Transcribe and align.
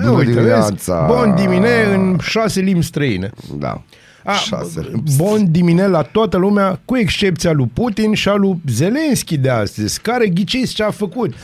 Bună 0.00 0.10
Uite, 0.18 0.30
dimineața. 0.32 1.06
Vezi? 1.06 1.18
Bon 1.18 1.34
dimine 1.34 1.82
în 1.94 2.18
șase 2.22 2.60
limbi 2.60 2.84
străine. 2.84 3.30
Da. 3.58 3.82
A, 4.24 4.32
Șase. 4.32 4.90
Bon 5.16 5.50
dimine 5.50 5.86
la 5.86 6.02
toată 6.02 6.36
lumea, 6.36 6.80
cu 6.84 6.96
excepția 6.96 7.52
lui 7.52 7.70
Putin 7.72 8.14
și 8.14 8.28
a 8.28 8.34
lui 8.34 8.60
Zelenski 8.66 9.36
de 9.38 9.48
astăzi, 9.50 10.00
care 10.00 10.28
ghiciți 10.28 10.74
ce 10.74 10.82
a 10.82 10.90
făcut. 10.90 11.34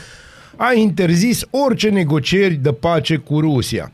A 0.55 0.73
interzis 0.73 1.41
orice 1.49 1.89
negocieri 1.89 2.53
de 2.53 2.71
pace 2.71 3.15
cu 3.15 3.39
Rusia. 3.39 3.91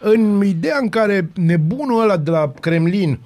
În 0.00 0.42
ideea 0.46 0.78
în 0.80 0.88
care 0.88 1.30
nebunul 1.34 2.02
ăla 2.02 2.16
de 2.16 2.30
la 2.30 2.52
Kremlin 2.60 3.18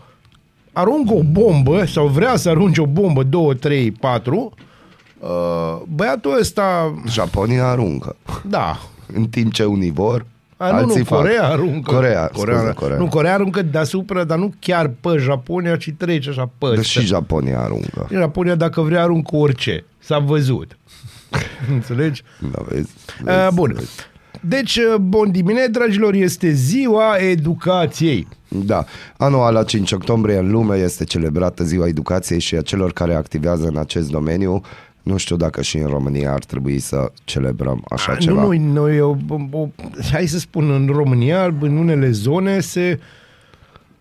aruncă 0.72 1.14
o 1.14 1.22
bombă 1.22 1.84
sau 1.86 2.06
vrea 2.06 2.36
să 2.36 2.48
arunce 2.48 2.80
o 2.80 2.86
bombă, 2.86 3.22
2, 3.22 3.56
3, 3.56 3.90
4, 3.90 4.52
băiatul 5.88 6.36
ăsta, 6.40 6.94
Japonia 7.08 7.66
aruncă. 7.68 8.16
da, 8.48 8.80
În 9.14 9.24
timp 9.26 9.52
ce 9.52 9.64
unii 9.64 9.90
vor, 9.90 10.26
A, 10.64 10.70
nu, 10.70 10.76
alții 10.76 10.98
nu, 10.98 11.04
fac. 11.04 11.18
Corea 11.18 11.48
aruncă. 11.48 11.92
Corea, 11.92 12.30
Corea, 12.32 12.56
scuze, 12.56 12.72
Corea. 12.72 12.96
Nu, 12.96 13.08
Corea 13.08 13.34
aruncă 13.34 13.62
deasupra, 13.62 14.24
dar 14.24 14.38
nu 14.38 14.52
chiar 14.58 14.90
pe 15.00 15.16
Japonia, 15.18 15.76
ci 15.76 15.94
trece 15.96 16.28
așa 16.30 16.50
pe 16.58 16.66
Dar 16.66 16.78
ăsta. 16.78 17.00
și 17.00 17.06
Japonia 17.06 17.60
aruncă. 17.60 18.08
Japonia, 18.12 18.54
dacă 18.54 18.80
vrea, 18.80 19.02
aruncă 19.02 19.36
orice. 19.36 19.84
S-a 19.98 20.18
văzut. 20.18 20.78
Înțelegi? 21.74 22.22
Da, 22.52 22.62
vezi? 22.68 22.90
Uh, 23.24 23.26
vezi, 23.26 23.54
bun. 23.54 23.72
vezi. 23.74 23.90
Deci, 24.40 24.76
uh, 24.76 24.94
bun 25.00 25.30
dimine, 25.30 25.66
dragilor, 25.66 26.14
este 26.14 26.50
ziua 26.50 27.16
educației. 27.18 28.28
Da. 28.48 28.84
Anual 29.16 29.52
la 29.54 29.64
5 29.64 29.92
octombrie 29.92 30.38
în 30.38 30.50
lume 30.50 30.76
este 30.76 31.04
celebrată 31.04 31.64
Ziua 31.64 31.86
Educației 31.86 32.38
și 32.38 32.54
a 32.56 32.60
celor 32.60 32.92
care 32.92 33.14
activează 33.14 33.66
în 33.66 33.76
acest 33.76 34.10
domeniu. 34.10 34.60
Nu 35.04 35.16
știu 35.16 35.36
dacă 35.36 35.62
și 35.62 35.76
în 35.76 35.86
România 35.86 36.32
ar 36.32 36.44
trebui 36.44 36.78
să 36.78 37.12
celebrăm 37.24 37.84
așa 37.88 38.12
Nu, 38.12 38.18
ceva. 38.18 38.42
noi, 38.42 38.58
noi 38.58 39.00
o, 39.00 39.16
o, 39.50 39.68
hai 40.12 40.26
să 40.26 40.38
spun, 40.38 40.70
în 40.70 40.86
România, 40.92 41.44
în 41.60 41.76
unele 41.76 42.10
zone, 42.10 42.60
se 42.60 42.98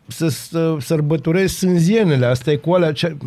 să, 0.07 0.27
să 0.27 0.77
sărbătoresc 0.79 1.55
sânzienele. 1.57 2.25
Asta 2.25 2.51
e 2.51 2.55
cu 2.55 2.71
alea, 2.73 2.91
ce, 2.91 3.17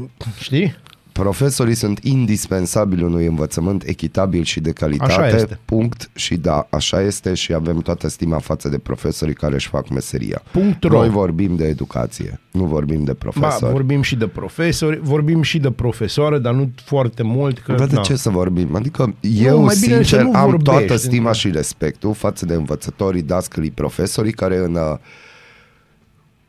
știi? 0.40 0.76
Profesorii 1.22 1.74
sunt 1.74 1.98
indispensabili 2.02 3.02
unui 3.02 3.26
învățământ 3.26 3.82
echitabil 3.86 4.42
și 4.42 4.60
de 4.60 4.70
calitate. 4.72 5.12
Așa 5.12 5.28
este. 5.28 5.58
Punct. 5.64 6.10
Și 6.14 6.36
da, 6.36 6.66
așa 6.70 7.00
este 7.00 7.34
și 7.34 7.52
avem 7.52 7.78
toată 7.78 8.08
stima 8.08 8.38
față 8.38 8.68
de 8.68 8.78
profesorii 8.78 9.34
care 9.34 9.54
își 9.54 9.68
fac 9.68 9.88
meseria. 9.88 10.42
Punct 10.52 10.82
ro. 10.84 10.98
Noi 10.98 11.08
vorbim 11.08 11.56
de 11.56 11.64
educație, 11.64 12.40
nu 12.50 12.64
vorbim 12.64 13.04
de 13.04 13.12
Ba, 13.12 13.30
profesori. 13.30 13.72
vorbim 13.72 14.02
și 14.02 14.16
de 14.16 14.26
profesori, 14.26 15.00
vorbim 15.02 15.42
și 15.42 15.58
de 15.58 15.70
profesoare, 15.70 16.38
dar 16.38 16.54
nu 16.54 16.70
foarte 16.84 17.22
mult. 17.22 17.58
Că, 17.58 17.74
Bă, 17.76 17.86
de 17.86 17.94
na. 17.94 18.00
ce 18.00 18.16
să 18.16 18.30
vorbim? 18.30 18.74
Adică 18.74 19.14
eu, 19.20 19.62
mai 19.62 19.76
bine 19.80 19.94
să 19.94 20.02
sincer, 20.02 20.22
nu 20.22 20.34
am 20.34 20.50
vorbești, 20.50 20.64
toată 20.86 20.96
stima 20.96 21.28
adică. 21.28 21.48
și 21.48 21.50
respectul 21.50 22.14
față 22.14 22.46
de 22.46 22.54
învățătorii, 22.54 23.22
dascălii, 23.22 23.70
profesorii 23.70 24.32
care 24.32 24.56
în, 24.56 24.74
uh, 24.74 24.98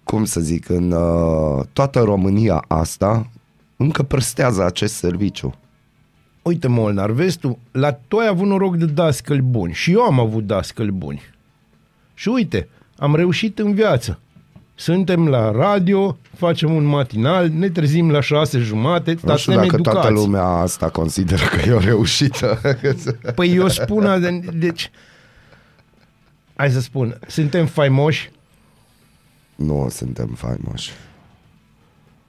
cum 0.03 0.25
să 0.25 0.39
zic, 0.39 0.69
în 0.69 0.91
uh, 0.91 1.63
toată 1.73 1.99
România 1.99 2.63
asta 2.67 3.29
încă 3.77 4.03
prestează 4.03 4.63
acest 4.65 4.93
serviciu. 4.95 5.53
Uite, 6.41 6.67
Molnar, 6.67 7.11
vezi 7.11 7.37
tu, 7.37 7.59
la 7.71 7.91
tu 7.93 8.17
ai 8.17 8.27
avut 8.27 8.47
noroc 8.47 8.75
de 8.77 8.85
dascăli 8.85 9.41
buni 9.41 9.73
și 9.73 9.91
eu 9.91 10.01
am 10.01 10.19
avut 10.19 10.45
dascăli 10.45 10.91
buni. 10.91 11.21
Și 12.13 12.27
uite, 12.29 12.67
am 12.97 13.15
reușit 13.15 13.59
în 13.59 13.73
viață. 13.73 14.19
Suntem 14.75 15.27
la 15.27 15.51
radio, 15.51 16.17
facem 16.35 16.73
un 16.75 16.83
matinal, 16.83 17.49
ne 17.49 17.69
trezim 17.69 18.11
la 18.11 18.21
șase 18.21 18.59
jumate, 18.59 19.11
Nu 19.13 19.19
dar 19.23 19.37
știu 19.37 19.51
suntem 19.51 19.69
dacă 19.69 19.81
educați. 19.81 20.07
toată 20.07 20.21
lumea 20.21 20.43
asta 20.43 20.89
consideră 20.89 21.43
că 21.45 21.69
e 21.69 21.71
o 21.73 21.79
reușită. 21.79 22.59
Păi 23.35 23.55
eu 23.55 23.67
spun, 23.67 24.05
a- 24.05 24.19
deci, 24.53 24.91
hai 26.55 26.71
să 26.71 26.79
spun, 26.79 27.19
suntem 27.27 27.65
faimoși, 27.65 28.31
nu 29.55 29.87
suntem 29.91 30.27
faimoși. 30.27 30.91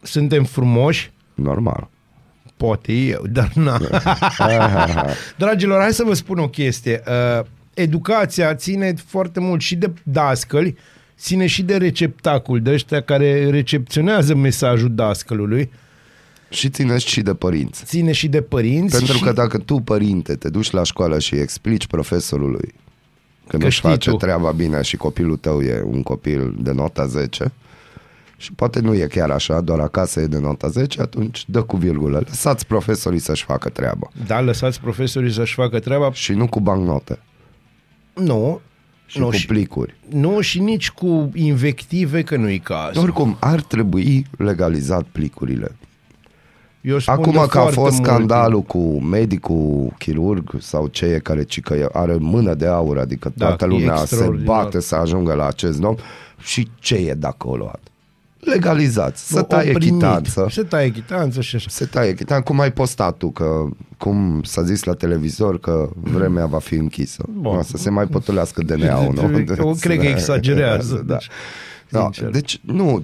suntem 0.03 0.45
frumoși, 0.45 1.13
Normal. 1.43 1.89
poate 2.57 2.93
eu, 2.93 3.23
dar 3.31 3.51
na. 3.55 3.79
Dragilor, 5.39 5.81
hai 5.81 5.93
să 5.93 6.05
vă 6.05 6.15
spun 6.15 6.39
o 6.39 6.49
chestie. 6.49 7.03
Uh, 7.39 7.45
educația 7.75 8.55
ține 8.55 8.95
foarte 9.07 9.41
mult 9.41 9.61
și 9.61 9.77
de 9.77 9.93
dascăli, 10.03 10.77
ține 11.19 11.47
și 11.47 11.63
de 11.63 11.77
receptacul, 11.77 12.61
de 12.63 12.71
ăștia 12.73 13.01
care 13.03 13.51
recepționează 13.51 14.35
mesajul 14.35 14.95
dascălului, 14.95 15.71
Și 16.51 16.69
țineți 16.71 17.07
și 17.07 17.21
de 17.21 17.35
părinți. 17.35 17.85
ține 17.85 18.13
și 18.13 18.29
de 18.29 18.41
părinți. 18.43 18.97
Pentru 18.97 19.17
și... 19.17 19.23
că 19.23 19.33
dacă 19.33 19.59
tu, 19.59 19.75
părinte, 19.81 20.35
te 20.35 20.49
duci 20.49 20.71
la 20.71 20.83
școală 20.83 21.19
și 21.19 21.35
explici 21.35 21.87
profesorului 21.87 22.75
că, 23.47 23.57
Că 23.57 23.65
nu-și 23.65 23.77
știi 23.79 23.89
face 23.89 24.11
tu. 24.11 24.17
treaba 24.17 24.51
bine 24.53 24.83
și 24.83 24.97
copilul 24.97 25.37
tău 25.37 25.61
e 25.63 25.83
un 25.85 26.03
copil 26.03 26.55
de 26.61 26.73
nota 26.73 27.07
10 27.07 27.53
și 28.41 28.53
poate 28.53 28.81
nu 28.81 28.95
e 28.95 29.07
chiar 29.07 29.31
așa, 29.31 29.61
doar 29.61 29.79
acasă 29.81 30.21
e 30.21 30.27
de 30.27 30.39
nota 30.39 30.69
10, 30.69 31.01
atunci 31.01 31.45
dă 31.49 31.63
cu 31.63 31.77
virgulă. 31.77 32.23
Lăsați 32.27 32.67
profesorii 32.67 33.19
să-și 33.19 33.45
facă 33.45 33.69
treaba 33.69 34.09
Da, 34.27 34.41
lăsați 34.41 34.81
profesorii 34.81 35.33
să-și 35.33 35.55
facă 35.55 35.79
treaba. 35.79 36.13
și 36.13 36.33
nu 36.33 36.49
cu 36.49 36.61
bancnote 36.61 37.19
Nu, 38.15 38.61
și 39.07 39.19
nu, 39.19 39.25
cu 39.27 39.31
și, 39.33 39.47
plicuri. 39.47 39.95
nu 40.09 40.41
și 40.41 40.61
nici 40.61 40.91
cu 40.91 41.31
invective, 41.35 42.23
că 42.23 42.37
nu-i 42.37 42.59
caz. 42.59 42.97
Oricum, 42.97 43.37
ar 43.41 43.61
trebui 43.61 44.27
legalizat 44.39 45.03
plicurile. 45.03 45.77
Eu 46.81 46.99
spun 46.99 47.15
Acum 47.15 47.33
de 47.33 47.39
că 47.39 47.43
a 47.45 47.47
foarte 47.49 47.75
fost 47.75 47.93
mult 47.99 48.07
scandalul 48.07 48.63
cu 48.63 49.01
medicul 49.01 49.95
chirurg 49.99 50.55
sau 50.61 50.87
ce 50.87 51.05
e 51.05 51.19
care 51.19 51.43
ci 51.43 51.61
că 51.61 51.89
are 51.93 52.17
mână 52.17 52.55
de 52.55 52.67
aur, 52.67 52.99
adică 52.99 53.33
Da, 53.35 53.47
toată 53.47 53.65
e 53.65 53.69
lumea 53.69 53.97
se 53.97 54.03
extraordinar. 54.03 54.63
bate 54.63 54.81
să 54.81 54.95
ajungă 54.95 55.35
la 55.35 55.47
acest 55.47 55.83
om 55.83 55.95
și 56.41 56.69
ce 56.79 56.95
e 56.95 57.15
de 57.15 57.27
acolo? 57.27 57.71
Legalizați, 58.41 59.29
să 59.29 59.37
Nu, 59.37 59.43
taie 59.43 59.71
au 59.73 59.75
primit. 59.79 59.93
chitanță. 60.01 60.47
Se 60.51 60.63
taie 60.63 60.91
chitanță 60.91 61.41
și 61.41 61.57
așa. 61.57 61.67
Se 61.71 61.85
taie 61.85 62.15
chitanță. 62.15 62.43
Cum 62.45 62.61
ai 62.61 62.73
postat 62.73 63.17
tu 63.17 63.31
că, 63.31 63.65
cum 63.99 64.43
s-a 64.43 64.63
zis 64.63 64.83
la 64.85 64.95
televizor 64.95 65.61
că 65.61 65.89
vremea 65.95 66.47
va 66.47 66.59
fi 66.59 66.75
închisă. 66.75 67.25
Bun. 67.31 67.55
Nu, 67.57 67.63
să 67.63 67.77
se 67.77 67.91
mai 67.91 68.07
potulească 68.07 68.63
DNA-ul, 68.63 69.15
nu? 69.31 69.39
Eu 69.59 69.75
cred 69.81 69.99
că 69.99 70.07
exagerează, 70.07 71.03
Da. 71.07 71.15
deci, 71.15 71.29
Da, 71.89 72.01
sincer. 72.01 72.31
deci, 72.31 72.61
nu, 72.65 73.03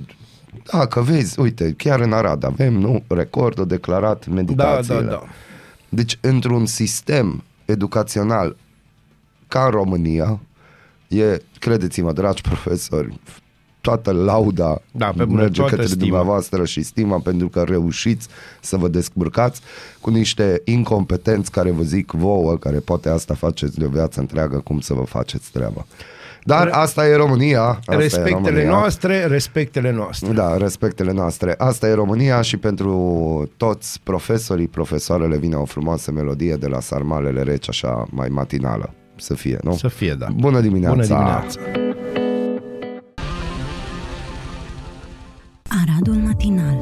dacă 0.72 1.00
vezi, 1.00 1.40
uite, 1.40 1.74
chiar 1.76 2.00
în 2.00 2.12
Arad 2.12 2.44
avem, 2.44 2.72
nu, 2.72 3.02
recordul 3.08 3.66
declarat 3.66 4.26
Da, 4.26 4.34
meditațiile. 4.34 5.00
da, 5.00 5.06
da. 5.10 5.22
Deci, 5.88 6.18
într-un 6.20 6.66
sistem 6.66 7.44
educațional 7.64 8.56
ca 9.48 9.64
în 9.64 9.70
România, 9.70 10.40
e, 11.08 11.38
credeți-mă, 11.58 12.12
dragi 12.12 12.40
profesori, 12.42 13.20
toată 13.84 14.12
lauda 14.12 14.80
Da, 14.92 15.12
pe 15.16 15.24
bune, 15.24 15.40
merge 15.40 15.60
toată 15.60 15.74
către 15.74 15.86
stima. 15.86 16.04
dumneavoastră 16.04 16.64
și 16.64 16.82
stima 16.82 17.18
pentru 17.18 17.48
că 17.48 17.62
reușiți 17.62 18.28
să 18.60 18.76
vă 18.76 18.88
descurcați 18.88 19.60
cu 20.00 20.10
niște 20.10 20.60
incompetenți 20.64 21.50
care 21.50 21.70
vă 21.70 21.82
zic 21.82 22.10
vouă, 22.10 22.56
care 22.56 22.78
poate 22.78 23.08
asta 23.08 23.34
faceți 23.34 23.78
de 23.78 23.84
o 23.84 23.88
viață 23.88 24.20
întreagă, 24.20 24.58
cum 24.64 24.80
să 24.80 24.94
vă 24.94 25.02
faceți 25.02 25.50
treaba. 25.52 25.86
Dar 26.46 26.68
asta 26.72 27.06
e 27.08 27.14
România. 27.16 27.62
Asta 27.62 27.94
e 27.94 27.96
respectele 27.96 28.32
România. 28.40 28.70
noastre, 28.70 29.26
respectele 29.26 29.92
noastre. 29.92 30.32
Da, 30.32 30.56
respectele 30.56 31.12
noastre. 31.12 31.54
Asta 31.58 31.88
e 31.88 31.92
România 31.94 32.40
și 32.40 32.56
pentru 32.56 33.50
toți 33.56 34.00
profesorii, 34.02 34.68
profesoarele 34.68 35.36
vine 35.36 35.54
o 35.54 35.64
frumoasă 35.64 36.12
melodie 36.12 36.54
de 36.54 36.66
la 36.66 36.80
sarmalele 36.80 37.42
reci, 37.42 37.68
așa 37.68 38.06
mai 38.10 38.28
matinală. 38.28 38.94
Să 39.16 39.34
fie, 39.34 39.58
nu? 39.62 39.74
Să 39.74 39.88
fie, 39.88 40.14
da. 40.18 40.26
Bună 40.36 40.60
dimineața! 40.60 40.94
Bună 40.94 41.06
dimineața! 41.06 41.60
Aradul 45.82 46.14
matinal. 46.14 46.78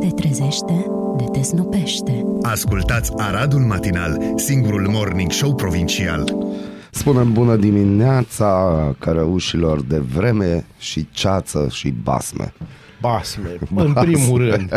Te 0.00 0.06
trezește, 0.22 0.86
de 1.16 1.24
te 1.32 1.42
snopește. 1.42 2.24
Ascultați 2.42 3.12
Aradul 3.16 3.60
Matinal, 3.60 4.32
singurul 4.36 4.88
morning 4.88 5.32
show 5.32 5.54
provincial. 5.54 6.36
Spunem 6.90 7.32
bună 7.32 7.56
dimineața 7.56 8.94
cărăușilor 8.98 9.82
de 9.82 9.98
vreme 9.98 10.64
și 10.78 11.06
ceață 11.10 11.68
și 11.70 11.94
basme. 12.02 12.52
basme, 13.00 13.58
în 13.74 13.92
primul 13.92 14.50
rând. 14.50 14.72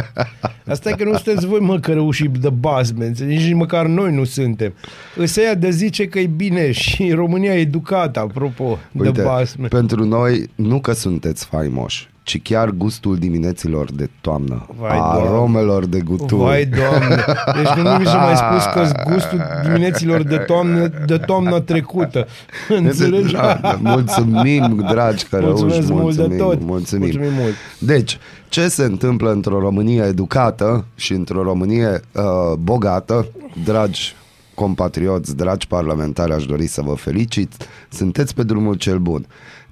Asta 0.68 0.90
e 0.90 0.94
că 0.94 1.04
nu 1.04 1.14
sunteți 1.14 1.46
voi, 1.46 1.60
mă, 1.60 1.80
cărăușii 1.80 2.28
de 2.28 2.50
basme, 2.50 3.12
nici 3.20 3.54
măcar 3.54 3.86
noi 3.86 4.14
nu 4.14 4.24
suntem. 4.24 4.74
Însă 5.16 5.42
de 5.60 5.70
zice 5.70 6.08
că 6.08 6.20
e 6.20 6.28
bine 6.28 6.72
și 6.72 7.12
România 7.12 7.56
e 7.56 7.60
educată, 7.60 8.20
apropo, 8.20 8.78
de 8.92 9.08
Uite, 9.08 9.22
basme. 9.22 9.68
pentru 9.68 10.04
noi 10.06 10.50
nu 10.56 10.80
că 10.80 10.92
sunteți 10.94 11.46
faimoși, 11.46 12.10
ci 12.26 12.42
chiar 12.42 12.70
gustul 12.70 13.16
dimineților 13.18 13.92
de 13.92 14.10
toamnă, 14.22 14.66
Vai, 14.80 14.98
Doamne. 14.98 15.28
aromelor 15.30 15.86
de 15.86 16.00
guturi. 16.00 16.42
Vai, 16.42 16.66
Doamne! 16.66 17.24
Deci 17.56 17.84
nu 17.84 17.90
mi 17.98 18.06
s-a 18.06 18.18
mai 18.18 18.36
spus 18.36 18.64
că 18.74 19.10
gustul 19.12 19.42
dimineților 19.64 20.24
de 20.24 20.38
toamnă, 20.38 20.88
de 21.06 21.18
toamnă 21.18 21.60
trecută. 21.60 22.28
Înțelegi? 22.70 23.34
Da, 23.34 23.60
da, 23.62 23.80
mulțumim, 23.82 24.86
dragi 24.90 25.26
cărăuși, 25.26 25.64
Mulțumesc 25.64 25.90
mult 25.92 26.16
de 26.16 26.22
mulțumim, 26.22 26.38
tot. 26.38 26.62
mulțumim. 26.62 27.04
Mulțumim 27.12 27.34
mult. 27.42 27.54
Deci, 27.80 28.18
ce 28.50 28.68
se 28.68 28.84
întâmplă 28.84 29.32
într-o 29.32 29.60
Românie 29.60 30.04
educată 30.04 30.86
și 30.96 31.14
într-o 31.14 31.44
Românie 31.44 32.00
uh, 32.12 32.24
bogată, 32.60 33.28
dragi 33.64 34.16
compatrioți, 34.54 35.36
dragi 35.36 35.68
parlamentari, 35.68 36.34
aș 36.34 36.46
dori 36.46 36.68
să 36.68 36.82
vă 36.82 36.94
felicit, 36.94 37.54
sunteți 37.90 38.34
pe 38.36 38.44
drumul 38.44 38.74
cel 38.76 38.98
bun. 38.98 39.26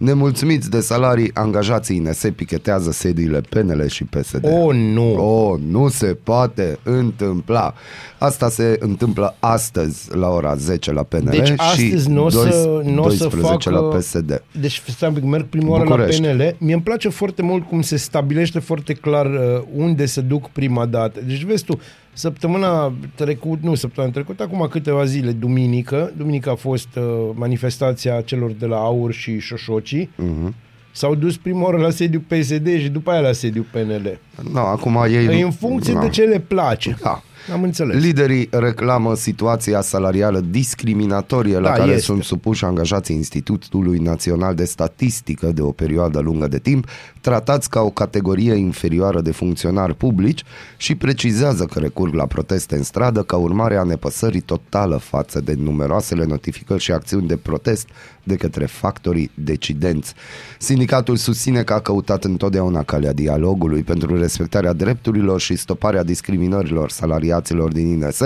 Nemulțumiți 0.04 0.70
de 0.70 0.80
salarii, 0.80 1.32
angajații 1.34 1.96
INS 1.96 2.24
pichetează 2.36 2.92
sediile 2.92 3.42
PNL 3.42 3.88
și 3.88 4.04
PSD. 4.04 4.46
Oh, 4.46 4.76
nu! 4.76 5.16
Oh, 5.16 5.60
nu 5.68 5.88
se 5.88 6.18
poate 6.24 6.80
întâmpla. 6.84 7.74
Asta 8.18 8.50
se 8.50 8.78
întâmplă 8.80 9.36
astăzi 9.40 10.16
la 10.16 10.30
ora 10.30 10.56
10 10.56 10.92
la 10.92 11.04
PNL 11.04 11.30
Deci 11.30 11.48
și 11.48 11.54
astăzi 11.58 12.10
nu 12.10 12.24
o 12.24 12.30
să, 12.30 12.82
n-o 12.84 13.10
să 13.10 13.28
12 13.28 13.70
facă... 13.70 13.70
la 13.70 13.98
PSD. 13.98 14.44
Deci, 14.60 14.82
stai 14.88 15.10
un 15.10 15.16
pic, 15.16 15.24
merg 15.24 15.46
prima 15.46 15.70
oară 15.70 15.84
la 15.84 15.90
București. 15.90 16.22
PNL. 16.22 16.56
Mie 16.58 16.74
îmi 16.74 16.84
place 16.84 17.10
foarte 17.10 17.42
mult 17.42 17.68
cum 17.68 17.82
se 17.82 17.98
stabilește 17.98 18.60
foarte 18.60 18.94
clar 18.94 19.26
uh, 19.26 19.62
unde 19.76 20.06
se 20.06 20.22
duc 20.22 20.50
prima 20.50 20.86
dată. 20.86 21.20
Deci, 21.26 21.44
vezi 21.44 21.64
tu, 21.64 21.80
săptămâna 22.14 22.94
trecut, 23.16 23.62
nu 23.62 23.76
săptămâna 23.76 24.14
trecută, 24.14 24.44
acum 24.44 24.68
câteva 24.70 25.06
zile, 25.06 25.32
duminică, 25.32 26.12
duminică 26.18 26.50
a 26.50 26.56
fost 26.56 26.88
uh, 26.96 27.04
manifestația 27.34 28.22
celor 28.22 28.52
de 28.52 28.66
la 28.66 28.78
Aur 28.78 29.14
și 29.14 29.40
Șoșocii. 29.40 30.10
Uh-huh. 30.10 30.54
S-au 30.92 31.16
dus 31.16 31.38
prima 31.38 31.64
oară 31.64 31.78
la 31.78 31.90
sediu 31.90 32.24
PSD 32.28 32.80
și 32.80 32.90
după 32.90 33.12
aia 33.12 33.20
la 33.20 33.32
sediu 33.32 33.66
PNL. 33.72 34.20
No, 34.52 34.60
acum 34.60 35.06
ei... 35.10 35.40
E 35.40 35.44
în 35.44 35.52
funcție 35.52 35.94
no. 35.94 36.02
de 36.02 36.10
ce 36.10 36.24
le 36.24 36.40
place. 36.40 36.98
Da. 37.02 37.24
Am 37.52 37.64
înțeles. 37.64 38.02
Liderii 38.04 38.48
reclamă 38.52 39.16
situația 39.16 39.82
salarială 39.82 40.40
discriminatorie 40.40 41.58
la 41.58 41.70
Da, 41.70 41.74
care 41.74 41.92
este. 41.92 42.02
sunt 42.02 42.24
supuși 42.24 42.66
angajații 42.66 43.16
Institutului 43.16 43.98
Național 43.98 44.56
de 44.56 44.66
Statistică 44.66 45.52
de 45.52 45.62
o 45.62 45.72
perioadă 45.72 46.20
lungă 46.20 46.48
de 46.48 46.60
timp, 46.60 46.88
tratați 47.22 47.70
ca 47.70 47.82
o 47.82 47.90
categorie 47.90 48.54
inferioară 48.54 49.22
de 49.22 49.32
funcționari 49.32 49.96
publici 49.96 50.44
și 50.78 50.96
precizează 50.96 51.66
că 51.66 51.80
recurg 51.80 52.14
la 52.14 52.26
proteste 52.26 52.76
în 52.76 52.84
stradă 52.84 53.24
ca 53.24 53.36
urmare 53.38 53.76
a 53.76 53.84
nepăsării 53.84 54.42
totală 54.42 54.98
față 54.98 55.40
de 55.40 55.54
numeroasele 55.58 56.26
notificări 56.26 56.82
și 56.82 56.92
acțiuni 56.92 57.28
de 57.28 57.36
protest 57.36 57.88
de 58.24 58.36
către 58.36 58.66
factorii 58.66 59.32
decidenți. 59.34 60.14
Sindicatul 60.60 61.16
susține 61.16 61.64
că 61.64 61.74
a 61.74 61.80
căutat 61.80 62.24
întotdeauna 62.24 62.84
calea 62.84 63.14
dialogului 63.14 63.82
pentru 63.82 64.20
respectarea 64.20 64.74
drepturilor 64.74 65.40
și 65.40 65.56
stoparea 65.56 66.04
discriminărilor 66.04 66.90
salariaților 67.34 67.72
din 67.72 67.88
INS, 67.88 68.20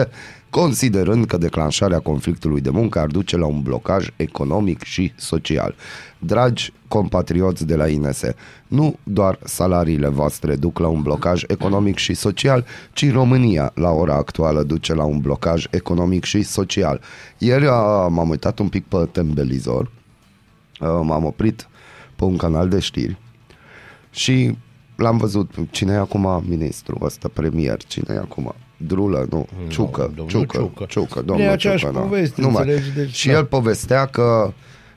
considerând 0.49 1.25
că 1.25 1.37
declanșarea 1.37 1.99
conflictului 1.99 2.61
de 2.61 2.69
muncă 2.69 2.99
ar 2.99 3.07
duce 3.07 3.37
la 3.37 3.45
un 3.45 3.61
blocaj 3.61 4.07
economic 4.15 4.83
și 4.83 5.13
social. 5.15 5.75
Dragi 6.19 6.73
compatrioți 6.87 7.65
de 7.65 7.75
la 7.75 7.87
INS, 7.87 8.21
nu 8.67 8.95
doar 9.03 9.39
salariile 9.43 10.07
voastre 10.07 10.55
duc 10.55 10.79
la 10.79 10.87
un 10.87 11.01
blocaj 11.01 11.43
economic 11.47 11.97
și 11.97 12.13
social, 12.13 12.65
ci 12.93 13.11
România 13.11 13.71
la 13.75 13.89
ora 13.89 14.15
actuală 14.15 14.63
duce 14.63 14.93
la 14.93 15.03
un 15.03 15.19
blocaj 15.19 15.65
economic 15.71 16.23
și 16.23 16.43
social. 16.43 17.01
Ieri 17.37 17.67
a, 17.67 18.07
m-am 18.07 18.29
uitat 18.29 18.59
un 18.59 18.69
pic 18.69 18.85
pe 18.85 19.07
tembelizor, 19.11 19.91
a, 20.79 20.87
m-am 20.87 21.25
oprit 21.25 21.67
pe 22.15 22.23
un 22.23 22.37
canal 22.37 22.69
de 22.69 22.79
știri 22.79 23.17
și 24.09 24.57
l-am 24.95 25.17
văzut 25.17 25.51
cine 25.71 25.93
e 25.93 25.97
acum 25.97 26.43
ministru 26.47 26.97
ăsta 27.01 27.29
premier, 27.33 27.77
cine 27.83 28.13
e 28.13 28.17
acum 28.17 28.55
Drulă, 28.77 29.27
nu, 29.29 29.47
Ciucă, 29.67 30.01
domnul 30.15 30.27
Ciucă, 30.27 30.57
Ciucă. 30.57 30.85
Ciucă, 30.87 31.19
E 31.19 31.21
domnul 31.21 31.49
aceeași 31.49 31.79
Ciucă, 31.85 31.93
da. 31.93 31.99
poveste, 31.99 32.41
Nu 32.41 32.49
mai. 32.49 32.61
înțelegi? 32.61 32.91
Deci, 32.91 33.13
și 33.15 33.27
da. 33.27 33.33
el 33.33 33.45
povestea 33.45 34.05
că 34.05 34.53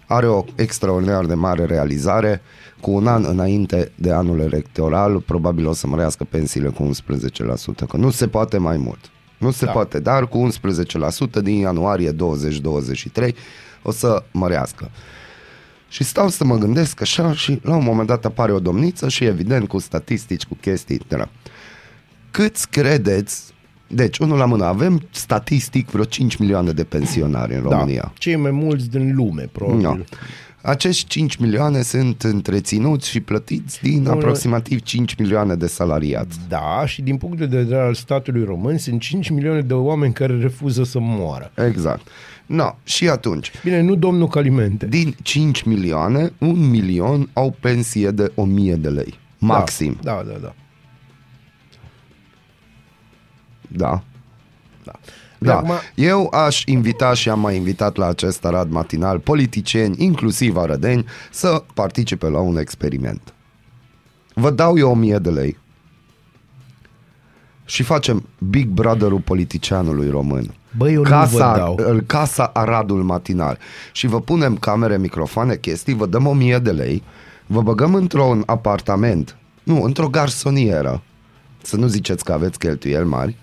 are 0.07 0.27
o 0.27 0.45
extraordinar 0.57 1.25
de 1.25 1.35
mare 1.35 1.65
realizare 1.65 2.43
cu 2.81 2.91
un 2.91 3.07
an 3.07 3.25
înainte 3.25 3.93
de 3.95 4.13
anul 4.13 4.41
electoral, 4.41 5.21
probabil 5.21 5.67
o 5.67 5.73
să 5.73 5.87
mărească 5.87 6.25
pensiile 6.25 6.69
cu 6.69 6.83
11%, 6.83 7.87
că 7.89 7.97
nu 7.97 8.11
se 8.11 8.29
poate 8.29 8.59
mai 8.59 8.77
mult. 8.77 8.99
Nu 9.39 9.51
se 9.51 9.65
Da. 9.65 9.71
poate, 9.71 10.01
dar 10.01 10.29
cu 10.29 10.39
11% 10.39 11.41
din 11.43 11.55
ianuarie 11.59 12.11
2023 12.11 13.35
o 13.83 13.91
să 13.91 14.23
mărească. 14.31 14.91
Și 15.89 16.05
stau 16.05 16.29
să 16.29 16.45
mă 16.45 16.57
gândesc 16.57 17.01
așa 17.01 17.33
și 17.33 17.61
la 17.63 17.77
un 17.77 17.85
moment 17.85 18.09
dat 18.09 18.25
apare 18.25 18.53
o 18.53 18.59
domniță 18.61 19.09
și 19.09 19.25
evident 19.25 19.69
cu 19.69 19.79
statistici, 19.79 20.45
cu 20.45 20.57
chestii, 20.61 20.95
etc. 21.11 21.29
Câți 22.31 22.69
credeți, 22.71 23.43
deci 23.93 24.19
unul 24.19 24.39
la 24.39 24.45
mână, 24.45 24.65
avem 24.65 25.03
statistic 25.11 25.91
vreo 25.91 26.05
5 26.05 26.37
milioane 26.37 26.73
de 26.73 26.85
pensionari 26.85 27.55
în 27.55 27.63
România. 27.63 28.03
Da, 28.05 28.13
cei 28.19 28.37
mai 28.37 28.51
mulți 28.51 28.91
din 28.91 29.15
lume, 29.15 29.49
probabil. 29.53 29.81
No. 29.81 29.97
Acești 30.63 31.09
5 31.09 31.37
milioane 31.37 31.83
sunt 31.83 32.23
întreținuți 32.23 33.09
și 33.09 33.21
plătiți 33.21 33.83
din 33.83 34.03
Nu, 34.03 34.11
aproximativ 34.11 34.81
5 34.81 35.15
milioane 35.15 35.55
de 35.55 35.67
salariați. 35.67 36.39
Da, 36.49 36.83
și 36.87 37.03
din 37.03 37.17
punct 37.17 37.39
de 37.39 37.47
vedere 37.47 37.81
al 37.81 37.95
statului 37.95 38.45
român 38.45 38.79
sunt 38.79 39.01
5 39.01 39.29
milioane 39.31 39.61
de 39.61 39.75
oameni 39.75 40.13
care 40.13 40.39
refuză 40.39 40.85
să 40.85 40.99
moară. 41.01 41.53
Exact. 41.67 42.09
No, 42.47 42.75
și 42.85 43.09
atunci, 43.09 43.51
Bine, 43.65 43.81
nu 43.81 43.95
domnul 43.95 44.29
Calimente. 44.29 44.87
din 44.87 45.15
5 45.23 45.63
milioane, 45.63 46.33
un 46.39 46.71
milion 46.71 47.29
au 47.33 47.57
pensie 47.61 48.11
de 48.11 48.33
1000 48.35 48.75
de 48.75 48.89
lei. 48.89 49.15
Maxim. 49.39 49.99
Da, 50.03 50.23
da, 50.27 50.33
da. 50.33 50.39
Da. 50.43 50.55
Da. 53.77 54.03
Da. 55.39 55.57
Acum, 55.57 55.71
Eu 55.95 56.29
aș 56.33 56.63
invita 56.67 57.15
și 57.15 57.29
am 57.29 57.41
mai 57.41 57.57
invitat 57.57 57.97
la 57.97 58.07
acest 58.07 58.45
arad 58.45 58.71
matinal 58.71 59.19
politicieni, 59.19 59.95
inclusiv 60.05 60.57
arădeni, 60.57 61.05
să 61.31 61.63
participe 61.75 62.29
la 62.29 62.39
un 62.39 62.57
experiment. 62.57 63.35
Vă 64.35 64.51
dau 64.51 64.79
eu 64.79 64.91
1000 64.91 65.19
de 65.19 65.31
lei 65.31 65.57
și 67.65 67.83
facem 67.83 68.29
Big 68.39 68.69
Brother-ul 68.69 69.21
politicianului 69.21 70.11
român. 70.11 70.55
Băi, 70.77 70.93
eu 70.93 71.03
nu 71.03 71.09
casa, 71.09 71.53
vă 71.53 71.59
dau. 71.59 71.75
îl- 71.87 72.01
Casa 72.07 72.51
Aradul 72.55 73.03
Matinal. 73.03 73.59
Și 73.93 74.07
vă 74.07 74.21
punem 74.21 74.57
camere, 74.57 74.99
microfoane, 74.99 75.57
chestii, 75.57 75.95
vă 75.95 76.07
dăm 76.07 76.27
1000 76.27 76.59
de 76.59 76.71
lei, 76.71 77.03
vă 77.47 77.63
băgăm 77.63 77.95
într-un 77.95 78.43
apartament, 78.47 79.37
nu, 79.63 79.83
într-o 79.83 80.09
garsonieră, 80.09 81.03
să 81.63 81.77
nu 81.77 81.87
ziceți 81.87 82.25
că 82.25 82.33
aveți 82.33 82.59
cheltuieli 82.59 83.07
mari, 83.09 83.37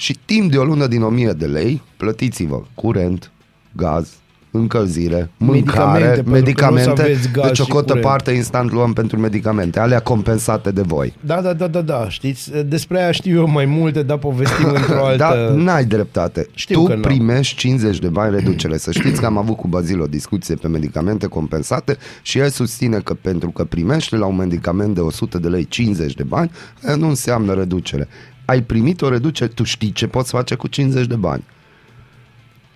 și 0.00 0.18
timp 0.24 0.50
de 0.50 0.58
o 0.58 0.64
lună 0.64 0.86
din 0.86 1.02
1000 1.02 1.32
de 1.32 1.46
lei, 1.46 1.82
plătiți-vă 1.96 2.62
curent, 2.74 3.30
gaz, 3.72 4.08
încălzire, 4.50 5.30
Medicamente, 5.36 6.06
mâncare, 6.06 6.22
pentru 6.22 6.52
că 6.52 6.70
nu 6.70 6.74
o 6.74 6.78
să 6.78 6.88
medicamente, 6.88 7.02
aveți 7.02 7.30
gaz 7.32 7.46
deci 7.46 7.58
o 7.58 7.64
și 7.64 7.70
cotă 7.70 7.86
curent. 7.86 8.06
parte 8.06 8.30
instant 8.30 8.72
luăm 8.72 8.92
pentru 8.92 9.18
medicamente, 9.18 9.80
alea 9.80 10.00
compensate 10.00 10.70
de 10.70 10.80
voi. 10.80 11.14
da, 11.20 11.40
da, 11.40 11.52
da, 11.52 11.66
da, 11.66 11.80
da, 11.80 12.08
știți, 12.08 12.50
despre 12.66 13.00
aia 13.02 13.10
știu 13.10 13.38
eu 13.38 13.48
mai 13.48 13.64
multe, 13.64 14.02
dar 14.02 14.18
povestim 14.18 14.68
într-o 14.68 15.04
altă... 15.06 15.16
Da, 15.16 15.62
n-ai 15.62 15.84
dreptate. 15.84 16.46
Știu 16.54 16.74
tu 16.74 16.84
că 16.84 16.92
n-am. 16.92 17.00
primești 17.00 17.56
50 17.56 17.98
de 17.98 18.08
bani 18.08 18.34
reducere. 18.34 18.76
Să 18.76 18.92
știți 18.92 19.20
că 19.20 19.26
am 19.26 19.38
avut 19.38 19.56
cu 19.56 19.68
Bazil 19.68 20.00
o 20.00 20.06
discuție 20.06 20.54
pe 20.54 20.68
medicamente 20.68 21.26
compensate 21.26 21.96
și 22.22 22.38
el 22.38 22.48
susține 22.48 22.98
că 22.98 23.14
pentru 23.14 23.50
că 23.50 23.64
primești 23.64 24.14
la 24.14 24.26
un 24.26 24.36
medicament 24.36 24.94
de 24.94 25.00
100 25.00 25.38
de 25.38 25.48
lei 25.48 25.64
50 25.64 26.14
de 26.14 26.22
bani, 26.22 26.50
aia 26.86 26.96
nu 26.96 27.08
înseamnă 27.08 27.54
reducere. 27.54 28.08
Ai 28.50 28.62
primit 28.62 29.02
o 29.02 29.08
reducere, 29.08 29.50
tu 29.54 29.62
știi 29.62 29.92
ce 29.92 30.06
poți 30.06 30.30
face 30.30 30.54
cu 30.54 30.66
50 30.68 31.06
de 31.06 31.14
bani. 31.16 31.44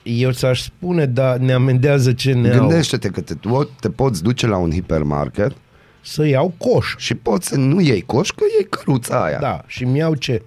Eu 0.03 0.31
ți-aș 0.31 0.61
spune, 0.63 1.07
dar 1.07 1.37
ne 1.37 1.53
amendează 1.53 2.13
ce 2.13 2.33
ne 2.33 2.51
au. 2.53 2.59
Gândește-te 2.59 3.09
că 3.09 3.21
te, 3.21 3.35
tu 3.35 3.69
te 3.81 3.91
poți 3.91 4.23
duce 4.23 4.47
la 4.47 4.57
un 4.57 4.71
hipermarket 4.71 5.53
Să 6.03 6.27
iau 6.27 6.55
coș. 6.59 6.95
și 6.97 7.15
poți 7.15 7.49
să 7.49 7.57
nu 7.57 7.81
iei 7.81 8.03
coș, 8.03 8.31
că 8.31 8.45
iei 8.57 8.67
căruța 8.69 9.25
aia. 9.25 9.39
Da, 9.41 9.63
și 9.67 9.85
mi-au 9.85 10.15
ce? 10.15 10.43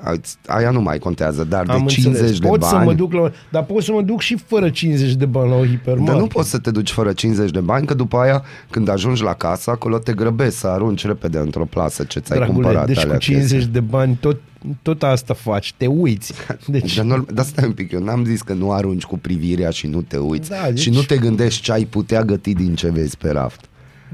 Aia- 0.00 0.20
Aia 0.46 0.70
nu 0.70 0.80
mai 0.80 0.98
contează, 0.98 1.44
dar 1.44 1.64
Am 1.68 1.84
de 1.86 1.92
50 1.92 2.04
înțeles. 2.04 2.38
de 2.38 2.48
pot 2.48 2.60
bani... 2.60 2.72
să 2.72 2.84
mă 2.84 2.92
duc 2.94 3.12
la... 3.12 3.30
Dar 3.50 3.64
pot 3.64 3.82
să 3.82 3.92
mă 3.92 4.02
duc 4.02 4.20
și 4.20 4.36
fără 4.46 4.70
50 4.70 5.12
de 5.14 5.26
bani 5.26 5.50
la 5.50 5.56
o 5.56 5.64
hipermarket. 5.66 6.06
Dar 6.12 6.16
nu 6.20 6.26
poți 6.26 6.50
să 6.50 6.58
te 6.58 6.70
duci 6.70 6.90
fără 6.90 7.12
50 7.12 7.50
de 7.50 7.60
bani, 7.60 7.86
că 7.86 7.94
după 7.94 8.16
aia, 8.16 8.42
când 8.70 8.88
ajungi 8.88 9.22
la 9.22 9.34
casă, 9.34 9.70
acolo 9.70 9.98
te 9.98 10.12
grăbești 10.12 10.54
să 10.58 10.66
arunci 10.66 11.04
repede 11.06 11.38
într-o 11.38 11.64
plasă 11.64 12.04
ce 12.04 12.18
ți-ai 12.20 12.38
Dragule, 12.38 12.62
cumpărat. 12.62 12.86
deci 12.86 12.98
alea 12.98 13.12
cu 13.14 13.18
50 13.20 13.50
chestii. 13.50 13.72
de 13.72 13.80
bani 13.80 14.16
tot, 14.20 14.40
tot 14.82 15.02
asta 15.02 15.34
faci, 15.34 15.74
te 15.76 15.86
uiți. 15.86 16.32
Deci, 16.66 16.96
Dar, 16.96 17.04
norm- 17.04 17.32
dar 17.34 17.44
stai 17.44 17.64
un 17.66 17.72
pic, 17.72 17.92
eu 17.92 18.00
n-am 18.02 18.24
zis 18.24 18.42
că 18.42 18.52
nu 18.52 18.72
arunci 18.72 19.02
cu 19.04 19.18
privirea 19.18 19.70
și 19.70 19.86
nu 19.86 20.02
te 20.02 20.16
uiți 20.16 20.48
Da, 20.50 20.56
deci- 20.70 20.78
și 20.78 20.90
nu 20.90 21.02
te 21.02 21.16
gândești 21.16 21.62
ce 21.62 21.72
ai 21.72 21.84
putea 21.84 22.22
găti 22.22 22.52
din 22.54 22.74
ce 22.74 22.90
vezi 22.90 23.16
pe 23.16 23.30
raft. 23.30 23.60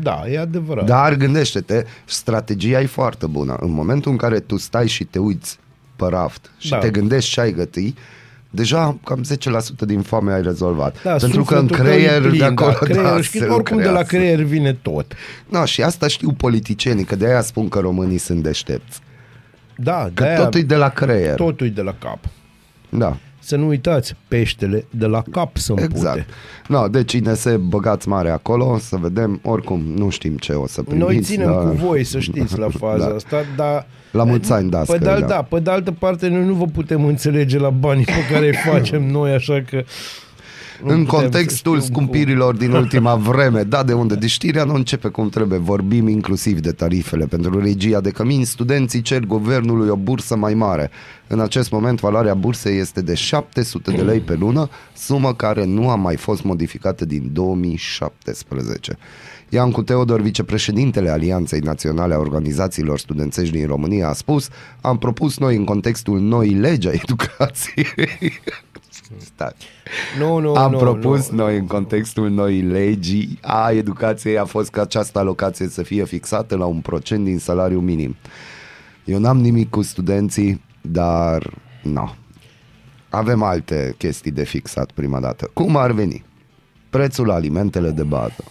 Da, 0.02 0.22
e 0.30 0.38
adevărat. 0.38 0.84
Dar 0.86 1.14
gândește-te, 1.14 1.84
strategia 2.04 2.80
e 2.80 2.86
foarte 2.86 3.26
bună. 3.26 3.56
În 3.60 3.70
momentul 3.70 4.10
în 4.10 4.16
care 4.16 4.40
tu 4.40 4.56
stai 4.56 4.88
și 4.88 5.04
te 5.04 5.18
uiți 5.18 5.58
pe 5.96 6.04
raft 6.08 6.50
și 6.58 6.70
Da. 6.70 6.78
te 6.78 6.90
gândești 6.90 7.30
ce 7.30 7.40
ai 7.40 7.52
găti, 7.52 7.94
deja 8.50 8.98
cam 9.04 9.22
10% 9.22 9.84
din 9.86 10.00
foame 10.00 10.32
ai 10.32 10.42
rezolvat. 10.42 11.02
Da, 11.02 11.12
Pentru 11.16 11.44
că 11.44 11.54
în 11.54 11.60
sufletul 11.68 11.86
tău 11.86 11.94
e 11.94 12.02
creier 12.02 12.20
plin, 12.22 12.38
de 12.38 12.44
acolo 12.44 12.70
da, 12.70 12.76
creier, 12.78 13.02
da, 13.02 13.20
știi, 13.20 13.40
se 13.40 13.46
oricum 13.46 13.76
de 13.76 13.82
la 13.82 13.88
lucrează. 13.88 14.08
creier 14.16 14.40
vine 14.42 14.72
tot. 14.82 15.14
Da, 15.50 15.64
și 15.64 15.82
asta 15.82 16.06
știu 16.06 16.32
politicienii, 16.32 17.04
că 17.04 17.16
de 17.16 17.26
aia 17.26 17.40
spun 17.40 17.68
că 17.68 17.78
românii 17.78 18.18
sunt 18.18 18.42
deștepți. 18.42 19.00
Da, 19.76 20.02
Că 20.14 20.22
de-aia 20.22 20.36
totul 20.38 20.60
e 20.60 20.62
de 20.62 20.74
la 20.76 20.88
creier. 20.88 21.34
totul 21.34 21.66
e 21.66 21.70
de 21.70 21.82
la 21.82 21.94
cap. 21.98 22.18
Da. 22.88 23.16
Să 23.44 23.56
nu 23.56 23.66
uitați, 23.66 24.14
peștele 24.28 24.84
de 24.90 25.06
la 25.06 25.22
cap 25.30 25.56
să 25.56 25.72
Exact. 25.78 25.92
împute. 25.94 26.26
No, 26.68 26.88
deci 26.88 27.10
cine 27.10 27.34
se 27.34 27.56
băgați 27.56 28.08
mare 28.08 28.30
acolo, 28.30 28.78
să 28.78 28.96
vedem, 28.96 29.40
oricum 29.42 29.80
nu 29.96 30.08
știm 30.10 30.36
ce 30.36 30.52
o 30.52 30.66
să 30.66 30.82
primiți. 30.82 31.04
Noi 31.06 31.20
ținem 31.20 31.46
dar- 31.50 31.62
cu 31.68 31.70
voi, 31.86 32.04
să 32.04 32.18
știți, 32.18 32.58
la 32.58 32.68
faza 32.78 33.08
Da. 33.08 33.14
asta, 33.14 33.36
dar... 33.56 33.86
La 34.10 34.24
mulți 34.24 34.52
ani, 34.52 34.70
da, 34.70 34.78
Pe 34.78 34.84
sper, 34.84 34.98
de, 34.98 35.08
al, 35.08 35.20
da. 35.20 35.26
da, 35.26 35.42
pe 35.42 35.60
de 35.60 35.70
altă 35.70 35.92
parte, 35.92 36.28
noi 36.28 36.44
nu 36.44 36.54
vă 36.54 36.64
putem 36.64 37.04
înțelege 37.04 37.58
la 37.58 37.70
banii 37.70 38.04
pe 38.04 38.32
care 38.32 38.46
îi 38.46 38.54
facem 38.72 39.10
noi, 39.10 39.32
așa 39.32 39.62
că... 39.70 39.82
nu 40.84 40.90
în 40.90 41.04
putem 41.04 41.20
contextul 41.20 41.74
să 41.74 41.80
știm 41.80 41.94
scumpirilor 41.94 42.56
din 42.56 42.72
ultima 42.72 43.14
vreme, 43.30 43.62
da, 43.62 43.82
de 43.82 43.92
unde? 43.92 44.14
Deci 44.14 44.30
știrea 44.30 44.64
nu 44.64 44.74
începe 44.74 45.08
cum 45.08 45.28
trebuie. 45.28 45.58
Vorbim 45.58 46.08
inclusiv 46.08 46.60
de 46.60 46.72
tarifele 46.72 47.26
pentru 47.26 47.60
regia 47.60 48.00
de 48.00 48.10
cămini. 48.10 48.44
Studenții 48.44 49.02
cer 49.02 49.20
guvernului 49.20 49.88
o 49.88 49.96
bursă 49.96 50.36
mai 50.36 50.54
mare. 50.54 50.90
În 51.26 51.40
acest 51.40 51.70
moment, 51.70 52.00
valoarea 52.00 52.34
bursei 52.34 52.78
este 52.78 53.00
de 53.00 53.14
700 53.14 53.90
de 53.90 54.02
lei 54.02 54.20
pe 54.20 54.34
lună, 54.34 54.68
sumă 54.94 55.34
care 55.34 55.64
nu 55.64 55.88
a 55.88 55.96
mai 55.96 56.16
fost 56.16 56.42
modificată 56.42 57.04
din 57.04 57.30
2017. 57.32 58.98
Iancu 59.48 59.82
Teodor, 59.82 60.20
vicepreședintele 60.20 61.10
Alianței 61.10 61.60
Naționale 61.60 62.14
a 62.14 62.18
Organizațiilor 62.18 62.98
Studențești 62.98 63.56
din 63.56 63.66
România, 63.66 64.08
a 64.08 64.12
spus 64.12 64.48
Am 64.80 64.98
propus 64.98 65.38
noi 65.38 65.56
în 65.56 65.64
contextul 65.64 66.20
noii 66.20 66.54
legi 66.54 66.88
a 66.88 66.92
educației 66.92 67.86
Stai. 69.18 69.52
Nu, 70.18 70.38
nu, 70.38 70.54
Am 70.54 70.70
nu, 70.70 70.78
propus 70.78 71.28
nu. 71.30 71.36
noi 71.36 71.56
în 71.56 71.66
contextul 71.66 72.30
noii 72.30 72.62
legii 72.62 73.38
a 73.42 73.70
educației 73.70 74.38
a 74.38 74.44
fost 74.44 74.70
ca 74.70 74.80
această 74.80 75.18
alocație 75.18 75.68
să 75.68 75.82
fie 75.82 76.04
fixată 76.04 76.56
la 76.56 76.64
un 76.64 76.80
procent 76.80 77.24
din 77.24 77.38
salariu 77.38 77.80
minim. 77.80 78.16
Eu 79.04 79.18
n-am 79.18 79.38
nimic 79.40 79.70
cu 79.70 79.82
studenții, 79.82 80.62
dar 80.80 81.50
nu. 81.82 82.14
Avem 83.08 83.42
alte 83.42 83.94
chestii 83.98 84.30
de 84.30 84.44
fixat 84.44 84.90
prima 84.90 85.20
dată. 85.20 85.50
Cum 85.52 85.76
ar 85.76 85.90
veni? 85.90 86.24
Prețul 86.90 87.26
la 87.26 87.34
alimentele 87.34 87.90
de 87.90 88.02
bază. 88.02 88.44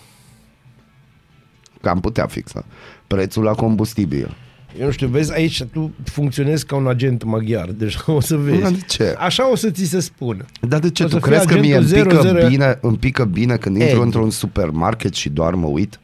Că 1.82 1.90
am 1.90 2.00
putea 2.00 2.26
fixa. 2.28 2.66
Prețul 3.08 3.44
la 3.44 3.54
combustibil. 3.54 4.36
Eu 4.80 4.86
nu 4.86 4.92
știu, 4.92 5.08
vezi, 5.08 5.34
aici 5.34 5.64
tu 5.64 5.92
funcționezi 6.04 6.66
ca 6.66 6.76
un 6.76 6.88
agent 6.88 7.24
maghiar, 7.24 7.70
deci 7.70 7.98
o 8.06 8.20
să 8.20 8.36
vezi. 8.38 8.62
Da, 8.62 8.70
de 8.70 8.80
ce? 8.88 9.16
Așa 9.18 9.52
o 9.52 9.56
să 9.56 9.70
ți 9.70 9.84
se 9.86 10.00
spună. 10.00 10.46
Dar 10.62 10.80
de 10.80 10.90
ce? 10.90 11.04
O 11.04 11.08
Tu 11.08 11.12
să 11.12 11.20
fie 11.20 11.28
crezi 11.32 11.48
că 11.48 11.60
mie 11.60 11.76
îmi 11.76 11.86
agentul 11.86 12.18
pică, 12.18 12.28
00? 12.38 12.48
bine, 12.48 12.78
îmi 12.82 12.98
pică 12.98 13.24
bine 13.26 13.56
când 13.58 13.76
intru 13.76 13.96
Edi. 13.96 14.04
într-un 14.04 14.30
supermarket 14.30 15.14
și 15.14 15.30
doar 15.30 15.54
mă 15.54 15.68
uit? 15.68 16.00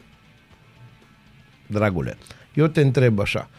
Dragule, 1.67 2.17
eu 2.53 2.67
te 2.67 2.81
întreb 2.81 3.19
așa. 3.19 3.49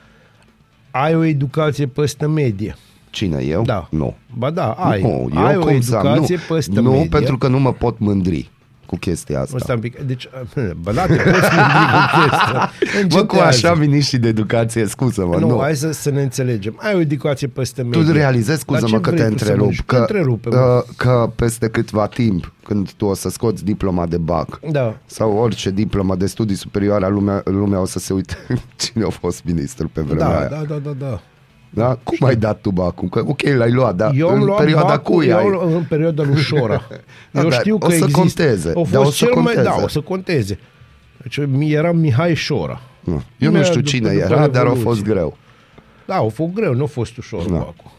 Ai 0.90 1.14
o 1.14 1.24
educație 1.24 1.86
peste 1.86 2.26
medie? 2.26 2.76
Cine, 3.10 3.42
eu? 3.42 3.62
Da. 3.62 3.88
Nu. 3.90 4.16
Ba 4.36 4.50
da, 4.50 4.70
ai. 4.70 5.00
Nu, 5.02 5.28
eu 5.34 5.44
ai 5.46 5.56
o 5.56 5.60
cum 5.60 5.80
să 5.80 5.96
am? 5.96 6.06
educație 6.06 6.36
nu, 6.36 6.54
peste 6.54 6.80
nu 6.80 6.90
medie. 6.90 7.08
pentru 7.08 7.38
că 7.38 7.48
nu 7.48 7.58
mă 7.58 7.72
pot 7.72 7.98
mândri 7.98 8.50
cu 8.88 8.96
chestia 8.96 9.40
asta. 9.40 9.56
Ăsta 9.56 9.72
un 9.72 9.78
pic. 9.78 10.00
Deci, 10.00 10.28
bă, 10.82 10.92
da, 10.92 11.06
te 11.06 11.14
poți 11.16 11.24
mândri 11.24 11.88
cu 11.92 12.20
chestia. 12.20 12.70
Bă, 13.08 13.16
cu 13.16 13.16
Încetează. 13.18 13.42
așa 13.44 13.74
miniștri 13.74 14.18
de 14.18 14.28
educație, 14.28 14.86
scuză-mă, 14.86 15.36
Nu, 15.36 15.48
nu. 15.48 15.58
hai 15.60 15.76
să, 15.76 15.92
să 15.92 16.10
ne 16.10 16.22
înțelegem. 16.22 16.78
Ai 16.82 16.94
o 16.94 17.00
educație 17.00 17.46
peste 17.46 17.82
medie. 17.82 18.02
Tu 18.02 18.12
realizezi, 18.12 18.64
Dar 18.66 18.78
scuză-mă 18.78 18.96
ce 18.96 19.00
că 19.02 19.10
te 19.10 19.16
vrei 19.16 19.30
tu 19.30 19.38
să 19.38 19.44
întrerup, 19.44 19.58
mănânci? 19.60 19.82
că, 19.86 19.96
Întrerupe, 19.96 20.48
mă. 20.48 20.54
că, 20.54 20.84
că 20.96 21.30
peste 21.36 21.68
câtva 21.68 22.06
timp, 22.06 22.52
când 22.64 22.90
tu 22.92 23.04
o 23.06 23.14
să 23.14 23.28
scoți 23.28 23.64
diploma 23.64 24.06
de 24.06 24.16
BAC, 24.18 24.60
Da. 24.70 24.96
sau 25.06 25.32
orice 25.36 25.70
diplomă 25.70 26.16
de 26.16 26.26
studii 26.26 26.56
superioare, 26.56 27.08
lumea, 27.08 27.42
lumea 27.44 27.80
o 27.80 27.84
să 27.86 27.98
se 27.98 28.12
uite 28.12 28.36
cine 28.76 29.04
a 29.04 29.08
fost 29.10 29.42
ministru 29.44 29.88
pe 29.92 30.00
vremea 30.00 30.26
Da, 30.28 30.38
aia. 30.38 30.48
da, 30.48 30.62
da, 30.68 30.74
da, 30.84 30.90
da. 30.98 31.20
Da? 31.70 31.98
Cum 32.02 32.26
ai 32.26 32.36
dat 32.36 32.60
tu 32.60 32.70
bacul? 32.70 33.08
Că, 33.08 33.22
ok, 33.26 33.42
l-ai 33.42 33.70
luat, 33.72 33.94
dar 33.94 34.12
Eu 34.14 34.28
am 34.28 34.34
în 34.40 34.44
luat 34.44 34.58
perioada 34.58 34.86
bacul, 34.86 35.14
cui 35.14 35.32
ai? 35.32 35.44
eu, 35.46 35.72
în 35.76 35.84
perioada 35.88 36.22
lui 36.22 36.36
Șora. 36.36 36.82
Da, 37.30 37.40
eu 37.42 37.48
dar 37.48 37.58
știu 37.58 37.74
o 37.74 37.78
că 37.78 37.88
să 37.88 37.94
există. 37.94 38.18
conteze. 38.18 38.68
Au 38.74 38.82
fost 38.84 38.90
Da, 38.92 39.00
o 39.00 39.04
să 39.10 39.24
cel 39.24 39.34
mai, 39.34 39.42
conteze. 39.54 39.62
da, 39.62 39.82
o 39.82 39.88
să 39.88 40.00
conteze. 40.00 40.58
Deci 41.22 41.38
mi- 41.46 41.72
era 41.72 41.92
Mihai 41.92 42.34
Șora. 42.34 42.80
Nu. 43.00 43.12
Eu 43.12 43.20
nu 43.38 43.46
Imediat 43.46 43.64
știu 43.64 43.80
după- 43.80 43.90
cine 43.90 44.08
după 44.10 44.22
era, 44.24 44.46
dar 44.46 44.46
a 44.46 44.62
Revoluție. 44.62 44.82
fost 44.84 45.02
greu. 45.02 45.36
Da, 46.06 46.14
a 46.14 46.28
fost 46.28 46.52
greu, 46.52 46.74
nu 46.74 46.82
a 46.82 46.86
fost 46.86 47.16
ușor 47.16 47.42
Da. 47.42 47.52
bacul. 47.56 47.90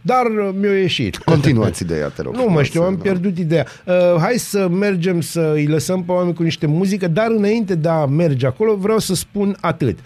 Dar 0.00 0.26
uh, 0.26 0.54
mi-a 0.60 0.78
ieșit. 0.78 1.16
Continuați 1.32 1.82
ideea, 1.82 2.08
te 2.08 2.22
rog. 2.22 2.32
Nu 2.32 2.38
mă 2.38 2.44
frumos, 2.44 2.64
știu, 2.66 2.82
am 2.82 2.94
da. 2.94 3.02
pierdut 3.02 3.38
ideea. 3.38 3.66
Uh, 3.86 3.94
hai 4.18 4.34
să 4.36 4.68
mergem 4.68 5.20
să 5.20 5.50
îi 5.54 5.66
lăsăm 5.66 6.02
pe 6.04 6.12
oameni 6.12 6.34
cu 6.34 6.42
niște 6.42 6.66
muzică, 6.66 7.08
dar 7.08 7.26
înainte 7.36 7.74
de 7.74 7.88
a 7.88 8.04
merge 8.06 8.46
acolo 8.46 8.74
vreau 8.76 8.98
să 8.98 9.14
spun 9.14 9.56
atât. 9.60 9.98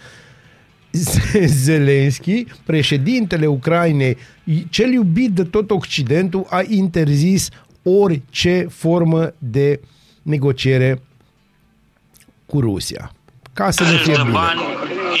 Zelenski, 1.63 2.45
președintele 2.65 3.45
Ucrainei, 3.45 4.17
cel 4.69 4.91
iubit 4.91 5.31
de 5.31 5.43
tot 5.43 5.71
Occidentul, 5.71 6.45
a 6.49 6.61
interzis 6.67 7.49
orice 7.83 8.67
formă 8.69 9.33
de 9.37 9.79
negociere 10.21 11.01
cu 12.45 12.59
Rusia. 12.59 13.11
Ca 13.53 13.71
să 13.71 13.83
ne 13.83 13.97
fie 13.97 14.13
de 14.13 14.21
bine. 14.21 14.31
bani, 14.31 14.61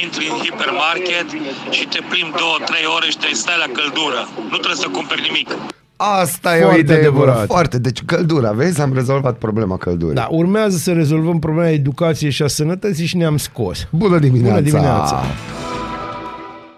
intri 0.03 0.27
în 0.31 0.37
hipermarket 0.37 1.27
și 1.69 1.85
te 1.85 1.99
plimbi 2.09 2.37
două, 2.37 2.57
trei 2.65 2.85
ore 2.95 3.09
și 3.09 3.17
te 3.17 3.33
stai 3.33 3.55
la 3.65 3.73
căldură. 3.73 4.29
Nu 4.51 4.57
trebuie 4.57 4.83
să 4.85 4.87
cumperi 4.87 5.21
nimic. 5.21 5.49
Asta 5.97 6.57
e 6.57 6.59
o 6.59 6.63
Foarte 6.63 6.79
idee 6.79 6.97
bună, 7.09 7.21
adevărat. 7.21 7.45
foarte. 7.45 7.79
Deci 7.79 8.03
căldura, 8.05 8.51
vezi, 8.51 8.81
am 8.81 8.93
rezolvat 8.93 9.37
problema 9.37 9.77
căldurii. 9.77 10.15
Da, 10.15 10.27
urmează 10.31 10.77
să 10.77 10.91
rezolvăm 10.93 11.39
problema 11.39 11.69
educației 11.69 12.31
și 12.31 12.43
a 12.43 12.47
sănătății 12.47 13.05
și 13.05 13.17
ne-am 13.17 13.37
scos. 13.37 13.87
Bună 13.91 14.17
dimineața! 14.19 14.59
Bună 14.59 14.69
dimineața! 14.69 15.23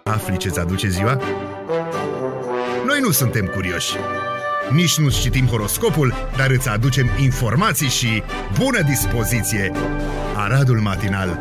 Afli 0.04 0.38
ce-ți 0.38 0.60
aduce 0.60 0.88
ziua? 0.90 1.20
Noi 2.88 3.00
nu 3.02 3.12
suntem 3.12 3.46
curioși. 3.56 3.96
Nici 4.74 4.98
nu 5.00 5.10
citim 5.10 5.46
horoscopul, 5.46 6.14
dar 6.38 6.50
îți 6.50 6.70
aducem 6.70 7.06
informații 7.24 7.88
și 7.88 8.24
bună 8.60 8.82
dispoziție. 8.82 9.72
Aradul 10.36 10.78
Matinal 10.78 11.40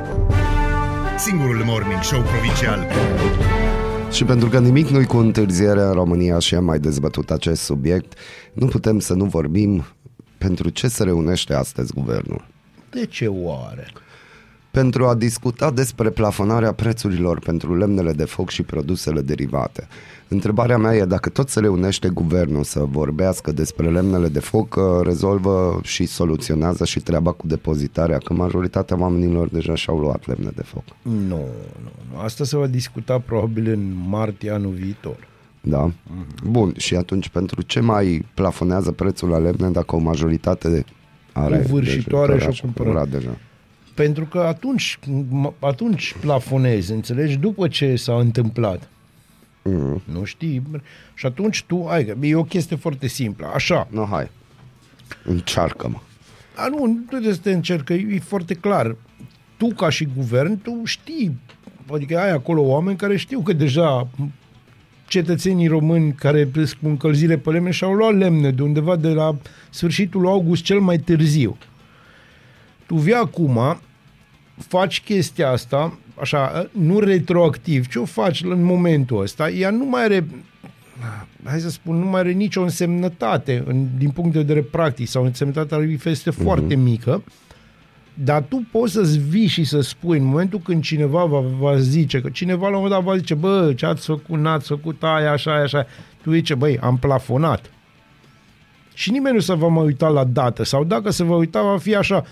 Singurul 1.19 1.63
morning 1.65 2.03
show 2.03 2.21
provincial 2.21 2.87
Și 4.13 4.25
pentru 4.25 4.49
că 4.49 4.61
nimic 4.61 4.89
nu-i 4.89 5.07
cu 5.07 5.17
întârziere 5.17 5.81
în 5.81 5.93
România 5.93 6.39
și 6.39 6.55
am 6.55 6.65
mai 6.65 6.79
dezbătut 6.79 7.31
acest 7.31 7.63
subiect, 7.63 8.13
nu 8.53 8.67
putem 8.67 8.99
să 8.99 9.15
nu 9.15 9.25
vorbim 9.25 9.85
pentru 10.39 10.69
ce 10.69 10.89
se 10.89 11.05
reunește 11.05 11.55
astăzi 11.55 11.93
guvernul. 11.93 12.47
De 12.91 13.07
ce 13.07 13.27
oare? 13.27 13.93
Pentru 14.79 15.07
a 15.07 15.15
discuta 15.15 15.71
despre 15.71 16.11
plafonarea 16.11 16.73
prețurilor 16.73 17.39
pentru 17.39 17.77
lemnele 17.77 18.13
de 18.13 18.25
foc 18.25 18.51
și 18.51 18.63
produsele 18.63 19.21
derivate. 19.21 19.89
Întrebarea 20.29 20.79
mea 20.79 20.95
e 20.95 21.05
dacă 21.05 21.29
tot 21.29 21.49
se 21.49 21.61
reunește 21.61 22.09
guvernul 22.09 22.65
să 22.65 22.85
vorbească 22.85 23.53
despre 23.53 23.91
lemnele 23.91 24.29
de 24.29 24.41
foc, 24.41 24.69
că 24.69 25.01
rezolvă 25.05 25.81
și 25.83 26.07
soluționează 26.07 26.85
și 26.85 27.01
treaba 27.01 27.33
cu 27.33 27.47
depozitarea, 27.47 28.19
că 28.19 28.33
majoritatea 28.33 29.01
oamenilor 29.01 29.49
deja 29.49 29.75
și-au 29.75 29.99
luat 29.99 30.27
lemne 30.27 30.51
de 30.55 30.63
foc. 30.63 30.85
Nu, 31.03 31.13
nu, 31.29 31.93
nu. 32.13 32.19
Asta 32.19 32.45
se 32.45 32.57
va 32.57 32.67
discuta 32.67 33.19
probabil 33.19 33.69
în 33.73 34.05
martie 34.09 34.51
anul 34.51 34.73
viitor. 34.73 35.29
Da? 35.61 35.91
Bun, 36.45 36.73
și 36.77 36.95
atunci 36.95 37.29
pentru 37.29 37.63
ce 37.63 37.81
mai 37.81 38.25
plafonează 38.35 38.93
prețul 38.93 39.29
la 39.29 39.39
lemne 39.39 39.71
dacă 39.71 39.97
o 39.97 39.99
majoritate 39.99 40.85
are 41.33 41.63
Covârșitoare 41.63 42.33
deja, 42.33 42.45
și-o 42.45 42.53
și-a 42.53 42.65
cumpărat. 42.65 42.93
cumpărat 42.93 43.21
deja? 43.21 43.39
Pentru 43.99 44.25
că 44.25 44.39
atunci, 44.39 44.99
m- 45.07 45.53
atunci 45.59 46.15
plafonezi, 46.21 46.93
înțelegi, 46.93 47.37
după 47.37 47.69
ce 47.69 47.97
s-a 47.97 48.15
întâmplat. 48.19 48.89
Mm. 49.63 50.03
Nu 50.05 50.25
știi? 50.25 50.63
Și 51.15 51.27
atunci 51.27 51.63
tu, 51.63 51.87
ai, 51.89 52.05
că 52.05 52.17
e 52.21 52.35
o 52.35 52.45
chestie 52.45 52.77
foarte 52.77 53.07
simplă. 53.07 53.51
Așa, 53.55 53.89
No, 53.91 54.05
hai. 54.05 54.31
Încearcă-mă. 55.25 55.99
A, 56.57 56.67
nu, 56.69 56.87
nu 56.87 56.99
trebuie 57.09 57.33
să 57.33 57.39
te 57.43 57.53
încercă, 57.53 57.93
e 57.93 58.19
foarte 58.19 58.55
clar. 58.55 58.97
Tu, 59.57 59.67
ca 59.67 59.89
și 59.91 60.09
guvern, 60.17 60.63
tu 60.63 60.83
știi, 60.85 61.39
adică 61.93 62.19
ai 62.19 62.31
acolo 62.31 62.63
oameni 62.63 62.97
care 62.97 63.17
știu 63.17 63.41
că 63.41 63.53
deja 63.53 64.09
cetățenii 65.07 65.67
români 65.69 66.13
care 66.13 66.49
sunt 66.53 66.73
cu 66.83 66.89
încălzire 66.89 67.37
pe 67.39 67.51
lemne 67.51 67.71
și-au 67.71 67.93
luat 67.93 68.15
lemne 68.17 68.51
de 68.51 68.63
undeva 68.63 68.97
de 68.97 69.09
la 69.09 69.37
sfârșitul 69.71 70.27
august 70.27 70.63
cel 70.63 70.81
mai 70.81 70.99
târziu. 70.99 71.57
Tu 72.87 72.95
vii 72.95 73.15
acum, 73.15 73.81
faci 74.59 75.01
chestia 75.01 75.51
asta, 75.51 75.99
așa, 76.21 76.69
nu 76.73 76.99
retroactiv, 76.99 77.87
ce 77.87 77.99
o 77.99 78.05
faci 78.05 78.43
în 78.43 78.63
momentul 78.63 79.23
ăsta, 79.23 79.51
ea 79.51 79.71
nu 79.71 79.85
mai 79.85 80.05
are 80.05 80.27
hai 81.45 81.61
să 81.61 81.71
spun, 81.71 81.97
nu 81.99 82.05
mai 82.05 82.21
are 82.21 82.33
nicio 82.33 82.63
însemnătate 82.63 83.63
în, 83.67 83.87
din 83.99 84.11
punct 84.11 84.33
de 84.33 84.39
vedere 84.39 84.63
practic 84.63 85.09
sau 85.09 85.25
însemnătatea 85.25 85.77
lui 85.77 86.01
este 86.05 86.31
foarte 86.31 86.75
mică, 86.75 87.23
Dar 88.15 88.43
tu 88.43 88.67
poți 88.73 88.93
să-ți 88.93 89.19
vii 89.19 89.47
și 89.47 89.65
să 89.65 89.81
spui, 89.81 90.19
în 90.19 90.25
momentul 90.25 90.59
când 90.59 90.83
cineva 90.83 91.25
va, 91.25 91.41
va 91.59 91.79
zice, 91.79 92.21
că 92.21 92.29
cineva 92.29 92.69
la 92.69 92.77
un 92.77 92.83
moment 92.83 92.93
dat 92.93 93.03
va 93.03 93.17
zice, 93.17 93.35
bă, 93.35 93.73
ce 93.77 93.87
ați 93.87 94.07
făcut, 94.07 94.39
n-ați 94.39 94.67
făcut, 94.67 95.03
aia, 95.03 95.33
așa, 95.33 95.53
aia, 95.53 95.63
așa. 95.63 95.87
Tu 96.23 96.33
zice, 96.33 96.55
băi, 96.55 96.79
am 96.79 96.97
plafonat. 96.97 97.71
Și 98.95 99.11
nimeni 99.11 99.35
nu 99.35 99.41
se 99.41 99.55
va 99.55 99.67
mai 99.67 99.85
uita 99.85 100.09
la 100.09 100.25
dată. 100.25 100.65
Sau 100.65 100.85
dacă 100.85 101.11
se 101.11 101.25
va 101.25 101.37
uita, 101.37 101.63
va 101.63 101.79
fi 101.79 101.95
așa, 101.95 102.25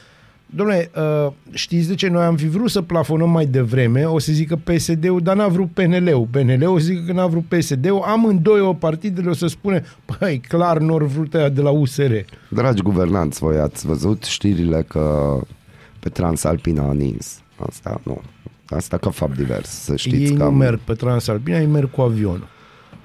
Dom'le, 0.54 0.90
uh, 0.96 1.32
știți 1.52 1.88
de 1.88 1.94
ce 1.94 2.08
noi 2.08 2.22
am 2.24 2.36
fi 2.36 2.48
vrut 2.48 2.70
să 2.70 2.82
plafonăm 2.82 3.30
mai 3.30 3.46
devreme? 3.46 4.04
O 4.04 4.18
să 4.18 4.32
zică 4.32 4.56
PSD-ul, 4.56 5.20
dar 5.22 5.36
n-a 5.36 5.48
vrut 5.48 5.70
PNL-ul. 5.70 6.28
PNL-ul 6.30 6.74
o 6.74 6.78
să 6.78 6.84
zică 6.84 7.02
că 7.06 7.12
n-a 7.12 7.26
vrut 7.26 7.44
PSD-ul. 7.44 8.02
Amândoi 8.02 8.60
o 8.60 8.72
partidele 8.72 9.28
o 9.28 9.32
să 9.32 9.46
spune, 9.46 9.84
păi, 10.18 10.38
clar, 10.48 10.78
nu 10.78 10.96
vrut 10.96 11.34
aia 11.34 11.48
de 11.48 11.60
la 11.60 11.70
USR. 11.70 12.12
Dragi 12.48 12.82
guvernanți, 12.82 13.38
voi 13.38 13.58
ați 13.58 13.86
văzut 13.86 14.24
știrile 14.24 14.84
că 14.88 15.36
pe 16.00 16.08
Transalpina 16.08 16.88
a 16.88 16.92
nins. 16.92 17.40
Asta 17.68 18.00
nu. 18.04 18.20
Asta 18.68 18.96
ca 18.96 19.10
fapt 19.10 19.36
divers, 19.36 19.68
să 19.68 19.96
știți 19.96 20.16
Ei 20.22 20.28
că 20.30 20.34
nu 20.42 20.44
am- 20.44 20.56
merg 20.56 20.78
pe 20.84 20.92
Transalpina, 20.92 21.58
ei 21.58 21.66
merg 21.66 21.90
cu 21.90 22.00
avionul. 22.00 22.48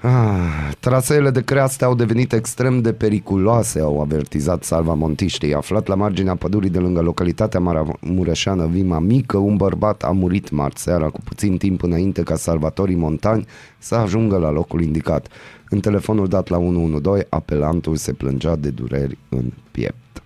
Ah, 0.04 0.70
traseele 0.80 1.30
de 1.30 1.42
creaste 1.42 1.84
au 1.84 1.94
devenit 1.94 2.32
extrem 2.32 2.80
de 2.80 2.92
periculoase, 2.92 3.80
au 3.80 4.00
avertizat 4.00 4.64
salvamontiștii. 4.64 5.54
Aflat 5.54 5.86
la 5.86 5.94
marginea 5.94 6.34
pădurii 6.34 6.70
de 6.70 6.78
lângă 6.78 7.00
localitatea 7.00 7.60
Maramureșeană 7.60 8.66
Vima 8.66 8.98
Mică, 8.98 9.36
un 9.36 9.56
bărbat 9.56 10.02
a 10.02 10.10
murit 10.10 10.50
marți 10.50 10.82
seara 10.82 11.08
cu 11.08 11.20
puțin 11.24 11.56
timp 11.56 11.82
înainte 11.82 12.22
ca 12.22 12.36
salvatorii 12.36 12.94
montani 12.94 13.46
să 13.78 13.94
ajungă 13.94 14.36
la 14.36 14.50
locul 14.50 14.82
indicat. 14.82 15.28
În 15.68 15.80
telefonul 15.80 16.28
dat 16.28 16.48
la 16.48 16.58
112, 16.58 17.26
apelantul 17.28 17.96
se 17.96 18.12
plângea 18.12 18.56
de 18.56 18.70
dureri 18.70 19.18
în 19.28 19.52
piept. 19.70 20.22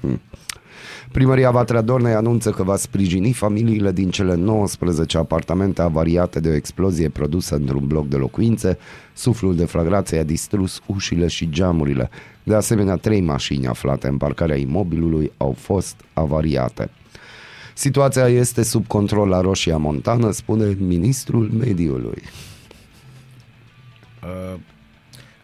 Hmm. 0.00 0.20
Primăria 1.12 1.50
Vatra 1.50 1.80
Dornei 1.80 2.12
anunță 2.12 2.50
că 2.50 2.62
va 2.62 2.76
sprijini 2.76 3.32
familiile 3.32 3.92
din 3.92 4.10
cele 4.10 4.34
19 4.34 5.18
apartamente 5.18 5.82
avariate 5.82 6.40
de 6.40 6.48
o 6.48 6.54
explozie 6.54 7.08
produsă 7.08 7.54
într-un 7.54 7.86
bloc 7.86 8.08
de 8.08 8.16
locuințe. 8.16 8.78
Suflul 9.12 9.56
de 9.56 9.64
flagrație 9.64 10.18
a 10.18 10.24
distrus 10.24 10.80
ușile 10.86 11.26
și 11.26 11.50
geamurile. 11.50 12.10
De 12.42 12.54
asemenea, 12.54 12.96
trei 12.96 13.20
mașini 13.20 13.66
aflate 13.66 14.08
în 14.08 14.16
parcarea 14.16 14.56
imobilului 14.56 15.32
au 15.36 15.54
fost 15.58 15.96
avariate. 16.12 16.90
Situația 17.74 18.28
este 18.28 18.62
sub 18.62 18.86
control 18.86 19.28
la 19.28 19.40
Roșia 19.40 19.76
Montană, 19.76 20.30
spune 20.30 20.76
ministrul 20.78 21.50
mediului. 21.58 22.22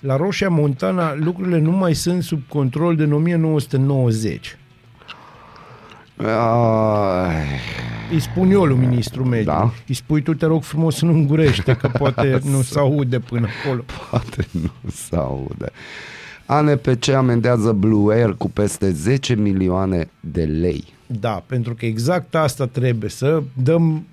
La 0.00 0.16
Roșia 0.16 0.48
Montana 0.48 1.14
lucrurile 1.14 1.58
nu 1.58 1.70
mai 1.70 1.94
sunt 1.94 2.22
sub 2.22 2.40
control 2.48 2.96
din 2.96 3.12
1990. 3.12 4.58
Ai, 6.26 7.46
Îi 8.12 8.20
spun 8.20 8.50
eu 8.50 8.64
lui 8.64 8.76
ministrul 8.76 9.24
mediu. 9.24 9.44
Da. 9.44 9.72
Îi 9.88 9.94
spui 9.94 10.22
tu, 10.22 10.34
te 10.34 10.46
rog 10.46 10.62
frumos, 10.62 10.96
să 10.96 11.04
nu 11.04 11.12
îngurește, 11.12 11.74
că 11.74 11.88
poate 11.88 12.40
nu 12.52 12.62
se 12.62 12.78
aude 12.78 13.18
până 13.18 13.48
acolo. 13.62 13.84
poate 14.10 14.46
nu 14.50 14.90
se 14.90 15.16
aude. 15.16 15.70
ANPC 16.46 17.08
amendează 17.08 17.72
Blue 17.72 18.14
Air 18.14 18.34
cu 18.38 18.50
peste 18.50 18.90
10 18.90 19.34
milioane 19.34 20.10
de 20.20 20.42
lei. 20.44 20.84
Da, 21.06 21.42
pentru 21.46 21.74
că 21.74 21.86
exact 21.86 22.34
asta 22.34 22.66
trebuie, 22.66 23.10
să 23.10 23.42
dăm 23.62 24.06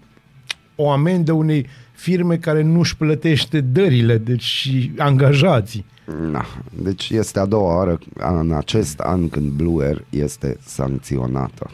o 0.75 0.91
amendă 0.91 1.31
unei 1.31 1.67
firme 1.93 2.37
care 2.37 2.61
nu-și 2.61 2.97
plătește 2.97 3.61
dările, 3.61 4.17
deci 4.17 4.43
și 4.43 4.91
angajații. 4.97 5.85
Na, 6.31 6.45
deci 6.81 7.09
este 7.09 7.39
a 7.39 7.45
doua 7.45 7.75
oară 7.75 7.99
în 8.39 8.53
acest 8.53 8.99
an 8.99 9.29
când 9.29 9.49
Blue 9.49 9.85
Air 9.85 10.05
este 10.09 10.57
sancționată. 10.65 11.69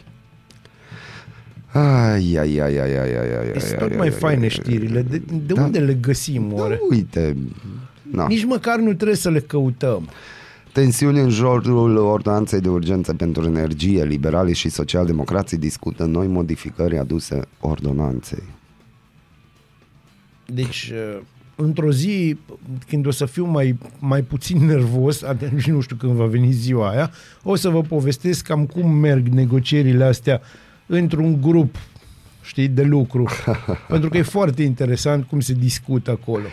Ai, 1.72 2.36
ai, 2.36 2.58
ai, 2.58 2.78
ai, 2.78 2.78
ai, 2.78 2.98
ai, 2.98 3.16
ai, 3.16 3.50
ai, 3.52 3.60
Sunt 3.60 3.72
ai, 3.72 3.78
tot 3.78 3.90
ai, 3.90 3.96
mai 3.96 4.06
ai, 4.06 4.12
faine 4.12 4.42
ai, 4.42 4.48
știrile. 4.48 5.02
De, 5.02 5.22
de 5.46 5.52
Da. 5.52 5.62
unde 5.62 5.78
le 5.78 5.94
găsim 5.94 6.52
oare? 6.52 6.74
Da, 6.74 6.94
uite, 6.94 7.36
na. 8.10 8.26
Nici 8.26 8.44
măcar 8.44 8.78
nu 8.78 8.92
trebuie 8.94 9.16
să 9.16 9.30
le 9.30 9.40
căutăm. 9.40 10.08
Tensiuni 10.72 11.20
în 11.20 11.28
jurul 11.30 11.96
ordonanței 11.96 12.60
de 12.60 12.68
urgență 12.68 13.14
pentru 13.14 13.44
energie. 13.44 14.04
Liberalii 14.04 14.54
și 14.54 14.68
socialdemocrații 14.68 15.58
discută 15.58 16.04
noi 16.04 16.26
modificări 16.26 16.98
aduse 16.98 17.40
ordonanței. 17.60 18.42
Deci, 20.46 20.92
uh, 21.16 21.20
într-o 21.56 21.90
zi, 21.92 22.36
când 22.88 23.06
o 23.06 23.10
să 23.10 23.24
fiu 23.26 23.44
mai, 23.44 23.78
mai 23.98 24.22
puțin 24.22 24.64
nervos, 24.66 25.22
atunci 25.22 25.66
nu 25.66 25.80
știu 25.80 25.96
când 25.96 26.12
va 26.12 26.24
veni 26.26 26.50
ziua 26.52 26.88
aia, 26.90 27.10
o 27.42 27.54
să 27.54 27.68
vă 27.68 27.80
povestesc 27.80 28.44
cam 28.46 28.66
cum 28.66 28.90
merg 28.90 29.26
negocierile 29.26 30.04
astea 30.04 30.40
într-un 30.96 31.40
grup 31.40 31.76
știi, 32.42 32.68
de 32.68 32.82
lucru. 32.82 33.28
Pentru 33.88 34.08
că 34.08 34.16
e 34.16 34.22
foarte 34.22 34.62
interesant 34.62 35.24
cum 35.24 35.40
se 35.40 35.52
discută 35.52 36.10
acolo. 36.10 36.44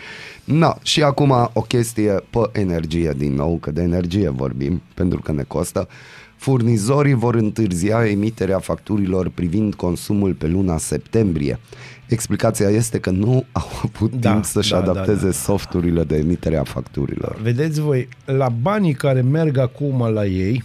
Na, 0.44 0.78
și 0.82 1.02
acum 1.02 1.50
o 1.52 1.60
chestie 1.60 2.10
pe 2.30 2.60
energie 2.60 3.12
din 3.16 3.34
nou, 3.34 3.56
că 3.56 3.70
de 3.70 3.82
energie 3.82 4.28
vorbim, 4.28 4.82
pentru 4.94 5.20
că 5.20 5.32
ne 5.32 5.42
costă. 5.42 5.88
Furnizorii 6.36 7.14
vor 7.14 7.34
întârzia 7.34 8.06
emiterea 8.06 8.58
facturilor 8.58 9.28
privind 9.28 9.74
consumul 9.74 10.34
pe 10.34 10.46
luna 10.46 10.78
septembrie. 10.78 11.58
Explicația 12.06 12.68
este 12.68 12.98
că 12.98 13.10
nu 13.10 13.44
au 13.52 13.68
avut 13.84 14.12
Da, 14.14 14.30
timp 14.32 14.44
să-și 14.44 14.70
da, 14.70 14.80
da, 14.80 14.90
adapteze 14.90 15.24
da. 15.24 15.32
softurile 15.32 16.04
de 16.04 16.16
emitere 16.16 16.56
a 16.56 16.64
facturilor. 16.64 17.38
Vedeți 17.42 17.80
voi, 17.80 18.08
la 18.24 18.48
banii 18.48 18.92
care 18.94 19.20
merg 19.20 19.56
acum 19.56 20.12
la 20.12 20.26
ei, 20.26 20.62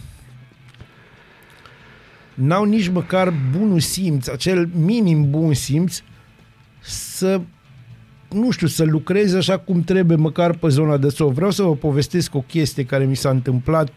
n-au 2.36 2.64
nici 2.64 2.88
măcar 2.88 3.32
bunul 3.58 3.80
simț, 3.80 4.28
acel 4.28 4.68
minim 4.74 5.30
bun 5.30 5.54
simț 5.54 6.00
să 6.80 7.40
nu 8.30 8.50
știu, 8.50 8.66
să 8.66 8.84
lucreze 8.84 9.36
așa 9.36 9.58
cum 9.58 9.82
trebuie 9.82 10.16
măcar 10.16 10.56
pe 10.56 10.68
zona 10.68 10.96
de 10.96 11.08
soft. 11.08 11.34
Vreau 11.34 11.50
să 11.50 11.62
vă 11.62 11.74
povestesc 11.74 12.34
o 12.34 12.40
chestie 12.40 12.84
care 12.84 13.04
mi 13.04 13.16
s-a 13.16 13.30
întâmplat 13.30 13.90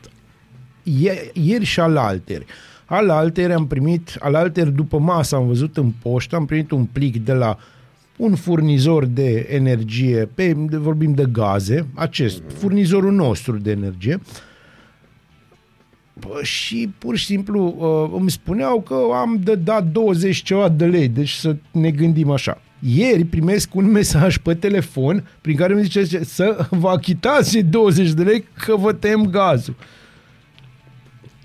ie- 0.84 1.32
ieri 1.34 1.66
și 1.66 1.80
alalteri. 1.80 2.46
Alalteri 2.86 3.54
am 3.54 3.68
primit, 3.68 4.16
alalteri 4.20 4.72
după 4.72 5.00
masă 5.00 5.36
am 5.36 5.48
văzut 5.48 5.78
în 5.78 5.92
poștă, 6.02 6.36
am 6.36 6.46
primit 6.46 6.72
un 6.72 6.86
plic 6.86 7.24
de 7.26 7.34
la 7.34 7.58
un 8.18 8.36
furnizor 8.36 9.06
de 9.06 9.48
energie, 9.50 10.30
pe, 10.36 10.54
de, 10.54 10.78
vorbim 10.78 11.14
de 11.14 11.26
gaze, 11.32 11.88
acest, 11.94 12.42
furnizorul 12.48 13.12
nostru 13.12 13.58
de 13.58 13.72
energie, 13.72 14.20
Bă, 14.20 14.48
și 16.42 16.90
pur 16.98 17.18
și 17.18 17.26
simplu 17.26 17.76
uh, 17.78 18.20
îmi 18.20 18.32
spuneau 18.32 18.82
că 18.82 18.96
am 19.14 19.40
de 19.44 19.56
dat 19.56 19.86
20 19.86 20.44
ceva 20.44 20.70
de 20.70 20.86
lei, 20.86 21.08
deci 21.08 21.30
să 21.30 21.56
ne 21.72 21.92
gândim 21.92 22.30
așa. 22.30 22.62
Ieri 22.80 23.24
primesc 23.24 23.76
un 23.76 23.92
mesaj 23.92 24.38
pe 24.38 24.54
telefon 24.54 25.28
prin 25.42 25.56
care 25.56 25.74
mi 25.74 25.84
zice 25.84 26.24
să 26.24 26.68
vă 26.70 26.90
achitați 26.90 27.52
cei 27.52 27.64
20 27.64 28.12
de 28.12 28.24
lei 28.24 28.46
că 28.66 28.76
vă 28.76 28.94
tăiem 28.94 29.26
gazul. 29.26 29.76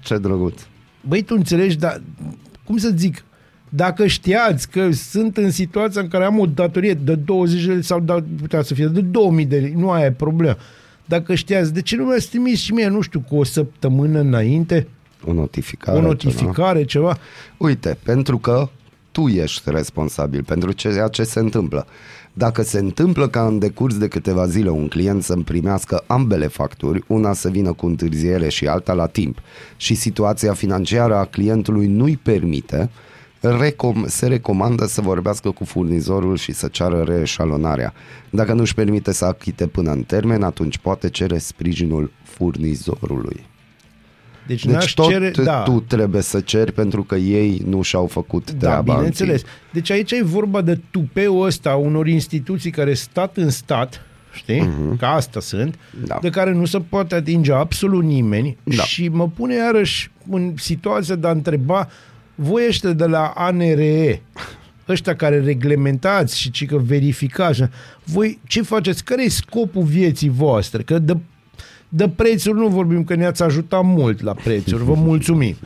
Ce 0.00 0.18
drăguț! 0.18 0.62
Băi, 1.00 1.22
tu 1.22 1.34
înțelegi, 1.36 1.76
dar 1.76 2.02
cum 2.64 2.76
să 2.76 2.92
zic, 2.96 3.24
dacă 3.68 4.06
știați 4.06 4.70
că 4.70 4.90
sunt 4.90 5.36
în 5.36 5.50
situația 5.50 6.00
în 6.00 6.08
care 6.08 6.24
am 6.24 6.38
o 6.38 6.46
datorie 6.46 6.94
de 6.94 7.14
20 7.14 7.64
de 7.64 7.72
lei 7.72 7.82
sau 7.82 8.00
da, 8.00 8.24
putea 8.40 8.62
să 8.62 8.74
fie 8.74 8.86
de 8.86 9.00
2000 9.00 9.46
de 9.46 9.56
lei, 9.56 9.72
nu 9.76 9.90
aia 9.90 10.04
e 10.04 10.12
problema. 10.12 10.56
Dacă 11.04 11.34
știați, 11.34 11.72
de 11.74 11.82
ce 11.82 11.96
nu 11.96 12.04
mi-ați 12.04 12.28
trimis 12.28 12.60
și 12.60 12.72
mie, 12.72 12.86
nu 12.88 13.00
știu, 13.00 13.20
cu 13.28 13.36
o 13.36 13.44
săptămână 13.44 14.18
înainte, 14.20 14.86
O 15.26 15.32
notificare. 15.32 15.96
o 15.96 16.00
ceva. 16.00 16.08
notificare, 16.12 16.84
ceva? 16.84 17.18
Uite, 17.56 17.98
pentru 18.02 18.38
că 18.38 18.68
tu 19.12 19.28
ești 19.28 19.70
responsabil 19.70 20.42
pentru 20.44 20.72
ceea 20.72 21.08
ce 21.08 21.22
se 21.22 21.38
întâmplă. 21.38 21.86
Dacă 22.32 22.62
se 22.62 22.78
întâmplă 22.78 23.28
ca 23.28 23.46
în 23.46 23.58
decurs 23.58 23.98
de 23.98 24.08
câteva 24.08 24.46
zile 24.46 24.70
un 24.70 24.88
client 24.88 25.22
să-mi 25.22 25.42
primească 25.44 26.04
ambele 26.06 26.46
facturi, 26.46 27.04
una 27.06 27.32
să 27.32 27.48
vină 27.48 27.72
cu 27.72 27.86
întârziere 27.86 28.48
și 28.48 28.66
alta 28.66 28.92
la 28.92 29.06
timp, 29.06 29.38
și 29.76 29.94
situația 29.94 30.52
financiară 30.52 31.14
a 31.14 31.24
clientului 31.24 31.86
nu-i 31.86 32.16
permite, 32.22 32.90
recom- 33.48 34.06
se 34.06 34.26
recomandă 34.26 34.86
să 34.86 35.00
vorbească 35.00 35.50
cu 35.50 35.64
furnizorul 35.64 36.36
și 36.36 36.52
să 36.52 36.68
ceară 36.68 37.02
reeșalonarea. 37.02 37.92
Dacă 38.30 38.52
nu 38.52 38.60
își 38.60 38.74
permite 38.74 39.12
să 39.12 39.24
achite 39.24 39.66
până 39.66 39.90
în 39.90 40.02
termen, 40.02 40.42
atunci 40.42 40.78
poate 40.78 41.08
cere 41.10 41.38
sprijinul 41.38 42.10
furnizorului. 42.22 43.46
Deci, 44.46 44.64
Deci 44.64 44.74
n-aș 44.74 44.92
tot 44.92 45.08
cere, 45.08 45.30
da, 45.44 45.62
tu 45.62 45.80
trebuie 45.86 46.22
să 46.22 46.40
ceri 46.40 46.72
pentru 46.72 47.02
că 47.02 47.14
ei 47.14 47.62
nu 47.66 47.82
și-au 47.82 48.06
făcut 48.06 48.50
da, 48.52 48.58
treaba 48.58 48.92
în 48.92 48.96
bineînțeles. 48.96 49.40
timp. 49.40 49.52
Deci 49.72 49.90
aici 49.90 50.10
e 50.12 50.22
vorba 50.24 50.60
de 50.60 50.80
tupeul 50.90 51.46
ăsta 51.46 51.70
a 51.70 51.74
unor 51.76 52.06
instituții 52.06 52.70
care 52.70 52.94
stat 52.94 53.36
în 53.36 53.50
stat, 53.50 54.00
știi? 54.32 54.60
Uh-huh. 54.60 54.98
Că 54.98 55.04
asta 55.04 55.40
sunt, 55.40 55.74
Mhm. 55.96 56.06
Da. 56.06 56.18
de 56.22 56.30
care 56.30 56.52
nu 56.52 56.64
se 56.64 56.78
poate 56.80 57.14
atinge 57.14 57.52
absolut 57.52 58.02
nimeni 58.04 58.56
Da. 58.62 58.82
și 58.82 59.08
mă 59.08 59.28
pune 59.28 59.54
iarăși 59.54 60.10
în 60.30 60.52
situația 60.56 61.14
de 61.14 61.26
a 61.26 61.30
întreba 61.30 61.88
voi 62.34 62.64
ăștia 62.68 62.92
de 62.92 63.04
la 63.04 63.32
ANRE, 63.36 64.22
ăștia 64.88 65.16
care 65.16 65.40
reglementați 65.40 66.38
și 66.38 66.50
ci 66.50 66.66
că 66.66 66.76
verificați, 66.76 67.62
voi 68.04 68.40
ce 68.46 68.62
faceți? 68.62 69.04
Care 69.04 69.24
e 69.24 69.28
scopul 69.28 69.82
vieții 69.82 70.28
voastre? 70.28 70.82
Că 70.82 70.98
de, 70.98 71.16
De 71.88 72.08
prețuri 72.08 72.58
nu 72.58 72.68
vorbim, 72.68 73.04
că 73.04 73.14
ne-ați 73.14 73.42
ajutat 73.42 73.84
mult 73.84 74.22
la 74.22 74.34
prețuri, 74.34 74.84
vă 74.84 74.94
mulțumim. 74.94 75.56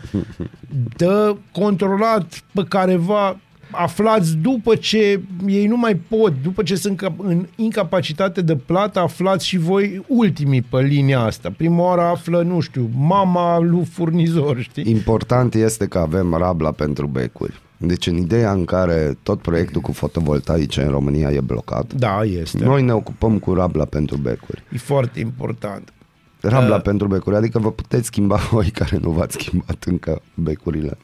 De 0.96 1.36
controlat 1.52 2.42
pe 2.52 2.64
careva, 2.68 3.38
aflați 3.70 4.36
după 4.36 4.74
ce 4.74 5.20
ei 5.46 5.66
nu 5.66 5.76
mai 5.76 5.94
pot, 5.94 6.32
după 6.42 6.62
ce 6.62 6.74
sunt 6.74 6.96
cap- 6.96 7.18
în 7.20 7.46
incapacitate 7.56 8.40
de 8.42 8.56
plată, 8.56 8.98
aflați 8.98 9.46
și 9.46 9.58
voi 9.58 10.04
ultimii 10.06 10.62
pe 10.62 10.80
linia 10.80 11.20
asta. 11.20 11.52
Prima 11.56 11.82
oară 11.82 12.00
află, 12.02 12.42
nu 12.42 12.60
știu, 12.60 12.90
mama 12.96 13.58
lui 13.58 13.84
furnizor, 13.84 14.60
știi? 14.60 14.90
Important 14.90 15.54
este 15.54 15.86
că 15.86 15.98
avem 15.98 16.34
rabla 16.34 16.70
pentru 16.70 17.06
becuri. 17.06 17.60
Deci 17.76 18.06
în 18.06 18.16
ideea 18.16 18.52
în 18.52 18.64
care 18.64 19.18
tot 19.22 19.40
proiectul 19.40 19.80
cu 19.80 19.92
fotovoltaice 19.92 20.82
în 20.82 20.90
România 20.90 21.30
e 21.30 21.40
blocat, 21.40 21.92
Da, 21.94 22.20
este. 22.24 22.64
noi 22.64 22.82
ne 22.82 22.92
ocupăm 22.92 23.38
cu 23.38 23.54
rabla 23.54 23.84
pentru 23.84 24.16
becuri. 24.16 24.62
E 24.72 24.78
foarte 24.78 25.20
important. 25.20 25.92
Rabla 26.40 26.68
Da. 26.68 26.78
pentru 26.80 27.06
becuri, 27.06 27.36
adică 27.36 27.58
vă 27.58 27.70
puteți 27.72 28.06
schimba 28.06 28.36
voi 28.50 28.70
care 28.70 28.98
nu 29.02 29.10
v-ați 29.10 29.36
schimbat 29.40 29.84
încă 29.86 30.22
becurile. 30.34 30.98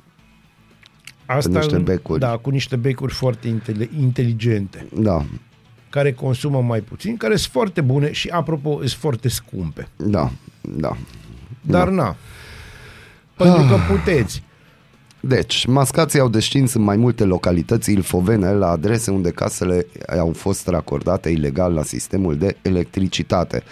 Asta 1.27 1.59
niște 1.59 1.75
în- 1.75 1.83
becuri. 1.83 2.21
Da, 2.21 2.37
cu 2.37 2.51
niște 2.51 2.77
becuri 2.77 3.13
foarte 3.13 3.49
intele- 3.49 3.91
inteligente, 4.01 4.87
Da, 4.99 5.25
care 5.91 6.13
consumă 6.13 6.61
mai 6.63 6.81
puțin, 6.81 7.17
care 7.17 7.37
sunt 7.37 7.53
foarte 7.53 7.81
bune 7.81 8.13
și, 8.13 8.29
apropo, 8.29 8.77
sunt 8.79 8.91
foarte 8.91 9.29
scumpe. 9.29 9.89
da, 9.97 10.31
da. 10.61 10.97
Dar 11.61 11.89
na, 11.89 12.17
pentru 13.37 13.63
că 13.63 13.77
puteți. 13.93 14.43
Deci, 15.21 15.67
mascații 15.67 16.19
au 16.21 16.29
descins 16.29 16.75
în 16.75 16.83
mai 16.83 16.97
multe 16.97 17.25
localități 17.25 17.93
ilfovene 17.93 18.53
la 18.53 18.69
adrese 18.71 19.11
unde 19.11 19.31
casele 19.31 19.87
au 20.19 20.33
fost 20.37 20.67
racordate 20.67 21.29
ilegal 21.31 21.73
la 21.73 21.83
sistemul 21.83 22.37
de 22.39 22.57
electricitate. 22.63 23.63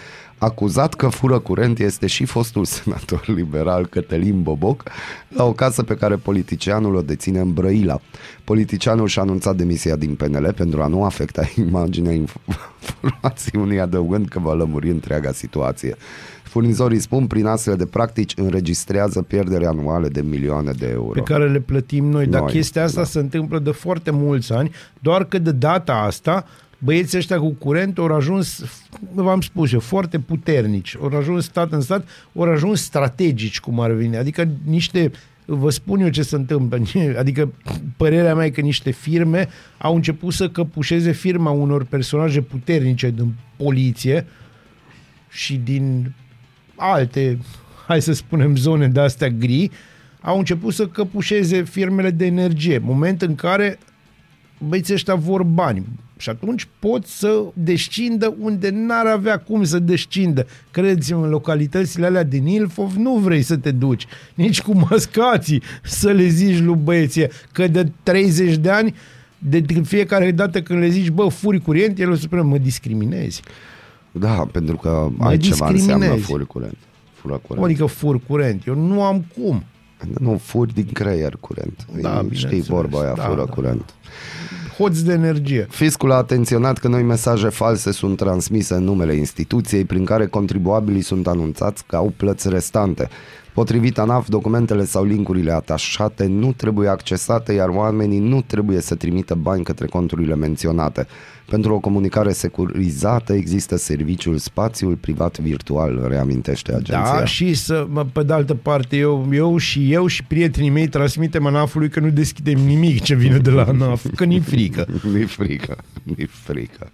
Acuzat 0.43 0.93
că 0.93 1.07
fură 1.07 1.39
curent 1.39 1.79
este 1.79 2.07
și 2.07 2.25
fostul 2.25 2.65
senator 2.65 3.23
liberal 3.27 3.87
Cătălin 3.87 4.41
Boboc 4.41 4.83
la 5.27 5.43
o 5.43 5.51
casă 5.51 5.83
pe 5.83 5.95
care 5.95 6.15
politicianul 6.15 6.95
o 6.95 7.01
deține 7.01 7.39
în 7.39 7.53
Brăila. 7.53 7.99
Politicianul 8.43 9.07
și-a 9.07 9.21
anunțat 9.21 9.55
demisia 9.55 9.95
din 9.95 10.15
PNL 10.15 10.53
pentru 10.55 10.81
a 10.81 10.87
nu 10.87 11.03
afecta 11.03 11.49
imaginea 11.67 12.13
informațiunii 12.13 13.79
adăugând 13.79 14.27
că 14.27 14.39
va 14.39 14.53
lămuri 14.53 14.89
întreaga 14.89 15.31
situație. 15.31 15.95
Furnizorii 16.43 16.99
spun 16.99 17.27
prin 17.27 17.45
astfel 17.45 17.75
de 17.75 17.85
practici 17.85 18.33
înregistrează 18.35 19.21
pierderi 19.21 19.65
anuale 19.65 20.07
de 20.07 20.21
milioane 20.21 20.71
de 20.71 20.89
euro. 20.91 21.21
pe 21.21 21.33
care 21.33 21.49
le 21.49 21.59
plătim 21.59 22.05
noi. 22.05 22.25
Dar 22.25 22.41
Noi, 22.41 22.51
chestia 22.51 22.83
asta 22.83 23.01
da. 23.01 23.07
se 23.07 23.19
întâmplă 23.19 23.59
de 23.59 23.71
foarte 23.71 24.11
mulți 24.11 24.53
ani, 24.53 24.71
doar 24.99 25.23
că 25.25 25.37
de 25.37 25.51
data 25.51 25.93
asta 25.93 26.45
băieții 26.83 27.17
ăștia 27.17 27.39
cu 27.39 27.49
curent 27.49 27.97
au 27.97 28.05
ajuns, 28.05 28.63
v-am 29.13 29.41
spus 29.41 29.71
eu, 29.71 29.79
foarte 29.79 30.19
puternici. 30.19 30.95
Au 31.01 31.17
ajuns 31.17 31.45
stat 31.45 31.71
în 31.71 31.81
stat, 31.81 32.07
au 32.35 32.43
ajuns 32.43 32.81
strategici, 32.81 33.59
cum 33.59 33.79
ar 33.79 33.91
veni. 33.91 34.17
Adică 34.17 34.49
niște, 34.65 35.11
vă 35.45 35.69
spun 35.69 35.99
eu 35.99 36.09
ce 36.09 36.21
se 36.21 36.35
întâmplă, 36.35 36.81
adică 37.17 37.53
părerea 37.97 38.35
mea 38.35 38.45
e 38.45 38.49
că 38.49 38.61
niște 38.61 38.91
firme 38.91 39.47
au 39.77 39.95
început 39.95 40.33
să 40.33 40.49
căpușeze 40.49 41.11
firma 41.11 41.51
unor 41.51 41.83
personaje 41.85 42.41
puternice 42.41 43.09
din 43.09 43.33
poliție 43.57 44.25
și 45.29 45.55
din 45.55 46.13
alte, 46.75 47.37
hai 47.87 48.01
să 48.01 48.13
spunem, 48.13 48.55
zone 48.55 48.87
de 48.87 48.99
astea 48.99 49.29
gri, 49.29 49.71
au 50.21 50.37
început 50.37 50.73
să 50.73 50.87
căpușeze 50.87 51.63
firmele 51.63 52.09
de 52.09 52.25
energie, 52.25 52.77
moment 52.77 53.21
în 53.21 53.35
care 53.35 53.79
băieții 54.67 54.93
ăștia 54.93 55.15
vor 55.15 55.43
bani. 55.43 55.85
Și 56.17 56.29
atunci 56.29 56.67
pot 56.79 57.05
să 57.05 57.43
descindă 57.53 58.35
unde 58.39 58.69
n-ar 58.69 59.05
avea 59.05 59.37
cum 59.39 59.63
să 59.63 59.79
descindă. 59.79 60.45
Credeți-mă, 60.71 61.23
în 61.23 61.29
localitățile 61.29 62.05
alea 62.05 62.23
din 62.23 62.47
Ilfov 62.47 62.93
nu 62.95 63.15
vrei 63.17 63.41
să 63.41 63.57
te 63.57 63.71
duci. 63.71 64.05
Nici 64.33 64.61
cu 64.61 64.73
mascații 64.89 65.61
să 65.83 66.11
le 66.11 66.27
zici 66.27 66.59
lui 66.59 66.75
băieții 66.83 67.27
că 67.51 67.67
de 67.67 67.91
30 68.03 68.55
de 68.55 68.69
ani 68.69 68.95
de 69.37 69.63
fiecare 69.83 70.31
dată 70.31 70.61
când 70.61 70.79
le 70.79 70.89
zici, 70.89 71.09
bă, 71.09 71.27
furi 71.27 71.59
curent, 71.59 71.99
el 71.99 72.11
o 72.11 72.15
să 72.15 72.21
spună, 72.21 72.41
mă 72.41 72.57
discriminezi. 72.57 73.41
Da, 74.11 74.47
pentru 74.51 74.75
că 74.75 75.09
Mă 75.17 75.25
altceva 75.25 75.67
înseamnă 75.67 75.95
discriminezi. 76.05 76.31
furi 76.31 76.45
curent. 76.47 76.77
Fură 77.13 77.41
curent. 77.47 77.65
Adică 77.65 77.85
fur 77.85 78.19
curent. 78.27 78.67
Eu 78.67 78.75
nu 78.75 79.03
am 79.03 79.25
cum. 79.37 79.63
Nu, 80.19 80.37
furi 80.43 80.73
din 80.73 80.87
creier 80.93 81.37
curent. 81.39 81.85
Da, 82.01 82.09
Știi 82.09 82.27
bineînțeles. 82.29 82.65
vorba 82.67 82.99
aia, 82.99 83.13
Da, 83.15 83.23
fură 83.23 83.43
da. 83.45 83.51
curent. 83.53 83.93
Hoț 84.77 84.99
de 84.99 85.13
energie. 85.13 85.67
Fiscul 85.69 86.11
a 86.11 86.15
atenționat 86.15 86.77
că 86.77 86.87
noi 86.87 87.03
mesaje 87.03 87.49
false 87.49 87.91
sunt 87.91 88.17
transmise 88.17 88.73
în 88.73 88.83
numele 88.83 89.15
instituției 89.15 89.85
prin 89.85 90.05
care 90.05 90.27
contribuabilii 90.27 91.01
sunt 91.01 91.27
anunțați 91.27 91.83
că 91.87 91.95
au 91.95 92.13
plăți 92.17 92.49
restante. 92.49 93.09
Potrivit 93.53 93.97
ANAF, 93.97 94.27
documentele 94.27 94.85
sau 94.85 95.03
linkurile 95.03 95.51
atașate 95.51 96.25
nu 96.25 96.53
trebuie 96.53 96.89
accesate, 96.89 97.53
iar 97.53 97.69
oamenii 97.69 98.19
nu 98.19 98.41
trebuie 98.41 98.81
să 98.81 98.95
trimită 98.95 99.35
bani 99.35 99.63
către 99.63 99.85
conturile 99.85 100.35
menționate. 100.35 101.07
Pentru 101.49 101.73
o 101.73 101.79
comunicare 101.79 102.31
securizată 102.31 103.33
există 103.33 103.77
serviciul 103.77 104.37
spațiul 104.37 104.95
privat 104.95 105.39
virtual, 105.39 106.05
reamintește 106.07 106.71
agenția. 106.71 107.17
Da, 107.17 107.25
și 107.25 107.53
să, 107.53 107.87
mă, 107.89 108.05
pe 108.05 108.23
de 108.23 108.33
altă 108.33 108.53
parte, 108.55 108.95
eu, 108.95 109.27
eu 109.31 109.57
și 109.57 109.91
eu 109.91 110.07
și 110.07 110.23
prietenii 110.23 110.69
mei 110.69 110.87
transmitem 110.87 111.45
ANAF-ului 111.45 111.89
că 111.89 111.99
nu 111.99 112.09
deschidem 112.09 112.59
nimic 112.59 113.01
ce 113.01 113.15
vine 113.15 113.37
de 113.37 113.49
la 113.49 113.63
ANAF, 113.63 114.05
că 114.15 114.23
ni 114.23 114.39
frică. 114.39 114.85
Mi-e 115.13 115.25
frică, 115.25 115.77
mi-e 116.03 116.27
frică. 116.29 116.91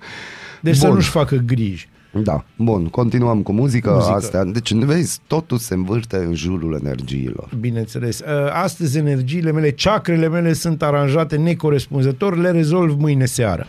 Deci 0.61 0.75
să 0.75 0.85
Bun. 0.85 0.95
nu-și 0.95 1.09
facă 1.09 1.35
griji. 1.35 1.89
Da, 2.11 2.45
bun, 2.55 2.85
continuăm 2.87 3.41
cu 3.41 3.51
muzică, 3.51 3.91
Muzică. 3.91 4.13
astea. 4.13 4.43
Deci, 4.43 4.73
vezi, 4.73 5.19
totul 5.27 5.57
se 5.57 5.73
învârte 5.73 6.17
în 6.17 6.33
jurul 6.35 6.77
energiilor. 6.81 7.49
Bineînțeles. 7.59 8.19
Uh, 8.19 8.25
Astăzi 8.51 8.97
energiile 8.97 9.51
mele, 9.51 9.69
ceacrele 9.71 10.27
mele 10.27 10.53
sunt 10.53 10.81
aranjate 10.81 11.35
necorespunzător, 11.35 12.37
le 12.37 12.51
rezolv 12.51 12.99
mâine 12.99 13.25
seară. 13.25 13.67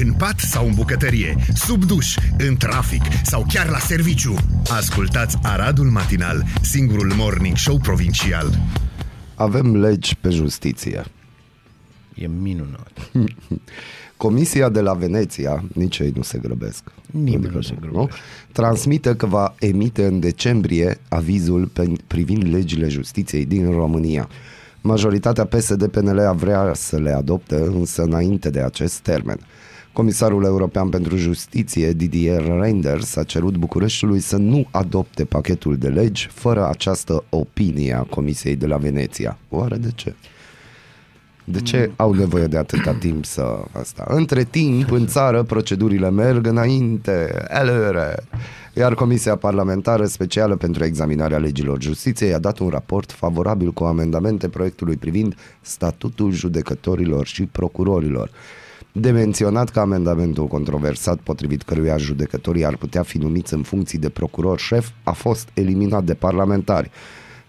În 0.00 0.12
pat 0.12 0.38
sau 0.38 0.66
în 0.66 0.72
bucătărie, 0.74 1.36
sub 1.54 1.84
duș, 1.84 2.16
în 2.48 2.56
trafic 2.56 3.02
sau 3.22 3.46
chiar 3.52 3.68
la 3.68 3.78
serviciu. 3.78 4.34
Ascultați 4.70 5.36
Aradul 5.42 5.86
Matinal, 5.86 6.44
singurul 6.62 7.12
morning 7.16 7.56
show 7.56 7.78
provincial. 7.78 8.58
Avem 9.34 9.76
legi 9.80 10.16
pe 10.16 10.30
justiție. 10.30 11.04
E 12.14 12.26
minunat. 12.26 13.10
Comisia 14.18 14.68
de 14.68 14.80
la 14.80 14.92
Veneția, 14.92 15.64
nici 15.74 15.98
ei 15.98 16.12
nu 16.16 16.22
se 16.22 16.38
grăbesc. 16.38 16.82
Nimeni 17.10 17.54
nu 17.54 17.60
se 17.60 17.74
grăbește. 17.80 18.20
Transmite 18.52 19.16
că 19.16 19.26
va 19.26 19.54
emite 19.58 20.04
în 20.04 20.20
decembrie 20.20 20.98
avizul 21.08 21.66
pe, 21.66 21.92
privind 22.06 22.54
legile 22.54 22.88
justiției 22.88 23.44
din 23.44 23.70
România. 23.70 24.28
Majoritatea 24.80 25.44
PSD-PNL 25.44 26.34
vrea 26.36 26.72
să 26.74 26.98
le 26.98 27.10
adopte, 27.10 27.54
însă 27.54 28.02
înainte 28.02 28.50
de 28.50 28.60
acest 28.60 28.98
termen. 28.98 29.38
Comisarul 29.92 30.44
European 30.44 30.88
pentru 30.88 31.16
Justiție, 31.16 31.92
Didier 31.92 32.58
Reinders, 32.60 33.16
a 33.16 33.22
cerut 33.22 33.56
Bucureștiului 33.56 34.20
să 34.20 34.36
nu 34.36 34.66
adopte 34.70 35.24
pachetul 35.24 35.76
de 35.76 35.88
legi 35.88 36.28
fără 36.32 36.68
această 36.68 37.24
opinie 37.28 37.94
a 37.94 38.02
Comisiei 38.02 38.56
de 38.56 38.66
la 38.66 38.76
Veneția. 38.76 39.38
Oare 39.48 39.76
de 39.76 39.90
ce? 39.94 40.14
De 41.50 41.60
ce 41.60 41.90
au 41.96 42.12
nevoie 42.12 42.46
de 42.46 42.56
atâta 42.56 42.94
timp 43.06 43.24
să 43.24 43.58
asta? 43.72 44.04
Între 44.08 44.44
timp, 44.44 44.90
în 44.90 45.06
țară, 45.06 45.42
procedurile 45.42 46.10
merg 46.10 46.46
înainte, 46.46 47.46
elere. 47.48 48.14
Iar 48.74 48.94
Comisia 48.94 49.36
Parlamentară 49.36 50.06
Specială 50.06 50.56
pentru 50.56 50.84
Examinarea 50.84 51.38
Legilor 51.38 51.82
Justiției 51.82 52.34
a 52.34 52.38
dat 52.38 52.58
un 52.58 52.68
raport 52.68 53.12
favorabil 53.12 53.72
cu 53.72 53.84
amendamente 53.84 54.48
proiectului 54.48 54.96
privind 54.96 55.34
statutul 55.60 56.32
judecătorilor 56.32 57.26
și 57.26 57.42
procurorilor. 57.42 58.30
De 58.92 59.10
menționat 59.10 59.68
că 59.68 59.80
amendamentul 59.80 60.46
controversat 60.46 61.18
potrivit 61.18 61.62
căruia 61.62 61.96
judecătorii 61.96 62.64
ar 62.64 62.76
putea 62.76 63.02
fi 63.02 63.18
numiți 63.18 63.54
în 63.54 63.62
funcții 63.62 63.98
de 63.98 64.08
procuror 64.08 64.58
șef 64.58 64.88
a 65.02 65.12
fost 65.12 65.48
eliminat 65.54 66.04
de 66.04 66.14
parlamentari. 66.14 66.90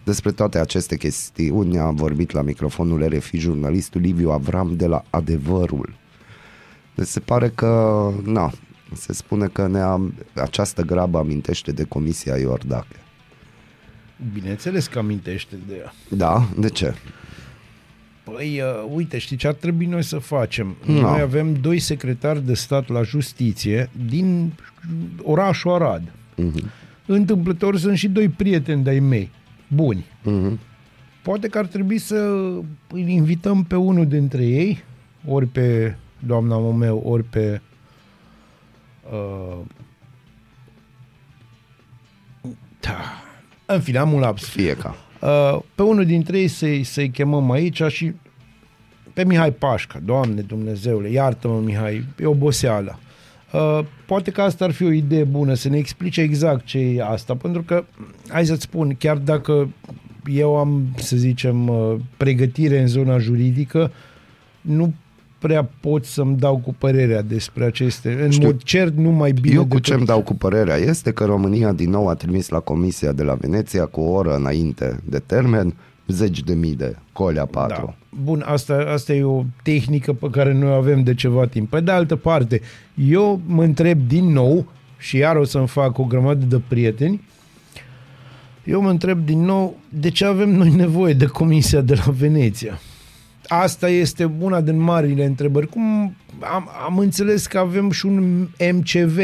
Despre 0.03 0.31
toate 0.31 0.59
aceste 0.59 0.97
chestiuni 0.97 1.79
a 1.79 1.89
vorbit 1.89 2.31
la 2.31 2.41
microfonul 2.41 3.07
RFI 3.07 3.38
jurnalistul 3.38 4.01
Liviu 4.01 4.29
Avram 4.29 4.75
de 4.75 4.85
la 4.85 5.03
Adevărul. 5.09 5.93
Deci 6.95 7.07
se 7.07 7.19
pare 7.19 7.49
că, 7.49 8.03
na, 8.23 8.51
se 8.93 9.13
spune 9.13 9.47
că 9.47 9.67
ne 9.67 9.79
am, 9.79 10.13
această 10.33 10.81
grabă 10.81 11.17
amintește 11.17 11.71
de 11.71 11.83
Comisia 11.83 12.38
Iordache. 12.38 12.95
Bineînțeles 14.33 14.88
că 14.88 14.99
amintește 14.99 15.55
de 15.67 15.75
ea. 15.75 15.93
Da? 16.09 16.47
De 16.57 16.69
ce? 16.69 16.93
Păi, 18.23 18.62
uh, 18.62 18.91
uite, 18.95 19.17
știi 19.17 19.38
ce 19.38 19.47
ar 19.47 19.53
trebui 19.53 19.85
noi 19.85 20.03
să 20.03 20.17
facem? 20.17 20.75
No. 20.85 21.01
Noi 21.01 21.19
avem 21.19 21.53
doi 21.53 21.79
secretari 21.79 22.45
de 22.45 22.53
stat 22.53 22.88
la 22.88 23.01
justiție 23.01 23.89
din 24.07 24.53
orașul 25.21 25.71
Arad. 25.71 26.12
Mhm. 26.35 26.71
Întâmplător 27.05 27.77
sunt 27.77 27.97
și 27.97 28.07
doi 28.07 28.29
prieteni 28.29 28.83
de-ai 28.83 28.99
mei, 28.99 29.31
buni. 29.69 30.05
Mhm. 30.23 30.60
Poate 31.21 31.47
că 31.47 31.58
ar 31.58 31.65
trebui 31.65 31.97
să 31.97 32.15
îl 32.88 33.08
invităm 33.08 33.63
pe 33.63 33.75
unul 33.75 34.08
dintre 34.08 34.45
ei, 34.45 34.84
ori 35.27 35.45
pe 35.45 35.95
doamna 36.19 36.58
Momeu, 36.58 36.97
ori 36.97 37.23
pe 37.23 37.62
uh, 39.12 39.60
Da. 42.79 43.23
În 43.65 43.82
fine, 43.82 43.97
am 43.97 44.13
un 44.13 44.19
laps. 44.19 44.43
Fie 44.43 44.75
ca. 44.75 44.95
Uh, 45.21 45.60
pe 45.75 45.82
unul 45.82 46.05
dintre 46.05 46.39
ei 46.39 46.47
să-i, 46.47 46.84
să-i 46.84 47.10
chemăm 47.10 47.51
aici 47.51 47.82
și 47.88 48.13
pe 49.13 49.25
Mihai 49.25 49.51
Pașca, 49.51 49.99
Doamne 50.05 50.41
Dumnezeule, 50.41 51.10
iartă-mă 51.10 51.60
Mihai, 51.60 52.05
e 52.19 52.25
oboseală. 52.25 52.99
Uh, 53.53 53.79
poate 54.05 54.31
că 54.31 54.41
asta 54.41 54.65
ar 54.65 54.71
fi 54.71 54.83
o 54.83 54.91
idee 54.91 55.23
bună, 55.23 55.53
să 55.53 55.69
ne 55.69 55.77
explice 55.77 56.21
exact 56.21 56.65
ce 56.65 56.77
e 56.77 57.03
asta, 57.03 57.35
pentru 57.35 57.62
că, 57.62 57.83
hai 58.27 58.45
să-ți 58.45 58.62
spun, 58.62 58.95
chiar 58.99 59.17
dacă 59.17 59.69
eu 60.25 60.57
am, 60.57 60.83
să 60.95 61.17
zicem, 61.17 61.67
uh, 61.67 61.95
pregătire 62.17 62.79
în 62.79 62.88
zona 62.88 63.17
juridică, 63.17 63.91
nu 64.62 64.93
prea 65.39 65.69
pot 65.79 66.05
să-mi 66.05 66.38
dau 66.38 66.57
cu 66.57 66.75
părerea 66.77 67.21
despre 67.21 67.65
aceste. 67.65 68.21
În 68.23 68.29
Știu. 68.29 68.45
mod 68.45 68.63
cert, 68.63 68.95
nu 68.97 69.09
mai 69.09 69.31
bine 69.31 69.55
Eu 69.55 69.62
cu 69.62 69.67
decât... 69.67 69.83
ce-mi 69.83 70.05
dau 70.05 70.21
cu 70.21 70.35
părerea 70.35 70.75
este 70.75 71.12
că 71.12 71.25
România 71.25 71.71
din 71.71 71.89
nou 71.89 72.07
a 72.07 72.15
trimis 72.15 72.49
la 72.49 72.59
Comisia 72.59 73.12
de 73.12 73.23
la 73.23 73.33
Veneția 73.33 73.85
cu 73.85 74.01
o 74.01 74.12
oră 74.12 74.35
înainte 74.35 74.99
de 75.03 75.19
termen 75.19 75.75
zeci 76.11 76.43
de 76.43 76.53
mii 76.53 76.75
de 76.75 76.95
colea 77.13 77.45
4. 77.45 77.75
Da. 77.85 77.95
Bun, 78.23 78.43
asta, 78.47 78.85
asta 78.93 79.13
e 79.13 79.23
o 79.23 79.43
tehnică 79.63 80.13
pe 80.13 80.29
care 80.29 80.53
noi 80.53 80.69
o 80.69 80.73
avem 80.73 81.03
de 81.03 81.13
ceva 81.13 81.45
timp. 81.45 81.69
Pe 81.69 81.79
de 81.79 81.91
altă 81.91 82.15
parte, 82.15 82.61
eu 83.09 83.41
mă 83.45 83.63
întreb 83.63 83.99
din 84.07 84.25
nou, 84.31 84.65
și 84.97 85.17
iar 85.17 85.35
o 85.35 85.43
să-mi 85.43 85.67
fac 85.67 85.97
o 85.97 86.03
grămadă 86.03 86.45
de 86.45 86.61
prieteni, 86.67 87.21
eu 88.63 88.81
mă 88.81 88.89
întreb 88.89 89.25
din 89.25 89.41
nou 89.41 89.77
de 89.89 90.09
ce 90.09 90.25
avem 90.25 90.49
noi 90.49 90.69
nevoie 90.69 91.13
de 91.13 91.25
Comisia 91.25 91.81
de 91.81 91.93
la 92.05 92.11
Veneția. 92.11 92.79
Asta 93.47 93.89
este 93.89 94.31
una 94.39 94.61
din 94.61 94.79
marile 94.79 95.25
întrebări. 95.25 95.67
Cum 95.67 96.15
am, 96.53 96.69
am 96.85 96.97
înțeles 96.97 97.47
că 97.47 97.57
avem 97.57 97.91
și 97.91 98.05
un 98.05 98.47
MCV, 98.73 99.17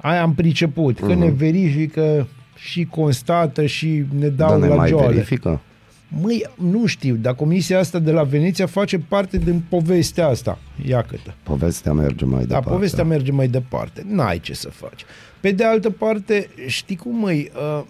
aia 0.00 0.22
am 0.22 0.34
priceput, 0.34 0.98
că 1.00 1.14
ne 1.14 1.30
verifică 1.30 2.26
și 2.56 2.84
constată 2.84 3.66
și 3.66 4.04
ne 4.18 4.28
dau 4.28 4.48
Dar 4.48 4.58
ne 4.58 4.66
la 4.66 4.74
mai 4.74 4.88
joale. 4.88 5.06
verifică? 5.06 5.60
Măi, 6.08 6.44
nu 6.58 6.86
știu, 6.86 7.14
dar 7.14 7.34
comisia 7.34 7.78
asta 7.78 7.98
de 7.98 8.10
la 8.10 8.22
Veneția 8.22 8.66
face 8.66 8.98
parte 8.98 9.38
din 9.38 9.62
povestea 9.68 10.26
asta. 10.28 10.58
Ia 10.86 11.02
câtă. 11.02 11.34
Povestea 11.42 11.92
merge 11.92 12.24
mai 12.24 12.40
Da, 12.40 12.46
departe. 12.46 12.68
povestea 12.70 13.04
merge 13.04 13.32
mai 13.32 13.48
departe. 13.48 14.04
N-ai 14.08 14.40
ce 14.40 14.54
să 14.54 14.68
faci. 14.70 15.04
Pe 15.40 15.50
de 15.50 15.64
altă 15.64 15.90
parte, 15.90 16.48
știi 16.66 16.96
cum, 16.96 17.16
măi, 17.16 17.50
uh, 17.78 17.84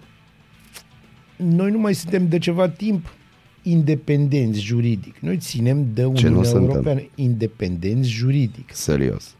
noi 1.35 1.71
nu 1.71 1.77
mai 1.79 1.93
suntem 1.93 2.27
de 2.27 2.37
ceva 2.37 2.69
timp 2.69 3.13
independenți 3.61 4.59
juridic. 4.61 5.15
Noi 5.19 5.37
ținem 5.37 5.87
de 5.93 6.01
nu 6.01 6.09
Uniunea 6.09 6.43
suntem? 6.43 6.69
Europeană 6.69 7.01
independenți 7.15 8.09
juridic. 8.09 8.69
Serios. 8.73 9.35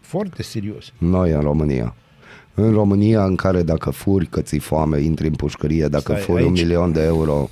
Foarte 0.00 0.42
serios. 0.42 0.92
Noi 0.98 1.30
în 1.30 1.40
România. 1.40 1.94
În 2.54 2.72
România 2.72 3.24
în 3.24 3.34
care 3.36 3.62
dacă 3.62 3.90
furi 3.90 4.26
că 4.26 4.40
ți 4.40 4.56
foame, 4.58 5.00
intri 5.00 5.26
în 5.26 5.34
pușcărie, 5.34 5.88
dacă 5.88 6.12
Stai, 6.12 6.20
furi 6.20 6.42
un 6.42 6.48
aici- 6.54 6.62
milion 6.62 6.92
de 6.92 7.02
euro, 7.02 7.50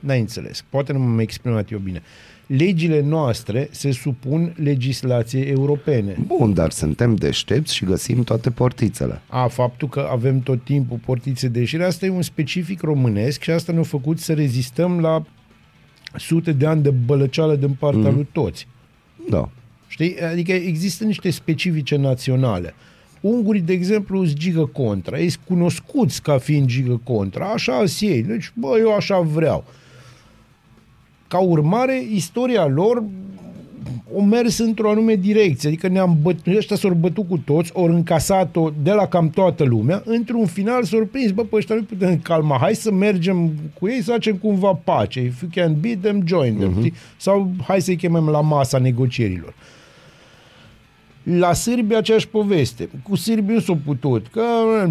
N-ai 0.00 0.20
înțeles. 0.20 0.64
Poate 0.68 0.92
nu 0.92 0.98
m-am 0.98 1.18
exprimat 1.18 1.70
eu 1.70 1.78
bine. 1.78 2.02
Legile 2.46 3.00
noastre 3.00 3.68
se 3.70 3.90
supun 3.90 4.54
legislației 4.62 5.50
europene. 5.50 6.16
bun, 6.26 6.54
dar 6.54 6.70
suntem 6.70 7.14
deștepți 7.14 7.74
și 7.74 7.84
găsim 7.84 8.24
toate 8.24 8.50
portițele. 8.50 9.20
A, 9.26 9.46
faptul 9.46 9.88
că 9.88 10.08
avem 10.10 10.40
tot 10.40 10.64
timpul 10.64 10.98
portițe 11.04 11.48
de 11.48 11.58
ieșire, 11.58 11.84
asta 11.84 12.06
e 12.06 12.10
un 12.10 12.22
specific 12.22 12.80
românesc 12.80 13.42
și 13.42 13.50
asta 13.50 13.72
ne-a 13.72 13.82
făcut 13.82 14.18
să 14.18 14.32
rezistăm 14.32 15.00
la 15.00 15.24
sute 16.16 16.52
de 16.52 16.66
ani 16.66 16.82
de 16.82 16.90
bălăceală 16.90 17.56
din 17.56 17.76
partea 17.78 18.08
mm. 18.08 18.14
lui 18.14 18.28
toți. 18.32 18.66
Da. 19.30 19.50
Știi? 19.86 20.20
Adică 20.20 20.52
există 20.52 21.04
niște 21.04 21.30
specifice 21.30 21.96
naționale. 21.96 22.74
Ungurii, 23.20 23.60
de 23.60 23.72
exemplu, 23.72 24.24
sunt 24.24 24.38
gigă 24.38 24.64
contra. 24.66 25.18
Ei 25.18 25.28
sunt 25.28 25.44
cunoscuți 25.44 26.22
ca 26.22 26.38
fiind 26.38 26.66
gigă 26.66 27.00
contra. 27.04 27.46
Așa 27.46 27.86
sunt 27.86 28.10
ei. 28.10 28.22
Deci, 28.22 28.52
bă, 28.54 28.76
eu 28.78 28.94
așa 28.94 29.20
vreau. 29.20 29.64
Ca 31.28 31.38
urmare, 31.38 32.02
istoria 32.12 32.66
lor 32.66 33.02
o 34.14 34.22
mers 34.22 34.58
într-o 34.58 34.90
anume 34.90 35.14
direcție. 35.14 35.68
Adică 35.68 35.88
ne-am 35.88 36.18
bătut, 36.22 36.56
ăștia 36.56 36.76
s-au 36.76 36.90
bătut 36.90 37.28
cu 37.28 37.38
toți, 37.38 37.70
ori 37.74 37.92
încasat-o 37.92 38.70
de 38.82 38.92
la 38.92 39.06
cam 39.06 39.30
toată 39.30 39.64
lumea. 39.64 40.02
Într-un 40.04 40.46
final 40.46 40.84
s-au 40.84 41.08
prins, 41.12 41.30
bă, 41.30 41.42
pe 41.42 41.56
ăștia 41.56 41.74
nu 41.74 41.82
putem 41.82 42.18
calma, 42.18 42.58
hai 42.60 42.74
să 42.74 42.92
mergem 42.92 43.52
cu 43.78 43.88
ei, 43.88 44.02
să 44.02 44.10
facem 44.10 44.36
cumva 44.36 44.80
pace. 44.84 45.20
If 45.20 45.40
you 45.40 45.50
can 45.54 45.76
beat 45.80 45.98
them, 46.00 46.22
join 46.26 46.56
them. 46.56 46.72
Uh-huh. 46.72 46.92
Sau 47.16 47.50
hai 47.66 47.80
să-i 47.80 47.96
chemăm 47.96 48.28
la 48.28 48.40
masa 48.40 48.78
negocierilor. 48.78 49.54
La 51.22 51.52
sârbi 51.52 51.94
aceeași 51.94 52.28
poveste. 52.28 52.88
Cu 53.02 53.16
sârbii 53.16 53.54
nu 53.54 53.60
s-a 53.60 53.78
putut. 53.84 54.26
Că 54.26 54.42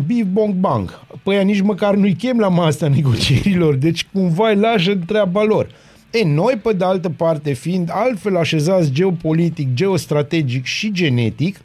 bif 0.06 0.26
bong 0.32 0.54
bang. 0.54 1.06
Păi 1.24 1.36
ea 1.36 1.42
nici 1.42 1.62
măcar 1.62 1.96
nu-i 1.96 2.14
chem 2.14 2.40
la 2.40 2.48
masa 2.48 2.88
negocierilor. 2.88 3.76
Deci 3.76 4.08
cumva 4.14 4.50
îi 4.50 4.56
lașă 4.56 4.92
în 4.92 5.02
treaba 5.06 5.44
lor. 5.44 5.68
E, 6.12 6.24
noi, 6.24 6.60
pe 6.64 6.74
de 6.74 6.84
altă 6.84 7.10
parte, 7.10 7.54
fiind 7.54 7.90
altfel 7.92 8.38
așezați 8.38 8.92
geopolitic, 8.92 9.74
geostrategic 9.74 10.66
și 10.66 10.92
genetic, 10.92 11.60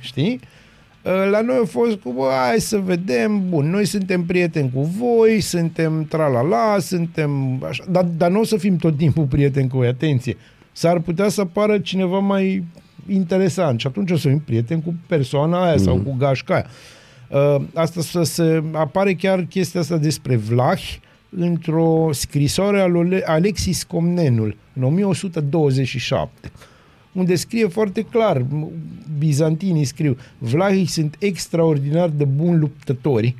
știi? 0.00 0.40
La 1.30 1.40
noi 1.40 1.60
a 1.62 1.66
fost 1.66 1.96
cu, 1.96 2.12
bă, 2.12 2.30
hai 2.46 2.60
să 2.60 2.78
vedem, 2.78 3.48
bun, 3.48 3.70
noi 3.70 3.84
suntem 3.84 4.24
prieteni 4.24 4.70
cu 4.74 4.82
voi, 4.82 5.40
suntem 5.40 6.04
tralala, 6.04 6.78
suntem 6.78 7.62
așa, 7.68 7.84
dar, 7.88 8.04
dar 8.04 8.30
nu 8.30 8.40
o 8.40 8.44
să 8.44 8.56
fim 8.56 8.76
tot 8.76 8.96
timpul 8.96 9.24
prieteni 9.24 9.68
cu 9.68 9.76
voi, 9.76 9.86
atenție. 9.86 10.36
S-ar 10.72 10.98
putea 10.98 11.28
să 11.28 11.40
apară 11.40 11.78
cineva 11.78 12.18
mai 12.18 12.64
interesant 13.08 13.80
și 13.80 13.86
atunci 13.86 14.10
o 14.10 14.16
să 14.16 14.28
fim 14.28 14.38
prieteni 14.38 14.82
cu 14.82 14.94
persoana 15.06 15.64
aia 15.64 15.74
mm-hmm. 15.74 15.82
sau 15.84 15.96
cu 15.96 16.14
gașca 16.18 16.54
aia. 16.54 16.66
Uh, 17.28 17.62
asta 17.74 18.00
să 18.00 18.22
se 18.22 18.62
apare 18.72 19.14
chiar 19.14 19.42
chestia 19.42 19.80
asta 19.80 19.96
despre 19.96 20.36
Vlahi 20.36 21.00
într-o 21.30 22.08
scrisoare 22.12 22.80
al 22.80 22.92
lui 22.92 23.22
Alexis 23.22 23.82
Comnenul 23.82 24.56
în 24.72 24.82
1127 24.82 26.50
unde 27.16 27.34
scrie 27.34 27.66
foarte 27.66 28.02
clar, 28.02 28.44
bizantinii 29.18 29.84
scriu, 29.84 30.16
Vlahii 30.38 30.86
sunt 30.86 31.16
extraordinar 31.18 32.08
de 32.08 32.24
buni 32.24 32.58
luptători, 32.58 33.36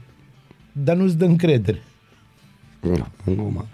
dar 0.73 0.97
nu-ți 0.97 1.17
dă 1.17 1.25
încredere. 1.25 1.83
Numai. 3.25 3.65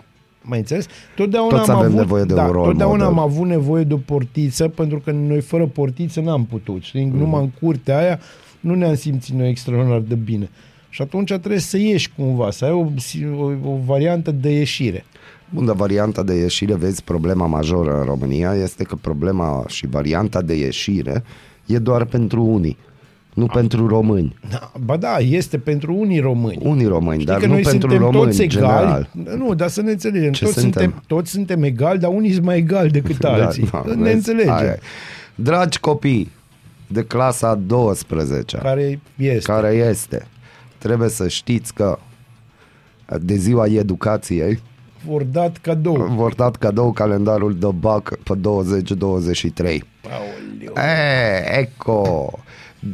Mai 0.43 0.59
înțeles? 0.59 0.87
Totdeauna 1.17 1.57
Toți 1.57 1.71
am 1.71 1.77
avem 1.77 1.89
avut, 1.89 1.99
nevoie 1.99 2.25
de 2.25 2.35
da, 2.35 2.45
un 2.45 2.51
rol 2.51 2.65
Totdeauna 2.65 3.05
model. 3.05 3.19
am 3.19 3.19
avut 3.19 3.47
nevoie 3.47 3.85
de 3.85 3.95
o 3.95 3.97
portiță, 3.97 4.69
pentru 4.69 4.99
că 4.99 5.11
noi 5.11 5.41
fără 5.41 5.67
portiță 5.67 6.21
n-am 6.21 6.45
putut. 6.45 6.83
Știi? 6.83 7.05
Mm. 7.05 7.19
Numai 7.19 7.43
în 7.43 7.51
curtea 7.51 7.99
aia 7.99 8.21
nu 8.61 8.75
ne-am 8.75 8.95
simțit 8.95 9.35
noi 9.35 9.49
extraordinar 9.49 10.01
de 10.01 10.15
bine. 10.15 10.51
Și 10.95 11.03
atunci 11.03 11.29
trebuie 11.29 11.59
să 11.61 11.79
ieși 11.79 12.13
cumva, 12.17 12.51
să 12.51 12.65
ai 12.65 12.71
o, 12.71 12.87
o, 13.39 13.45
o 13.71 13.79
variantă 13.85 14.31
de 14.31 14.51
ieșire. 14.51 15.05
Bun, 15.51 15.65
dar 15.65 15.75
varianta 15.77 16.23
de 16.23 16.35
ieșire, 16.35 16.75
vezi, 16.75 17.03
problema 17.05 17.47
majoră 17.47 17.99
în 17.99 18.05
România 18.05 18.55
este 18.55 18.85
că 18.85 18.95
problema 19.01 19.65
și 19.69 19.87
varianta 19.87 20.43
de 20.43 20.55
ieșire 20.55 21.25
e 21.67 21.79
doar 21.79 22.05
pentru 22.05 22.43
unii, 22.43 22.77
nu 23.35 23.47
pentru 23.47 23.87
români. 23.87 24.37
Da, 24.51 24.73
ba 24.85 24.97
da, 24.97 25.17
este 25.19 25.59
pentru 25.59 25.95
unii 25.95 26.19
români. 26.21 26.59
Unii 26.63 26.87
români, 26.87 27.15
Știi 27.15 27.27
dar 27.27 27.41
că 27.41 27.47
nu 27.47 27.53
noi 27.53 27.63
pentru 27.63 27.89
suntem 27.89 28.07
români, 28.07 28.25
toți 28.31 28.43
egali. 28.43 28.67
general. 28.67 29.11
Nu, 29.39 29.55
dar 29.55 29.69
să 29.69 29.83
ne 29.83 29.91
înțelegem. 29.91 30.33
Ce 30.33 30.45
Toți 30.45 30.59
suntem? 30.59 30.83
suntem, 30.83 31.03
toți 31.07 31.31
suntem 31.31 31.63
egali, 31.63 31.99
dar 31.99 32.11
unii 32.11 32.33
sunt 32.33 32.45
mai 32.45 32.57
egali 32.57 32.91
decât 32.91 33.25
alții. 33.35 33.69
Da, 33.73 33.83
ne 33.87 33.95
vezi? 34.03 34.15
înțelegem. 34.15 34.53
Aia 34.53 34.71
e. 34.71 34.79
Dragi 35.35 35.81
copii 35.81 36.31
de 36.87 37.03
clasa 37.05 37.55
12 37.67 38.57
Care 38.57 39.01
este. 39.17 39.53
care 39.53 39.69
este, 39.75 40.27
trebuie 40.83 41.09
să 41.09 41.29
știți 41.29 41.75
că 41.75 41.99
de 43.21 43.35
ziua 43.35 43.67
educației 43.67 44.61
Vor 45.07 45.23
dat 45.23 45.57
cadou. 45.57 45.97
vor 45.97 46.35
dat 46.35 46.57
cadou 46.57 46.93
calendarul 46.93 47.55
de 47.59 47.67
BAC 47.79 48.19
pe 48.23 48.35
2023. 48.35 49.85
Aoleu. 50.11 50.75
E, 50.77 51.59
eco! 51.61 52.31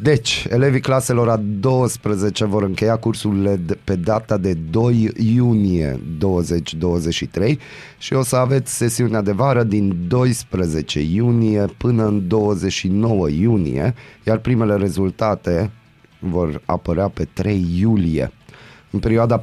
Deci, 0.03 0.47
elevii 0.51 0.81
claselor 0.81 1.29
a 1.29 1.37
12 1.61 2.45
vor 2.45 2.63
încheia 2.63 2.97
cursurile 2.97 3.57
de, 3.57 3.79
pe 3.85 3.97
data 3.97 4.37
de 4.37 4.55
2 4.55 5.13
iunie 5.35 6.01
2023 6.19 7.59
și 7.99 8.13
o 8.13 8.23
să 8.23 8.37
aveți 8.37 8.77
sesiunea 8.77 9.21
de 9.23 9.33
vară 9.33 9.63
din 9.63 9.97
12 10.09 11.01
iunie 11.01 11.65
până 11.77 12.07
în 12.07 12.29
29 12.29 13.29
iunie, 13.29 13.95
iar 14.27 14.39
primele 14.39 14.77
rezultate 14.77 15.71
vor 16.19 16.63
apărea 16.65 17.09
pe 17.09 17.25
3 17.33 17.67
iulie. 17.79 18.33
În 18.91 18.99
perioada 18.99 19.43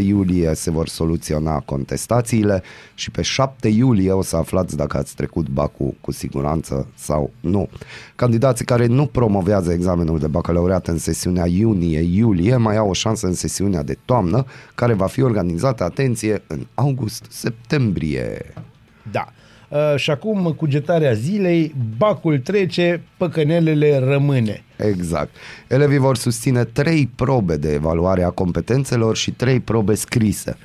iulie 0.00 0.54
se 0.54 0.70
vor 0.70 0.88
soluționa 0.88 1.60
contestațiile 1.60 2.62
și 2.94 3.10
pe 3.10 3.22
7 3.22 3.68
iulie 3.68 4.12
o 4.12 4.22
să 4.22 4.36
aflați 4.36 4.76
dacă 4.76 4.96
ați 4.96 5.14
trecut 5.14 5.48
bacul 5.48 5.94
cu 6.00 6.12
siguranță 6.12 6.88
sau 6.94 7.30
nu. 7.40 7.68
Candidații 8.16 8.64
care 8.64 8.86
nu 8.86 9.06
promovează 9.06 9.72
examenul 9.72 10.18
de 10.18 10.26
bacalaureat 10.26 10.86
în 10.86 10.98
sesiunea 10.98 11.46
iunie-iulie 11.46 12.56
mai 12.56 12.76
au 12.76 12.88
o 12.88 12.92
șansă 12.92 13.26
în 13.26 13.34
sesiunea 13.34 13.82
de 13.82 13.98
toamnă, 14.04 14.44
care 14.74 14.92
va 14.92 15.06
fi 15.06 15.22
organizată, 15.22 15.84
atenție, 15.84 16.42
în 16.46 16.66
august-septembrie. 16.74 18.54
Da. 19.10 19.32
Uh, 19.68 19.94
și 19.96 20.10
acum 20.10 20.52
cugetarea 20.56 21.12
zilei, 21.12 21.74
bacul 21.98 22.38
trece, 22.38 23.02
păcănelele 23.16 23.98
rămâne. 23.98 24.62
Exact. 24.76 25.30
Elevii 25.68 25.98
vor 25.98 26.16
susține 26.16 26.64
trei 26.64 27.10
probe 27.14 27.56
de 27.56 27.72
evaluare 27.72 28.22
a 28.22 28.30
competențelor 28.30 29.16
și 29.16 29.30
trei 29.30 29.60
probe 29.60 29.94
scrise. 29.94 30.56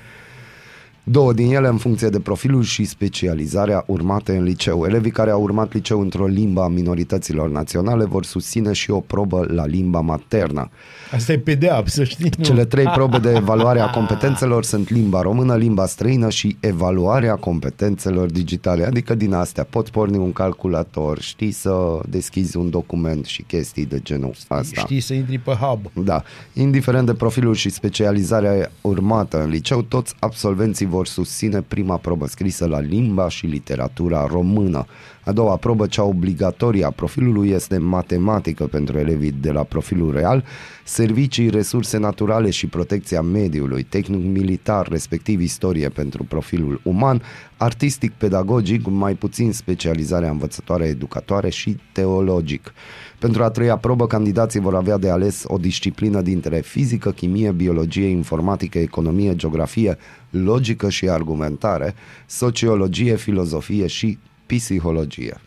Două 1.03 1.33
din 1.33 1.53
ele 1.53 1.67
în 1.67 1.77
funcție 1.77 2.09
de 2.09 2.19
profilul 2.19 2.63
și 2.63 2.85
specializarea 2.85 3.83
urmate 3.87 4.35
în 4.37 4.43
liceu. 4.43 4.85
Elevii 4.85 5.11
care 5.11 5.31
au 5.31 5.41
urmat 5.41 5.73
liceu 5.73 6.01
într-o 6.01 6.25
limbă 6.25 6.61
a 6.61 6.67
minorităților 6.67 7.49
naționale 7.49 8.05
vor 8.05 8.25
susține 8.25 8.73
și 8.73 8.91
o 8.91 8.99
probă 8.99 9.45
la 9.49 9.65
limba 9.65 9.99
maternă. 9.99 10.69
Asta 11.11 11.31
e 11.31 11.37
pedeapsă, 11.37 12.03
știi? 12.03 12.31
Nu? 12.37 12.43
Cele 12.43 12.65
trei 12.65 12.85
probe 12.85 13.17
de 13.17 13.33
evaluare 13.35 13.79
a 13.79 13.89
competențelor 13.89 14.63
sunt 14.63 14.89
limba 14.89 15.21
română, 15.21 15.55
limba 15.55 15.85
străină 15.85 16.29
și 16.29 16.57
evaluarea 16.59 17.35
competențelor 17.35 18.31
digitale. 18.31 18.85
Adică 18.85 19.15
din 19.15 19.33
astea 19.33 19.63
poți 19.63 19.91
porni 19.91 20.17
un 20.17 20.31
calculator, 20.31 21.19
știi 21.19 21.51
să 21.51 21.99
deschizi 22.09 22.57
un 22.57 22.69
document 22.69 23.25
și 23.25 23.41
chestii 23.41 23.85
de 23.85 23.99
genul 23.99 24.33
asta. 24.47 24.81
Știi 24.81 24.99
să 24.99 25.13
intri 25.13 25.37
pe 25.37 25.51
hub. 25.51 26.05
Da. 26.05 26.23
Indiferent 26.53 27.05
de 27.05 27.13
profilul 27.13 27.53
și 27.53 27.69
specializarea 27.69 28.71
urmată 28.81 29.43
în 29.43 29.49
liceu, 29.49 29.81
toți 29.81 30.15
absolvenții 30.19 30.89
vor 30.91 31.07
susține 31.07 31.61
prima 31.61 31.97
probă 31.97 32.27
scrisă 32.27 32.65
la 32.65 32.79
limba 32.79 33.29
și 33.29 33.45
literatura 33.45 34.25
română. 34.25 34.85
A 35.23 35.31
doua 35.31 35.55
probă, 35.55 35.87
cea 35.87 36.03
obligatorie 36.03 36.85
a 36.85 36.89
profilului, 36.89 37.49
este 37.49 37.77
matematică 37.77 38.63
pentru 38.63 38.97
elevii 38.97 39.31
de 39.31 39.51
la 39.51 39.63
profilul 39.63 40.13
real, 40.13 40.43
servicii, 40.83 41.49
resurse 41.49 41.97
naturale 41.97 42.49
și 42.49 42.67
protecția 42.67 43.21
mediului, 43.21 43.83
tehnic 43.83 44.23
militar, 44.23 44.87
respectiv 44.87 45.41
istorie 45.41 45.89
pentru 45.89 46.23
profilul 46.23 46.81
uman, 46.83 47.21
artistic, 47.57 48.11
pedagogic, 48.11 48.85
mai 48.87 49.13
puțin 49.13 49.51
specializarea 49.51 50.29
învățătoare 50.29 50.85
educatoare 50.85 51.49
și 51.49 51.77
teologic. 51.91 52.73
Pentru 53.21 53.43
a 53.43 53.49
treia 53.49 53.77
probă, 53.77 54.07
candidații 54.07 54.59
vor 54.59 54.75
avea 54.75 54.97
de 54.97 55.09
ales 55.09 55.43
o 55.47 55.57
disciplină 55.57 56.21
dintre 56.21 56.59
fizică, 56.59 57.11
chimie, 57.11 57.51
biologie, 57.51 58.07
informatică, 58.07 58.77
economie, 58.79 59.35
geografie, 59.35 59.97
logică 60.29 60.89
și 60.89 61.09
argumentare, 61.09 61.95
sociologie, 62.25 63.15
filozofie 63.15 63.87
și 63.87 64.19
psihologie. 64.45 65.41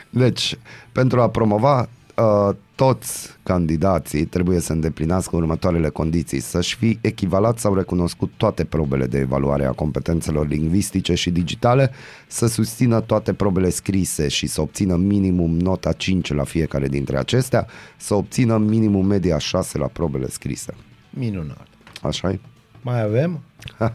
Deci, 0.09 0.57
pentru 0.91 1.21
a 1.21 1.29
promova 1.29 1.89
uh, 2.15 2.49
toți 2.75 3.34
candidații 3.45 4.25
trebuie 4.25 4.59
să 4.59 4.71
îndeplinească 4.71 5.35
următoarele 5.35 5.89
condiții. 5.89 6.39
Să-și 6.39 6.75
fi 6.75 6.97
echivalat 7.01 7.59
sau 7.59 7.75
recunoscut 7.75 8.31
toate 8.37 8.63
probele 8.63 9.05
de 9.05 9.19
evaluare 9.19 9.65
a 9.65 9.71
competențelor 9.71 10.47
lingvistice 10.47 11.13
și 11.13 11.29
digitale, 11.29 11.91
să 12.27 12.47
susțină 12.47 13.01
toate 13.01 13.33
probele 13.33 13.69
scrise 13.69 14.27
și 14.27 14.47
să 14.47 14.61
obțină 14.61 14.95
minimum 14.95 15.57
nota 15.57 15.91
5 15.91 16.33
la 16.33 16.43
fiecare 16.43 16.87
dintre 16.87 17.17
acestea, 17.17 17.67
să 17.97 18.13
obțină 18.13 18.57
minimum 18.57 19.05
media 19.05 19.37
6 19.37 19.77
la 19.77 19.87
probele 19.87 20.27
scrise. 20.27 20.73
Minunat. 21.09 21.67
așa 22.01 22.29
e? 22.29 22.39
Mai 22.81 23.01
avem? 23.01 23.39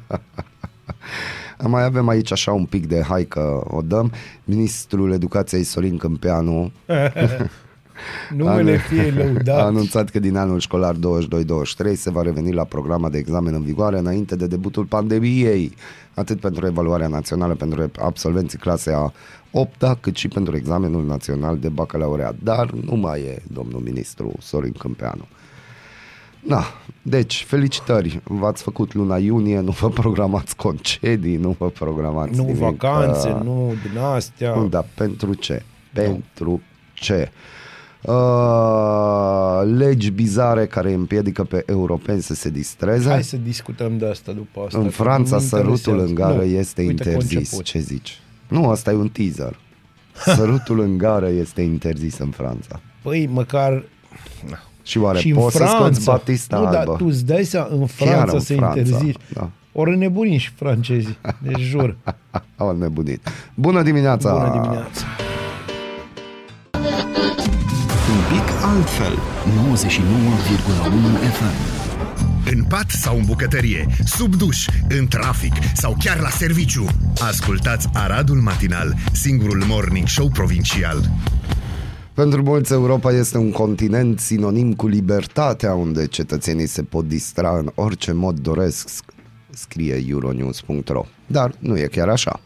Mai 1.66 1.84
avem 1.84 2.08
aici 2.08 2.32
așa 2.32 2.52
un 2.52 2.64
pic 2.64 2.86
de 2.86 3.02
hai 3.02 3.24
că 3.24 3.60
o 3.64 3.82
dăm. 3.82 4.12
Ministrul 4.44 5.12
Educației 5.12 5.64
Sorin 5.64 5.96
Câmpeanu 5.96 6.72
Numele 8.36 8.74
a- 8.74 8.78
fie 8.78 9.10
lăudat. 9.16 9.58
A 9.60 9.64
anunțat 9.64 10.10
că 10.10 10.18
din 10.18 10.36
anul 10.36 10.58
școlar 10.60 10.94
22-23 10.94 11.94
se 11.94 12.10
va 12.10 12.22
reveni 12.22 12.52
la 12.52 12.64
programa 12.64 13.08
de 13.08 13.18
examen 13.18 13.54
în 13.54 13.62
vigoare 13.62 13.98
înainte 13.98 14.36
de 14.36 14.46
debutul 14.46 14.84
pandemiei, 14.84 15.74
atât 16.14 16.40
pentru 16.40 16.66
evaluarea 16.66 17.08
națională 17.08 17.54
pentru 17.54 17.90
absolvenții 18.00 18.58
clasei 18.58 18.92
a 18.94 19.12
8 19.50 19.96
cât 20.00 20.16
și 20.16 20.28
pentru 20.28 20.56
examenul 20.56 21.04
național 21.06 21.58
de 21.58 21.68
bacalaureat. 21.68 22.34
Dar 22.42 22.70
nu 22.70 22.96
mai 22.96 23.20
e 23.20 23.42
domnul 23.52 23.80
ministru 23.80 24.32
Sorin 24.40 24.72
Câmpeanu. 24.72 25.26
Da, 26.46 26.62
deci, 27.02 27.44
felicitări, 27.48 28.20
v-ați 28.24 28.62
făcut 28.62 28.94
luna 28.94 29.16
iunie, 29.18 29.60
nu 29.60 29.70
vă 29.70 29.88
programați 29.88 30.56
concedii, 30.56 31.36
nu 31.36 31.56
vă 31.58 31.68
programați 31.68 32.36
Nu 32.36 32.42
nimic. 32.44 32.58
vacanțe, 32.60 33.28
Uh, 33.28 33.40
nu 33.42 33.72
din 33.90 33.98
astea. 33.98 34.54
nu, 34.54 34.68
dar 34.68 34.84
pentru 34.94 35.34
ce? 35.34 35.62
Pentru 35.92 36.60
ce? 36.94 37.30
Uh, 38.02 39.62
legi 39.76 40.10
bizare 40.10 40.66
care 40.66 40.92
împiedică 40.92 41.44
pe 41.44 41.62
europeni 41.66 42.22
să 42.22 42.34
se 42.34 42.48
distreze. 42.50 43.08
Hai 43.08 43.22
să 43.22 43.36
discutăm 43.36 43.98
de 43.98 44.06
asta 44.06 44.32
după 44.32 44.60
asta. 44.66 44.78
în 44.78 44.84
că 44.84 44.90
Franța 44.90 45.36
mă 45.36 45.42
sărutul 45.42 45.68
interesează. 45.68 46.04
în 46.08 46.14
gară 46.14 46.34
Nu, 46.34 46.42
este 46.42 46.80
uite 46.80 46.92
interzis. 46.92 47.32
conceput. 47.32 47.64
Ce 47.64 47.78
zici? 47.78 48.20
Nu, 48.48 48.70
asta 48.70 48.90
e 48.90 48.94
un 48.94 49.08
teaser. 49.08 49.58
Sărutul 50.36 50.80
în 50.80 50.98
gară 50.98 51.28
este 51.28 51.62
interzis 51.62 52.18
în 52.18 52.30
Franța. 52.30 52.80
Păi, 53.02 53.28
măcar... 53.32 53.82
Și 54.82 54.98
oare 54.98 55.18
și 55.18 55.28
în 55.28 55.34
poți 55.34 55.56
să 55.56 55.64
scoți 55.64 55.76
Franța. 55.78 56.12
Batista 56.12 56.58
nu, 56.58 56.64
dar 56.64 56.74
albă? 56.74 56.96
tu 56.96 57.06
îți 57.06 57.26
dai 57.26 57.44
seama, 57.44 57.68
în 57.70 57.78
Chiar 57.78 57.88
Franța 57.88 58.32
în 58.32 58.40
se 58.40 58.54
Franța, 58.54 58.78
interzici. 58.78 59.16
da. 59.32 59.50
Ori 59.72 59.96
nebuni 59.96 60.36
și 60.36 60.50
francezii, 60.50 61.18
deci 61.42 61.58
jur. 61.60 61.96
Au 62.56 62.76
nebunit. 62.76 63.28
Bună 63.54 63.82
dimineața! 63.82 64.32
Bună 64.32 64.60
dimineața. 64.62 65.04
Altfel 68.76 69.12
99,1 69.12 69.18
FM 71.32 71.54
În 72.52 72.64
pat 72.64 72.90
sau 72.90 73.16
în 73.16 73.24
bucătărie, 73.24 73.86
sub 74.04 74.34
duș, 74.34 74.66
în 74.88 75.06
trafic 75.06 75.52
sau 75.74 75.96
chiar 75.98 76.20
la 76.20 76.28
serviciu. 76.28 76.86
Ascultați 77.20 77.88
Aradul 77.92 78.36
Matinal, 78.36 78.94
singurul 79.12 79.64
morning 79.66 80.08
show 80.08 80.28
provincial. 80.28 81.10
Pentru 82.14 82.42
mulți, 82.42 82.72
Europa 82.72 83.12
este 83.12 83.38
un 83.38 83.50
continent 83.50 84.20
sinonim 84.20 84.74
cu 84.74 84.86
libertatea, 84.86 85.74
unde 85.74 86.06
cetățenii 86.06 86.66
se 86.66 86.82
pot 86.82 87.08
distra 87.08 87.58
în 87.58 87.70
orice 87.74 88.12
mod 88.12 88.38
doresc, 88.38 88.88
sc- 88.88 89.14
scrie 89.50 90.04
euronews.ro. 90.08 91.04
Dar 91.26 91.54
nu 91.58 91.78
e 91.78 91.86
chiar 91.86 92.08
așa. 92.08 92.40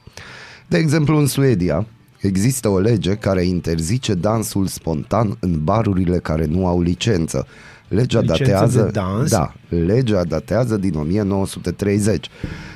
De 0.66 0.78
exemplu, 0.78 1.18
în 1.18 1.26
Suedia 1.26 1.86
există 2.26 2.68
o 2.68 2.78
lege 2.78 3.14
care 3.14 3.44
interzice 3.44 4.14
dansul 4.14 4.66
spontan 4.66 5.36
în 5.40 5.64
barurile 5.64 6.18
care 6.18 6.44
nu 6.44 6.66
au 6.66 6.80
licență. 6.80 7.46
Legea 7.88 8.20
Licență 8.20 8.44
datează, 8.44 8.82
de 8.82 8.90
dans? 8.90 9.30
da, 9.30 9.52
legea 9.68 10.24
datează 10.24 10.76
din 10.76 10.94
1930. 10.94 12.28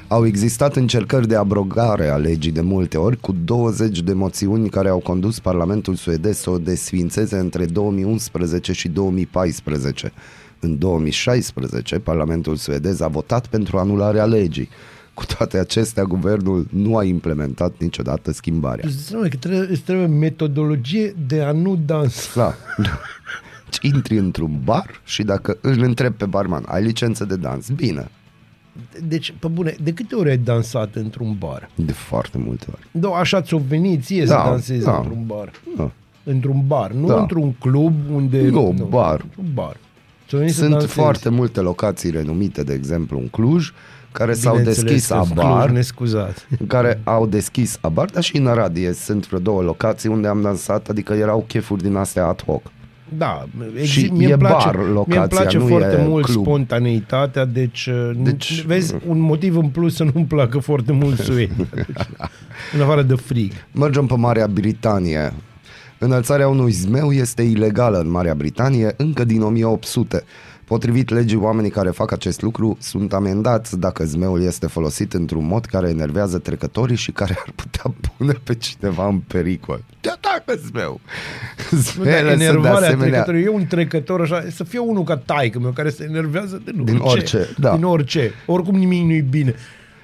Au 0.08 0.26
existat 0.26 0.76
încercări 0.76 1.28
de 1.28 1.36
abrogare 1.36 2.08
a 2.08 2.16
legii 2.16 2.52
de 2.52 2.60
multe 2.60 2.96
ori, 2.96 3.20
cu 3.20 3.32
20 3.44 4.00
de 4.00 4.12
moțiuni 4.12 4.68
care 4.68 4.88
au 4.88 4.98
condus 4.98 5.38
Parlamentul 5.38 5.94
suedez 5.94 6.38
să 6.38 6.50
o 6.50 6.58
desfințeze 6.58 7.36
între 7.36 7.64
2011 7.64 8.72
și 8.72 8.88
2014. 8.88 10.12
În 10.60 10.78
2016, 10.78 11.98
Parlamentul 11.98 12.56
suedez 12.56 13.00
a 13.00 13.08
votat 13.08 13.46
pentru 13.46 13.78
anularea 13.78 14.24
legii. 14.24 14.68
Cu 15.18 15.24
toate 15.36 15.58
acestea, 15.58 16.04
guvernul 16.04 16.66
nu 16.70 16.96
a 16.96 17.04
implementat 17.04 17.72
niciodată 17.78 18.32
schimbarea. 18.32 18.84
Îți 18.86 18.94
dai 18.96 19.04
seama 19.04 19.28
că 19.28 19.36
trebuie, 19.36 19.66
îți 19.70 19.80
trebuie 19.80 20.06
metodologie 20.06 21.14
de 21.26 21.42
a 21.42 21.52
nu 21.52 21.78
dansa. 21.86 22.54
Da. 22.76 22.98
Deci 23.70 23.92
intri 23.94 24.18
într-un 24.18 24.60
bar 24.64 25.00
și 25.04 25.22
dacă 25.22 25.58
îl 25.60 25.82
întrebi 25.82 26.14
pe 26.16 26.26
barman, 26.26 26.64
ai 26.66 26.82
licență 26.82 27.24
de 27.24 27.36
dans? 27.36 27.68
Bine. 27.70 28.08
Deci, 29.08 29.34
pe 29.38 29.48
bune, 29.48 29.74
de 29.82 29.92
câte 29.92 30.14
ori 30.14 30.30
ai 30.30 30.36
dansat 30.38 30.94
într-un 30.94 31.36
bar? 31.38 31.70
De 31.74 31.92
foarte 31.92 32.38
multe 32.38 32.66
ori. 32.72 32.86
Da, 32.90 33.08
așa 33.08 33.40
ți-o 33.42 33.58
venit 33.68 34.04
ție 34.04 34.24
Da, 34.24 34.42
să 34.42 34.50
dansezi 34.50 34.84
da. 34.84 34.96
într-un 34.96 35.26
bar. 35.26 35.50
Da. 35.76 35.90
Într-un 36.24 36.62
bar, 36.66 36.90
nu 36.92 37.06
Da. 37.06 37.20
într-un 37.20 37.52
club 37.52 37.94
unde... 38.12 38.48
Nu, 38.48 38.86
bar. 38.88 39.20
Într-un 39.22 39.50
bar. 39.54 39.76
Ți-o 40.28 40.38
venit 40.38 40.52
să 40.52 40.58
Sunt 40.58 40.70
dansezi. 40.70 40.92
foarte 40.92 41.28
multe 41.28 41.60
locații 41.60 42.10
renumite, 42.10 42.62
de 42.62 42.72
exemplu 42.74 43.18
în 43.18 43.28
Cluj, 43.28 43.70
care 44.12 44.32
s-au 44.32 44.56
Bineînțeles 44.56 44.90
deschis 44.90 45.06
că 45.08 45.14
Cluj, 45.14 45.30
abar, 45.46 45.70
ne 45.70 45.80
scuzați. 45.80 46.44
care 46.66 47.00
au 47.04 47.26
deschis 47.26 47.78
abar, 47.80 48.08
dar 48.12 48.22
și 48.22 48.36
în 48.36 48.46
Aradie 48.46 48.92
sunt 48.92 49.26
vreo 49.26 49.38
două 49.38 49.62
locații 49.62 50.08
unde 50.08 50.28
am 50.28 50.40
dansat, 50.42 50.88
adică 50.88 51.12
erau 51.12 51.44
chefuri 51.48 51.82
din 51.82 51.94
astea 51.96 52.26
ad 52.26 52.42
hoc. 52.44 52.62
Da, 53.16 53.44
Și 53.82 54.00
exi- 54.04 54.10
mie 54.12 54.28
e 54.28 54.32
îmi 54.32 54.38
place, 54.42 54.64
bar 54.64 54.76
mie 54.76 54.86
locația, 54.86 55.20
îmi 55.20 55.28
place 55.28 55.56
nu 55.58 55.66
foarte 55.66 55.96
e 55.96 56.06
mult 56.06 56.24
club. 56.24 56.44
spontaneitatea, 56.44 57.44
deci, 57.44 57.88
Deci- 58.14 58.22
deci, 58.24 58.62
vezi, 58.66 58.94
un 59.06 59.18
motiv 59.18 59.56
în 59.56 59.68
plus 59.68 59.94
să 59.94 60.04
nu-mi 60.12 60.26
placă 60.26 60.58
foarte 60.58 60.92
mult 60.92 61.18
Suedia. 61.18 61.66
Deci, 61.74 61.86
în 62.74 62.80
afară 62.80 63.02
de 63.02 63.14
frig. 63.14 63.52
Mergem 63.72 64.06
pe 64.06 64.14
Marea 64.16 64.46
Britanie. 64.46 65.32
Înălțarea 65.98 66.48
unui 66.48 66.70
zmeu 66.70 67.12
este 67.12 67.42
ilegală 67.42 67.98
în 67.98 68.10
Marea 68.10 68.34
Britanie 68.34 68.94
încă 68.96 69.24
din 69.24 69.42
1800. 69.42 70.24
Potrivit 70.68 71.08
legii, 71.10 71.36
oamenii 71.36 71.70
care 71.70 71.90
fac 71.90 72.12
acest 72.12 72.40
lucru 72.42 72.76
sunt 72.80 73.12
amendați 73.12 73.78
dacă 73.78 74.04
zmeul 74.04 74.42
este 74.42 74.66
folosit 74.66 75.12
într-un 75.12 75.46
mod 75.46 75.64
care 75.64 75.88
enervează 75.88 76.38
trecătorii 76.38 76.96
și 76.96 77.10
care 77.12 77.36
ar 77.46 77.52
putea 77.54 77.94
pune 78.16 78.32
pe 78.42 78.54
cineva 78.54 79.06
în 79.06 79.18
pericol. 79.18 79.84
Te 80.00 80.08
atacă 80.08 80.60
zmeu! 80.66 81.00
Nu, 81.70 81.78
dar 81.78 81.80
Zmeele 81.80 82.28
sunt 82.28 82.38
de 82.38 82.44
enervarea 82.44 82.88
asemenea... 82.88 83.08
trecătorului. 83.08 83.44
E 83.44 83.48
un 83.48 83.66
trecător 83.66 84.20
așa, 84.20 84.44
să 84.50 84.64
fie 84.64 84.78
unul 84.78 85.04
ca 85.04 85.16
taică 85.16 85.58
meu 85.58 85.70
care 85.70 85.90
se 85.90 86.04
enervează 86.04 86.62
din, 86.64 86.84
Din 86.84 86.98
orice, 87.02 87.46
da. 87.58 87.74
Din 87.74 87.84
orice. 87.84 88.32
Oricum 88.46 88.74
nimic 88.74 89.04
nu-i 89.04 89.20
bine. 89.20 89.54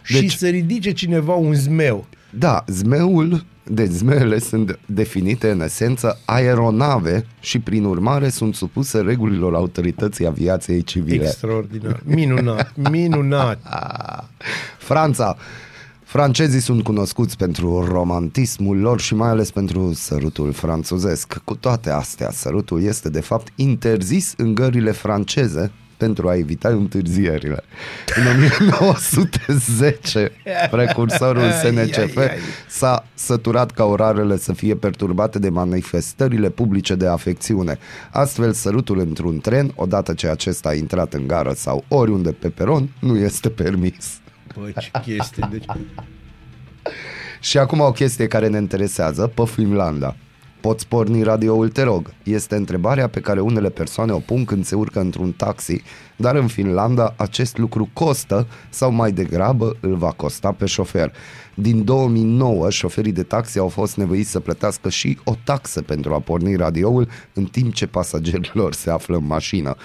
Deci, 0.09 0.21
Deci- 0.21 0.31
și 0.31 0.39
să 0.39 0.49
ridice 0.49 0.93
cineva 0.93 1.35
un 1.35 1.55
zmeu. 1.55 2.07
Da, 2.31 2.65
zmeul, 2.67 3.45
deci 3.65 3.91
zmeele 3.91 4.39
sunt 4.39 4.79
definite 4.87 5.51
în 5.51 5.61
esență 5.61 6.21
aeronave 6.25 7.27
și 7.41 7.59
prin 7.59 7.85
urmare 7.85 8.29
sunt 8.29 8.55
supuse 8.55 9.01
regulilor 9.01 9.55
autorității 9.55 10.27
aviației 10.27 10.83
civile. 10.83 11.25
Extraordinar. 11.25 12.01
Minunat. 12.05 12.73
Minunat. 12.91 13.59
Franța. 14.89 15.37
Francezii 16.03 16.61
sunt 16.61 16.83
cunoscuți 16.83 17.37
pentru 17.37 17.85
romantismul 17.85 18.79
lor 18.79 19.01
și 19.01 19.15
mai 19.15 19.29
ales 19.29 19.51
pentru 19.51 19.93
sărutul 19.93 20.53
franțuzesc. 20.53 21.41
Cu 21.45 21.55
toate 21.55 21.91
astea, 21.91 22.31
sărutul 22.31 22.83
este 22.83 23.09
de 23.09 23.21
fapt 23.21 23.53
interzis 23.57 24.35
în 24.37 24.55
gările 24.55 24.91
franceze 24.91 25.73
pentru 26.05 26.28
a 26.28 26.36
evita 26.36 26.68
întârzierile. 26.68 27.62
În 28.16 28.26
1910, 28.80 30.30
precursorul 30.70 31.50
SNCF 31.50 32.16
Ai, 32.16 32.24
ai, 32.24 32.30
ai. 32.30 32.38
s-a 32.68 33.07
săturat 33.14 33.70
ca 33.70 33.84
orarele 33.84 34.36
să 34.36 34.52
fie 34.52 34.74
perturbate 34.74 35.38
de 35.38 35.48
manifestările 35.48 36.48
publice 36.50 36.94
de 36.94 37.07
afecțiune. 37.07 37.78
Astfel, 38.11 38.52
sărutul 38.52 38.98
într-un 38.98 39.38
tren, 39.40 39.72
odată 39.74 40.14
ce 40.14 40.28
acesta 40.28 40.68
a 40.68 40.74
intrat 40.74 41.14
în 41.14 41.26
gară 41.26 41.52
sau 41.52 41.84
oriunde 41.88 42.32
pe 42.32 42.48
peron, 42.48 42.88
nu 42.98 43.16
este 43.16 43.48
permis. 43.48 44.20
Băi, 44.59 44.74
ce 44.78 44.90
chestie. 45.02 45.48
Deci, 45.50 45.64
Și 47.40 47.59
acum 47.59 47.80
o 47.80 47.92
chestie 47.92 48.26
care 48.26 48.48
ne 48.48 48.59
interesează, 48.59 49.26
pe 49.26 49.42
Finlanda. 49.46 50.16
Poți 50.65 50.89
porni 50.89 51.23
radioul, 51.23 51.69
te 51.69 51.83
rog? 51.83 52.12
Este 52.23 52.55
întrebarea 52.55 53.09
pe 53.09 53.21
care 53.21 53.41
unele 53.41 53.71
persoane 53.71 54.12
o 54.12 54.19
pun 54.19 54.45
când 54.45 54.65
se 54.65 54.75
urcă 54.75 55.01
într-un 55.01 55.33
taxi, 55.33 55.83
dar 56.17 56.35
în 56.35 56.47
Finlanda 56.47 57.15
acest 57.17 57.59
lucru 57.59 57.89
costă 57.93 58.47
sau 58.71 58.93
mai 58.93 59.12
degrabă 59.12 59.77
îl 59.81 59.95
va 59.95 60.11
costa 60.11 60.53
pe 60.53 60.67
șofer. 60.67 61.12
Din 61.55 61.85
2009, 61.85 62.71
șoferii 62.71 63.12
de 63.12 63.23
taxi 63.23 63.59
au 63.59 63.69
fost 63.69 63.97
nevoiți 63.97 64.31
să 64.31 64.41
plătească 64.41 64.89
și 64.89 65.19
o 65.25 65.35
taxă 65.45 65.83
pentru 65.83 66.15
a 66.15 66.21
porni 66.21 66.57
radioul 66.57 67.09
în 67.33 67.45
timp 67.45 67.75
ce 67.75 67.87
pasagerilor 67.87 68.73
se 68.73 68.91
află 68.91 69.17
în 69.17 69.27
mașină. 69.27 69.77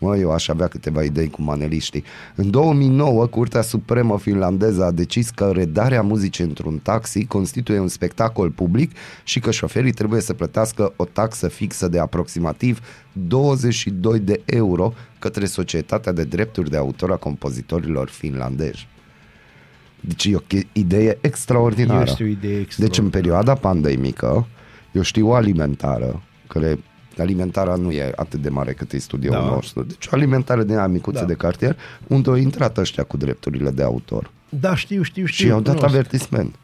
Mă, 0.00 0.16
eu 0.16 0.32
aș 0.32 0.48
avea 0.48 0.66
câteva 0.66 1.02
idei 1.02 1.30
cu 1.30 1.42
maneliștii. 1.42 2.04
În 2.34 2.50
2009, 2.50 3.26
Curtea 3.26 3.62
Supremă 3.62 4.18
finlandeză 4.18 4.84
a 4.84 4.90
decis 4.90 5.30
că 5.30 5.50
redarea 5.54 6.02
muzicii 6.02 6.44
într-un 6.44 6.78
taxi 6.82 7.24
constituie 7.26 7.78
un 7.78 7.88
spectacol 7.88 8.50
public 8.50 8.90
și 9.24 9.40
că 9.40 9.50
șoferii 9.50 9.92
trebuie 9.92 10.20
să 10.20 10.34
plătească 10.34 10.92
o 10.96 11.04
taxă 11.04 11.48
fixă 11.48 11.88
de 11.88 11.98
aproximativ 11.98 12.80
22 13.12 14.18
de 14.18 14.40
euro 14.44 14.92
către 15.18 15.44
Societatea 15.46 16.12
de 16.12 16.24
Drepturi 16.24 16.70
de 16.70 16.76
Autor 16.76 17.10
a 17.12 17.16
Compozitorilor 17.16 18.08
Finlandezi. 18.08 18.88
Deci 20.00 20.24
e 20.24 20.34
o 20.36 20.38
che- 20.40 20.66
idee 20.72 21.18
extraordinară. 21.20 22.04
Este 22.10 22.22
o 22.22 22.26
idee 22.26 22.50
Deci 22.50 22.56
în 22.58 22.62
extraordinară. 22.62 23.10
perioada 23.10 23.54
pandemică, 23.54 24.46
eu 24.92 25.02
știu 25.02 25.28
o 25.28 25.34
alimentară, 25.34 26.22
care 26.46 26.78
alimentarea 27.22 27.74
nu 27.74 27.90
e 27.90 28.12
atât 28.16 28.40
de 28.42 28.48
mare 28.48 28.72
cât 28.72 28.92
e 28.92 28.98
studioul 28.98 29.34
Da. 29.44 29.50
nostru. 29.54 29.82
Deci 29.82 30.06
o 30.06 30.10
alimentare 30.12 30.64
din 30.64 30.76
aia 30.76 30.86
micuță 30.86 31.20
Da. 31.20 31.26
de 31.26 31.34
cartier, 31.34 31.76
unde 32.06 32.30
au 32.30 32.36
intrat 32.36 32.78
ăștia 32.78 33.02
cu 33.04 33.16
drepturile 33.16 33.70
de 33.70 33.82
autor. 33.82 34.30
Da, 34.48 34.76
știu, 34.76 35.02
știu, 35.02 35.24
știu. 35.24 35.44
și 35.44 35.50
i-au 35.50 35.60
dat 35.60 35.74
cunosc. 35.74 35.94
avertisment. 35.94 36.54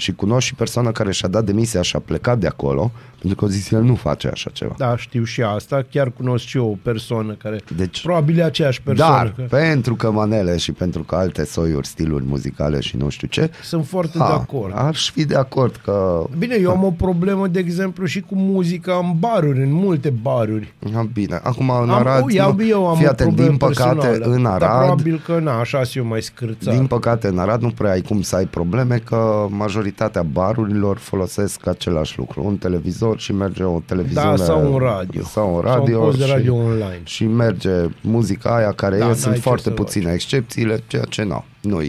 Și 0.00 0.12
cunosc 0.12 0.46
și 0.46 0.54
persoana 0.54 0.92
care 0.92 1.12
și-a 1.12 1.28
dat 1.28 1.44
demisia 1.44 1.82
și 1.82 1.96
a 1.96 1.98
plecat 1.98 2.38
de 2.38 2.46
acolo, 2.46 2.90
pentru 3.20 3.38
că 3.38 3.44
au 3.44 3.50
zis 3.50 3.70
el 3.70 3.82
nu 3.82 3.94
face 3.94 4.28
așa 4.28 4.50
ceva. 4.52 4.74
Da, 4.78 4.96
știu 4.96 5.24
și 5.24 5.42
asta. 5.42 5.84
Chiar 5.90 6.10
cunosc 6.10 6.44
și 6.44 6.56
eu 6.56 6.70
o 6.70 6.76
persoană 6.82 7.32
care... 7.32 7.60
Deci- 7.76 8.02
Probabil 8.02 8.38
e 8.38 8.42
aceeași 8.44 8.82
persoană. 8.82 9.14
Dar 9.16 9.32
că 9.36 9.42
pentru 9.56 9.94
că 9.94 10.10
manele 10.10 10.56
și 10.56 10.72
pentru 10.72 11.02
că 11.02 11.14
alte 11.14 11.44
soiuri, 11.44 11.86
stiluri 11.86 12.24
muzicale 12.26 12.80
și 12.80 12.96
nu 12.96 13.08
știu 13.08 13.28
ce, 13.28 13.50
Sunt 13.62 13.86
foarte 13.86 14.18
ha, 14.18 14.26
de 14.26 14.32
acord. 14.32 14.72
aș 14.76 15.10
fi 15.10 15.24
de 15.24 15.34
acord 15.36 15.80
că 15.84 16.24
Bine, 16.38 16.56
eu 16.60 16.70
am 16.70 16.84
o 16.84 16.90
problemă, 16.90 17.46
de 17.46 17.58
exemplu, 17.58 18.04
și 18.06 18.20
cu 18.20 18.34
muzica 18.34 18.94
în 19.02 19.12
baruri, 19.18 19.62
în 19.62 19.72
multe 19.72 20.10
baruri. 20.22 20.74
Ah, 20.96 21.04
Bine, 21.12 21.40
acum 21.42 21.70
în 21.70 21.90
Am, 21.90 21.90
Arad, 21.90 22.24
eu, 22.30 22.54
nu- 22.54 22.64
eu 22.66 22.88
am 22.88 22.96
fii 22.96 23.06
o 23.06 23.08
atent, 23.08 23.28
problemă 23.28 23.48
din 23.48 23.56
păcate 23.58 23.94
personală, 23.96 24.34
în 24.36 24.42
Dar 24.42 24.52
Arad, 24.62 24.78
probabil 24.84 25.22
că, 25.26 25.38
na, 25.42 25.58
așa 25.58 25.82
sunt 25.84 25.96
eu 25.96 26.04
mai 26.10 26.22
scârțat. 26.22 26.74
din 26.74 26.86
păcate 26.86 27.26
în 27.28 27.38
Arad 27.38 27.62
nu 27.62 27.70
prea 27.70 27.90
ai 27.90 28.00
cum 28.00 28.22
să 28.22 28.36
ai 28.36 28.44
probleme 28.46 28.96
că 29.04 29.46
majoritatea 29.50 29.86
barurilor 30.32 30.98
folosesc 30.98 31.66
același 31.66 32.18
lucru, 32.18 32.44
un 32.44 32.56
televizor 32.56 33.18
și 33.18 33.32
merge 33.32 33.62
o 33.62 33.80
televiziune 33.86 34.36
da, 34.36 34.44
sau 34.44 34.72
un 34.72 34.78
radio. 34.78 35.22
sau 35.22 35.54
un 35.54 35.62
Sau 35.62 35.72
radio, 35.72 35.98
un 35.98 36.04
post 36.04 36.18
de 36.18 36.24
și, 36.24 36.30
radio 36.30 36.54
online. 36.54 37.00
și 37.04 37.24
merge 37.24 37.70
muzica 38.00 38.56
aia 38.56 38.72
care 38.72 38.98
Da, 38.98 39.04
e, 39.04 39.06
n-ai 39.06 39.16
sunt 39.16 39.34
ce 39.34 39.40
foarte 39.40 39.68
să 39.68 39.70
puține 39.70 40.12
excepțiile, 40.12 40.82
ceea 40.86 41.04
ce 41.04 41.22
nu, 41.22 41.44
nu 41.60 41.80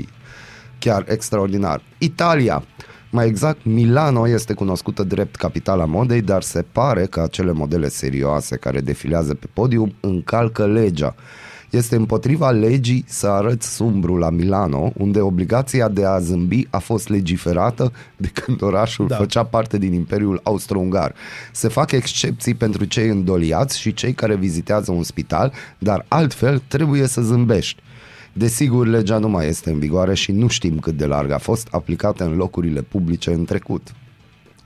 chiar 0.79 1.05
extraordinar. 1.07 1.81
Italia, 1.97 2.63
mai 3.11 3.27
exact, 3.27 3.63
Milano 3.63 4.27
este 4.27 4.53
cunoscută 4.53 5.03
drept 5.03 5.35
capitala 5.35 5.85
modei, 5.85 6.21
dar 6.21 6.41
se 6.41 6.65
pare 6.71 7.05
că 7.05 7.21
acele 7.21 7.51
modele 7.51 7.87
serioase 7.87 8.55
care 8.55 8.79
defilează 8.79 9.33
pe 9.33 9.47
podium 9.53 9.93
încalcă 9.99 10.67
legea. 10.67 11.15
Este 11.69 11.95
împotriva 11.95 12.49
legii 12.49 13.03
să 13.07 13.27
arăți 13.27 13.75
sumbru 13.75 14.17
la 14.17 14.29
Milano, 14.29 14.91
unde 14.97 15.19
obligația 15.19 15.89
de 15.89 16.05
a 16.05 16.19
zâmbi 16.19 16.67
a 16.69 16.77
fost 16.77 17.09
legiferată 17.09 17.91
de 18.17 18.27
când 18.33 18.61
orașul 18.61 19.07
Da. 19.07 19.15
da. 19.15 19.21
făcea 19.21 19.43
parte 19.43 19.77
din 19.77 19.93
Imperiul 19.93 20.39
Austro-Ungar. 20.43 21.13
Se 21.51 21.67
fac 21.67 21.91
excepții 21.91 22.53
pentru 22.53 22.85
cei 22.85 23.07
îndoliați 23.07 23.79
și 23.79 23.93
cei 23.93 24.13
care 24.13 24.35
vizitează 24.35 24.91
un 24.91 25.03
spital, 25.03 25.53
dar 25.77 26.05
altfel 26.07 26.61
trebuie 26.67 27.07
să 27.07 27.21
zâmbești. 27.21 27.81
Desigur, 28.33 28.87
legea 28.87 29.17
nu 29.17 29.29
mai 29.29 29.47
este 29.47 29.69
în 29.69 29.79
vigoare 29.79 30.13
și 30.13 30.31
nu 30.31 30.47
știm 30.47 30.79
cât 30.79 30.97
de 30.97 31.05
larg 31.05 31.31
a 31.31 31.37
fost 31.37 31.67
aplicată 31.71 32.23
în 32.23 32.35
locurile 32.35 32.81
publice 32.81 33.31
în 33.31 33.45
trecut. 33.45 33.93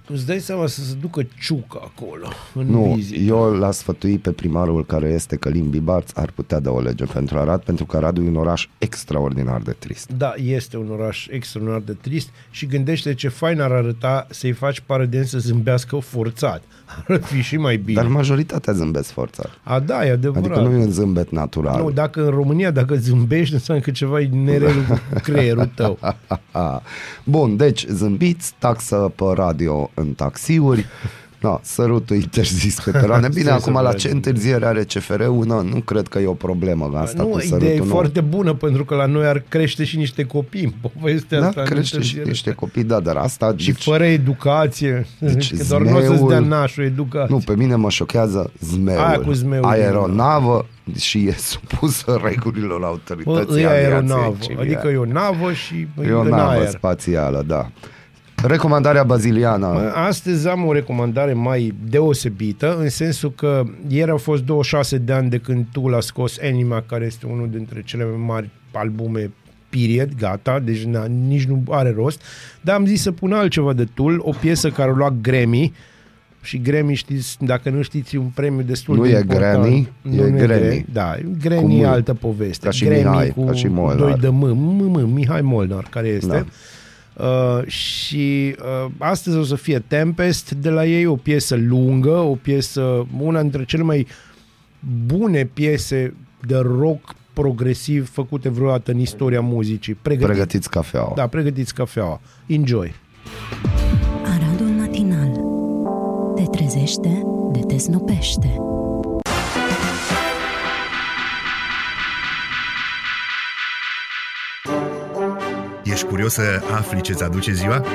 Îți 0.08 0.26
dai 0.26 0.40
seama 0.40 0.68
să 0.68 0.82
se 0.84 0.94
ducă 1.02 1.22
ciucă 1.40 1.80
acolo, 1.84 2.28
în 2.54 2.66
Nu, 2.66 2.94
vizită. 2.96 3.20
eu 3.22 3.54
l-aș 3.54 3.76
sfătuit 3.76 4.22
pe 4.22 4.32
primarul 4.32 4.86
care 4.86 5.08
este 5.08 5.36
Călim 5.36 5.70
Bibarț, 5.70 6.12
ar 6.16 6.32
putea 6.36 6.60
da 6.60 6.72
o 6.72 6.80
lege 6.82 7.06
pentru 7.06 7.38
Arad, 7.38 7.62
pentru 7.62 7.86
că 7.86 7.98
Aradul 7.98 8.26
e 8.26 8.28
un 8.28 8.36
oraș 8.36 8.68
extraordinar 8.78 9.62
de 9.62 9.76
trist. 9.80 10.12
Da, 10.18 10.34
este 10.36 10.78
un 10.78 10.90
oraș 10.92 11.28
extraordinar 11.30 11.82
de 11.86 11.94
trist 12.02 12.30
și 12.52 12.66
gândește 12.66 13.14
ce 13.14 13.28
fain 13.28 13.62
ar 13.62 13.72
arăta 13.72 14.28
să-i 14.30 14.52
faci 14.52 14.80
paradens 14.80 15.30
să 15.30 15.38
zâmbească 15.40 15.96
forțat. 15.98 16.64
Ar 17.08 17.22
fi 17.22 17.42
și 17.42 17.58
mai 17.58 17.78
bine. 17.78 18.02
Dar 18.02 18.10
majoritatea 18.12 18.74
zâmbesc 18.74 19.12
forțat. 19.12 19.50
A, 19.64 19.80
da, 19.80 20.06
e 20.06 20.12
adevărat. 20.12 20.46
Adică 20.46 20.60
nu 20.70 20.72
e 20.80 20.84
un 20.84 20.92
zâmbet 20.92 21.32
natural. 21.32 21.82
Nu, 21.82 21.92
dacă 21.92 22.24
în 22.24 22.30
România, 22.30 22.72
dacă 22.72 22.96
zâmbești, 22.96 23.54
înseamnă 23.54 23.84
că 23.84 23.92
ceva 23.92 24.20
e 24.20 24.28
nerelul 24.28 24.84
cu 24.88 25.00
creierul 25.32 25.70
tău. 25.76 26.00
Bun, 27.24 27.56
deci 27.58 27.86
zâmbiți, 27.88 28.54
taxă 28.60 29.12
pe 29.16 29.24
radio 29.34 29.90
în 29.94 30.14
taxiuri, 30.14 30.86
da, 31.40 31.60
sărutul 31.64 32.16
interzis 32.16 32.80
pe 32.86 32.92
peroane. 32.92 33.28
Bine, 33.34 33.44
Să 33.46 33.52
acum 33.52 33.74
se 33.76 33.82
la 33.82 33.90
vede. 33.90 33.98
ce 33.98 34.10
întârziere 34.12 34.66
are 34.66 34.84
CFR-ul? 34.84 35.46
Nu, 35.46 35.62
nu 35.62 35.80
cred 35.80 36.08
că 36.08 36.20
e 36.20 36.26
o 36.26 36.34
problemă 36.34 36.92
asta 36.98 37.24
nu, 37.24 37.28
cu 37.30 37.38
ideea 37.40 37.58
e 37.60 37.60
sărutul. 37.62 37.86
nu. 37.86 37.92
foarte 37.92 38.22
bună, 38.22 38.54
pentru 38.54 38.86
că 38.86 38.96
la 38.96 39.06
noi 39.06 39.26
ar 39.26 39.44
crește 39.50 39.84
și 39.84 39.98
niște 39.98 40.24
copii 40.24 40.64
în 40.64 40.72
povestea 41.00 41.40
Da, 41.40 41.48
asta. 41.48 41.62
în 41.62 41.68
crește 41.68 41.86
și 41.88 41.94
întârziere. 41.96 42.28
niște 42.30 42.52
copii, 42.52 42.84
da, 42.84 43.00
dar 43.00 43.16
asta... 43.16 43.54
Și 43.56 43.72
fără 43.72 44.06
educație. 44.06 45.08
Deci 45.20 45.34
Deci, 45.34 45.54
că 45.58 45.64
doar 45.70 45.82
nu 45.82 45.96
o 45.96 46.00
să-ți 46.00 46.16
zmeul- 46.16 46.30
dea 46.30 46.40
nașul 46.40 46.84
educație. 46.84 47.36
Nu, 47.36 47.42
pe 47.46 47.56
mine 47.56 47.76
mă 47.76 47.90
șochează 47.90 48.52
zmeul. 48.60 49.00
Aia 49.00 49.20
cu 49.20 49.32
zmeul 49.32 49.64
Aeronavă 49.66 50.66
și 51.00 51.28
e 51.28 51.36
supusă 51.38 52.20
regulilor 52.24 52.80
Bă, 52.80 52.86
autorității 52.86 53.62
e 53.62 53.66
aviației 53.66 53.66
aeronavă. 53.92 54.36
civile. 54.40 54.62
Adică 54.62 54.88
e 54.88 54.96
o 54.98 55.06
navă 55.06 55.52
și 55.52 55.88
e 56.08 56.12
o 56.12 56.20
în 56.22 56.28
navă 56.28 56.50
aer. 56.52 56.68
spațială, 56.70 57.44
da. 57.48 57.70
Recomandarea 58.48 59.04
baziliană. 59.04 59.68
Bă, 59.74 59.92
Astăzi 59.96 60.48
am 60.48 60.66
o 60.66 60.74
recomandare 60.74 61.34
mai 61.34 61.74
deosebită, 61.90 62.78
în 62.80 62.90
sensul 62.90 63.32
că 63.32 63.64
ieri 63.88 64.12
au 64.12 64.18
fost 64.18 64.44
26 64.44 64.98
de 64.98 65.14
ani 65.14 65.30
de 65.30 65.38
când 65.38 65.66
tu 65.72 65.88
l-a 65.88 66.00
scos 66.00 66.38
Anima, 66.42 66.84
care 66.88 67.06
este 67.06 67.26
unul 67.32 67.50
dintre 67.52 67.82
cele 67.86 68.04
mai 68.04 68.24
mari 68.26 68.50
albume 68.72 69.32
period, 69.70 70.10
gata, 70.20 70.60
deci 70.60 70.84
na, 70.84 71.06
nici 71.06 71.44
nu 71.46 71.64
are 71.70 71.94
rost, 71.96 72.22
dar 72.62 72.76
am 72.76 72.86
zis 72.86 73.02
să 73.02 73.12
pun 73.12 73.34
altceva 73.34 73.74
de 73.74 73.88
Tool, 73.94 74.20
o 74.20 74.32
piesă 74.40 74.70
care 74.70 74.90
a 74.90 74.94
luat 74.94 75.14
Grammy, 75.22 75.74
și 76.42 76.62
Grammy, 76.62 76.94
știți, 76.94 77.38
dacă 77.40 77.70
nu 77.70 77.82
știți, 77.82 78.16
e 78.16 78.20
un 78.20 78.32
premiu 78.34 78.62
destul 78.62 78.96
Nu 78.96 79.04
de 79.04 79.10
e 79.10 79.20
important. 79.20 79.54
Grammy, 79.62 79.90
nu, 80.02 80.14
e 80.26 80.30
nu 80.30 80.38
Grammy. 80.38 80.86
Da, 80.92 81.16
Cu 81.24 81.36
Grammy 81.42 81.80
e 81.80 81.86
M. 81.86 81.90
altă 81.90 82.14
poveste. 82.14 82.66
Ca 82.66 82.72
și 82.72 82.86
Grammy 82.86 83.04
Mihai, 83.04 83.30
cu 83.30 83.46
ca 83.46 83.54
și 83.54 83.68
Molnar. 83.68 83.98
doi 83.98 84.18
de 84.20 84.28
M, 84.28 84.34
M, 84.56 85.00
M, 85.00 85.10
Mihai 85.14 85.42
Molnar, 85.42 85.88
care 85.90 86.08
este. 86.08 86.28
Da. 86.28 86.46
Uh, 87.18 87.68
și 87.68 88.56
uh, 88.60 88.92
astăzi 88.98 89.38
o 89.38 89.44
să 89.44 89.56
fie 89.56 89.80
Tempest 89.80 90.52
de 90.52 90.70
la 90.70 90.86
ei, 90.86 91.06
o 91.06 91.16
piesă 91.16 91.56
lungă, 91.56 92.18
o 92.18 92.36
piesă, 92.36 93.08
una 93.20 93.42
dintre 93.42 93.66
cele 93.66 93.84
mai 93.84 94.08
bune 95.06 95.46
piese 95.46 96.14
de 96.48 96.58
rock 96.58 97.16
progresiv 97.34 98.10
făcute 98.10 98.50
vreodată 98.50 98.92
în 98.92 99.00
istoria 99.00 99.42
muzicii. 99.42 99.94
Pregătiți. 99.94 100.32
Pregătiți 100.32 100.70
cafeaua. 100.70 101.12
Da, 101.16 101.28
pregătiți 101.28 101.74
cafeaua. 101.74 102.22
Enjoy! 102.46 102.94
Aradul 104.24 104.68
matinal 104.68 105.32
Te 106.36 106.44
trezește, 106.58 107.22
de 107.52 107.60
te 107.60 107.78
snopește 107.78 108.56
Ești 116.04 116.16
curios 116.16 116.34
să 116.34 116.62
afli 116.72 117.02
ce-ți 117.02 117.24
aduce 117.24 117.54
ziua? 117.54 117.86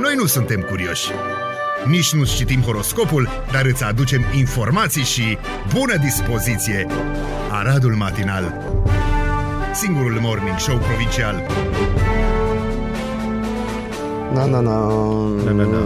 Noi 0.00 0.14
nu 0.16 0.26
suntem 0.26 0.60
curioși. 0.60 1.10
Nici 1.86 2.12
nu 2.12 2.24
citim 2.24 2.60
horoscopul, 2.60 3.28
dar 3.52 3.64
îți 3.64 3.84
aducem 3.84 4.22
informații 4.36 5.02
și 5.02 5.38
bună 5.74 5.96
dispoziție! 5.96 6.86
Aradul 7.50 7.94
Matinal 7.94 8.54
Singurul 9.74 10.18
morning 10.20 10.58
show 10.58 10.78
provincial 10.78 11.42
Na, 14.34 14.46
na, 14.46 14.60
na. 14.60 14.88
Na, 15.44 15.52
na, 15.52 15.64
na. 15.64 15.82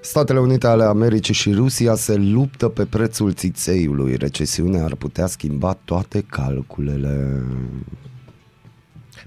Statele 0.00 0.38
Unite 0.38 0.66
ale 0.66 0.84
Americii 0.84 1.34
și 1.34 1.52
Rusia 1.52 1.94
se 1.94 2.14
luptă 2.14 2.68
pe 2.68 2.84
prețul 2.84 3.32
țițeiului. 3.32 4.16
Recesiunea 4.16 4.84
ar 4.84 4.94
putea 4.94 5.26
schimba 5.26 5.78
toate 5.84 6.24
calculele. 6.30 7.42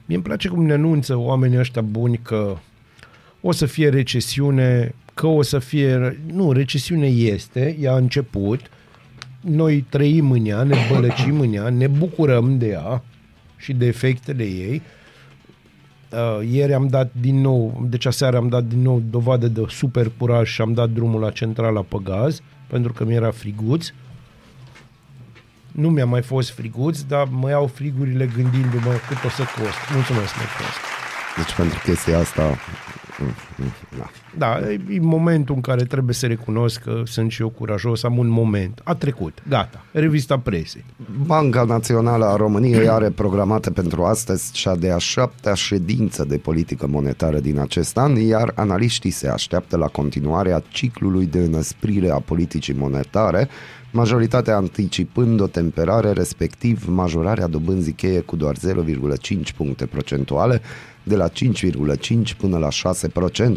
Mie 0.06 0.16
îmi 0.16 0.26
place 0.26 0.48
cum 0.48 0.66
ne 0.66 0.74
anunță 0.74 1.16
oamenii 1.18 1.58
ăștia 1.58 1.82
buni 1.82 2.18
că 2.18 2.58
o 3.42 3.52
să 3.52 3.66
fie 3.66 3.90
recesiune, 3.90 4.96
că 5.14 5.28
o 5.28 5.42
să 5.42 5.60
fie... 5.60 6.20
Nu, 6.34 6.52
recesiune 6.52 7.08
este, 7.08 7.78
ea 7.80 7.94
a 7.94 7.98
început, 7.98 8.60
noi 9.42 9.86
trăim 9.90 10.32
în 10.32 10.46
ea, 10.46 10.64
ne 10.64 10.76
bălăcim 10.92 11.40
în 11.40 11.54
ea, 11.54 11.70
ne 11.70 11.88
bucurăm 11.88 12.58
de 12.58 12.68
ea 12.68 13.04
și 13.58 13.74
de 13.74 13.86
efectele 13.86 14.44
ei. 14.44 14.82
Uh, 16.12 16.50
ieri 16.52 16.74
am 16.74 16.88
dat 16.88 17.12
din 17.22 17.42
nou, 17.42 17.88
deci 17.90 18.06
aseară 18.06 18.38
am 18.38 18.48
dat 18.48 18.64
din 18.64 18.82
nou 18.82 19.04
dovadă 19.10 19.48
de 19.48 19.64
super 19.68 20.12
curaj 20.18 20.50
și 20.50 20.62
am 20.62 20.74
dat 20.74 20.90
drumul 20.90 21.22
la 21.22 21.30
centrala 21.30 21.82
pe 21.82 21.98
gaz, 22.04 22.42
pentru 22.68 22.94
că 22.94 23.06
mi-era 23.06 23.32
friguț. 23.32 23.92
Nu 25.80 25.90
mi-a 25.90 26.06
mai 26.06 26.22
fost 26.22 26.50
friguț, 26.52 27.00
dar 27.00 27.28
mă 27.32 27.50
iau 27.50 27.68
frigurile 27.68 28.26
gândindu-mă 28.26 28.94
cât 29.08 29.24
o 29.26 29.30
să 29.30 29.44
cost. 29.44 29.80
Mulțumesc, 29.94 30.34
mulțumesc. 30.36 30.80
Deci 31.38 31.54
pentru 31.56 31.80
chestia 31.84 32.18
asta... 32.20 32.58
mm, 33.60 33.66
mm, 33.66 33.98
Da. 33.98 34.10
Da, 34.38 34.72
e 34.72 34.80
e 34.90 35.00
momentul 35.00 35.56
în 35.56 35.62
care 35.62 35.84
trebuie 35.84 36.14
să 36.14 36.28
recunosc 36.28 36.82
că 36.82 37.02
sunt 37.06 37.32
și 37.32 37.42
eu 37.42 37.50
curajos, 37.50 38.04
am 38.04 38.18
un 38.18 38.28
moment. 38.28 38.82
A 38.84 38.96
trecut, 38.96 39.44
gata, 39.48 39.86
revista 39.92 40.40
presei. 40.40 40.86
Banca 41.26 41.64
Națională 41.64 42.26
a 42.26 42.36
României 42.36 42.88
are 42.90 43.10
programată 43.10 43.72
pentru 43.72 44.04
astăzi 44.04 44.52
cea 44.52 44.76
de-a 44.76 44.98
șaptea 44.98 45.54
ședință 45.54 46.26
de 46.26 46.38
politică 46.38 46.88
monetară 46.88 47.40
din 47.40 47.60
acest 47.60 47.98
an, 47.98 48.16
iar 48.16 48.52
analiștii 48.56 49.10
se 49.10 49.28
așteaptă 49.28 49.78
la 49.78 49.88
continuarea 49.88 50.64
ciclului 50.70 51.26
de 51.26 51.40
înăsprire 51.40 52.10
a 52.10 52.20
politicii 52.20 52.74
monetare, 52.74 53.50
majoritatea 53.92 54.56
anticipând 54.56 55.42
o 55.42 55.48
temperare, 55.48 56.12
respectiv 56.12 56.86
majorarea 56.88 57.48
dobânzii 57.48 57.94
cheie 57.94 58.20
cu 58.20 58.36
doar 58.36 58.56
0,5 58.56 59.56
puncte 59.56 59.86
procentuale, 59.86 60.62
de 61.04 61.16
la 61.16 61.30
5,5 61.30 62.36
până 62.38 62.58
la 62.58 62.68
6%, 62.68 63.49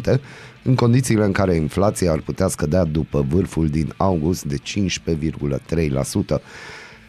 în 0.63 0.75
condițiile 0.75 1.23
în 1.23 1.31
care 1.31 1.55
inflația 1.55 2.11
ar 2.11 2.19
putea 2.19 2.47
scădea 2.47 2.83
după 2.83 3.25
vârful 3.29 3.67
din 3.67 3.93
august 3.97 4.43
de 4.43 4.57
15,3%. 4.57 4.61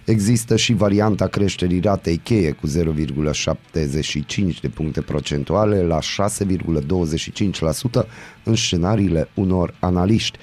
Există 0.04 0.56
și 0.56 0.72
varianta 0.72 1.26
creșterii 1.26 1.80
ratei 1.80 2.16
cheie 2.16 2.50
cu 2.50 2.66
0,75 2.66 2.70
de 4.60 4.68
puncte 4.68 5.00
procentuale 5.00 5.82
la 5.82 5.98
6,25% 5.98 6.02
în 8.44 8.54
scenariile 8.54 9.28
unor 9.34 9.74
analiști. 9.80 10.38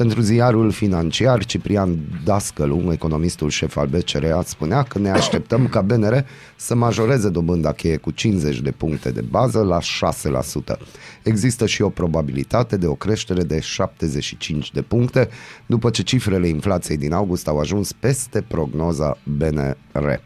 Pentru 0.00 0.20
ziarul 0.20 0.70
financiar, 0.70 1.44
Ciprian 1.44 1.98
Dascălu, 2.24 2.92
economistul 2.92 3.50
șef 3.50 3.76
al 3.76 3.86
BCR, 3.86 4.24
spunea 4.44 4.82
că 4.82 4.98
ne 4.98 5.10
așteptăm 5.10 5.68
ca 5.68 5.80
BNR 5.80 6.24
să 6.56 6.74
majoreze 6.74 7.28
dobânda 7.28 7.72
cheie 7.72 7.96
cu 7.96 8.10
50 8.10 8.60
de 8.60 8.70
puncte 8.70 9.10
de 9.10 9.20
bază 9.20 9.62
la 9.62 9.78
6%. 9.78 10.78
Există 11.22 11.66
și 11.66 11.82
o 11.82 11.88
probabilitate 11.88 12.76
de 12.76 12.86
o 12.86 12.94
creștere 12.94 13.42
de 13.42 13.60
75 13.60 14.70
de 14.72 14.82
puncte, 14.82 15.28
după 15.66 15.90
ce 15.90 16.02
cifrele 16.02 16.48
inflației 16.48 16.96
din 16.96 17.12
august 17.12 17.48
au 17.48 17.58
ajuns 17.58 17.92
peste 17.92 18.40
prognoza 18.40 19.18
BNR. 19.22 20.20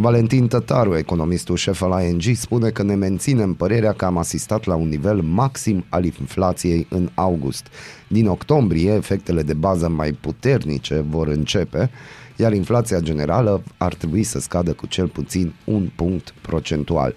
Valentin 0.00 0.46
Tătaru, 0.46 0.96
economistul 0.96 1.56
șef 1.56 1.82
al 1.82 2.04
ING, 2.04 2.36
spune 2.36 2.70
că 2.70 2.82
ne 2.82 2.94
menținem 2.94 3.54
părerea 3.54 3.92
că 3.92 4.04
am 4.04 4.16
asistat 4.16 4.64
la 4.64 4.74
un 4.74 4.88
nivel 4.88 5.20
maxim 5.20 5.84
al 5.88 6.04
inflației 6.04 6.86
în 6.90 7.08
august. 7.14 7.66
Din 8.08 8.26
octombrie, 8.26 8.92
efectele 8.92 9.42
de 9.42 9.54
bază 9.54 9.88
mai 9.88 10.12
puternice 10.12 11.04
vor 11.08 11.28
începe, 11.28 11.90
iar 12.36 12.52
inflația 12.52 13.00
generală 13.00 13.62
ar 13.76 13.94
trebui 13.94 14.22
să 14.22 14.40
scadă 14.40 14.72
cu 14.72 14.86
cel 14.86 15.08
puțin 15.08 15.54
un 15.64 15.90
punct 15.96 16.34
procentual. 16.40 17.14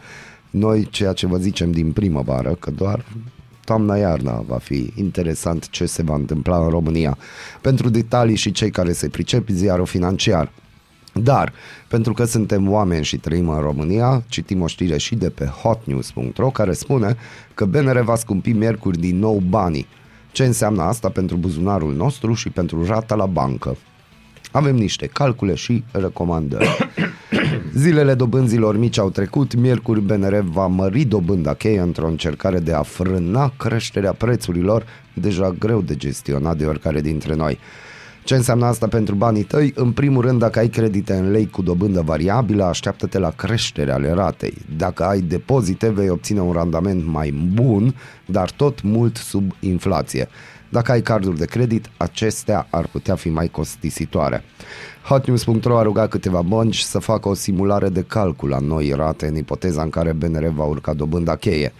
Noi, 0.50 0.88
ceea 0.92 1.14
ce 1.14 1.28
vă 1.28 1.38
zicem 1.38 1.72
din 1.72 1.92
primăvară, 1.92 2.56
că 2.60 2.72
doar 2.72 3.06
toamna-iarna 3.66 4.44
va 4.48 4.58
fi 4.58 4.94
interesant 4.96 5.70
ce 5.70 5.86
se 5.86 6.04
va 6.04 6.16
întâmpla 6.16 6.64
în 6.64 6.70
România. 6.70 7.18
Pentru 7.62 7.90
detalii 7.90 8.36
și 8.36 8.52
cei 8.52 8.70
care 8.70 8.92
se 8.92 9.10
pricep, 9.10 9.50
ziarul 9.50 9.86
financiar. 9.86 10.52
Dar, 11.14 11.54
pentru 11.88 12.14
că 12.14 12.26
suntem 12.26 12.72
oameni 12.72 13.04
și 13.04 13.18
trăim 13.18 13.50
în 13.50 13.60
România, 13.60 14.24
citim 14.28 14.62
o 14.62 14.68
știre 14.68 14.98
și 14.98 15.16
de 15.16 15.30
pe 15.30 15.46
hotnews.ro 15.46 16.50
care 16.50 16.74
spune 16.74 17.16
că 17.54 17.66
BNR 17.66 18.00
va 18.00 18.16
scumpi 18.16 18.52
miercuri 18.52 19.00
din 19.00 19.20
nou 19.20 19.42
banii. 19.50 19.88
Ce 20.32 20.46
înseamnă 20.46 20.82
asta 20.82 21.10
pentru 21.10 21.38
buzunarul 21.38 21.94
nostru 21.94 22.34
și 22.34 22.50
pentru 22.50 22.86
rata 22.86 23.16
la 23.16 23.26
bancă? 23.26 23.78
Avem 24.52 24.76
niște 24.76 25.08
calcule 25.08 25.56
și 25.56 25.84
recomandări. 25.92 26.92
Zilele 27.74 28.14
dobânzilor 28.14 28.78
mici 28.78 28.98
au 28.98 29.10
trecut, 29.10 29.56
miercuri 29.56 30.02
BNR 30.02 30.40
va 30.40 30.68
mări 30.68 31.04
dobânda 31.04 31.54
cheie 31.54 31.80
într-o 31.80 32.08
încercare 32.08 32.60
de 32.60 32.74
a 32.74 32.82
frâna 32.82 33.54
creșterea 33.58 34.14
prețurilor, 34.14 34.86
deja 35.14 35.56
greu 35.60 35.82
de 35.82 35.96
gestionat 35.96 36.58
de 36.58 36.66
oricare 36.66 37.02
dintre 37.02 37.36
noi. 37.36 37.60
Ce 38.32 38.38
înseamnă 38.38 38.66
asta 38.66 38.88
pentru 38.88 39.16
banii 39.16 39.44
tăi? 39.44 39.74
În 39.76 39.92
primul 39.92 40.22
rând, 40.22 40.40
dacă 40.40 40.60
ai 40.60 40.68
credite 40.68 41.14
în 41.14 41.32
lei 41.32 41.50
cu 41.50 41.62
dobândă 41.62 42.02
variabilă, 42.02 42.64
așteaptă-te 42.64 43.20
la 43.20 43.30
creșterea 43.30 43.94
ale 43.94 44.12
ratei. 44.12 44.58
Dacă 44.78 45.04
ai 45.04 45.22
depozite, 45.22 45.90
vei 45.90 46.10
obține 46.10 46.42
un 46.42 46.52
randament 46.52 47.06
mai 47.06 47.32
bun, 47.54 47.96
dar 48.26 48.52
tot 48.52 48.82
mult 48.82 49.18
sub 49.18 49.52
inflație. 49.60 50.28
Dacă 50.70 50.92
ai 50.92 51.02
carduri 51.02 51.38
de 51.38 51.46
credit, 51.46 51.90
acestea 51.98 52.68
ar 52.70 52.88
putea 52.88 53.16
fi 53.16 53.30
mai 53.30 53.48
costisitoare. 53.48 54.44
Hotnews.ro 55.04 55.78
a 55.78 55.82
rugat 55.82 56.10
câteva 56.10 56.42
bănci 56.42 56.80
să 56.80 57.00
facă 57.00 57.30
o 57.30 57.34
simulare 57.34 57.90
de 57.90 58.04
calcul 58.08 58.54
a 58.54 58.60
noi 58.60 58.94
rate 58.96 59.28
în 59.28 59.36
ipoteza 59.36 59.82
în 59.82 59.90
care 59.90 60.14
BNR 60.14 60.48
va 60.48 60.64
urca 60.64 60.94
dobânda 60.94 61.36
cheie. 61.36 61.74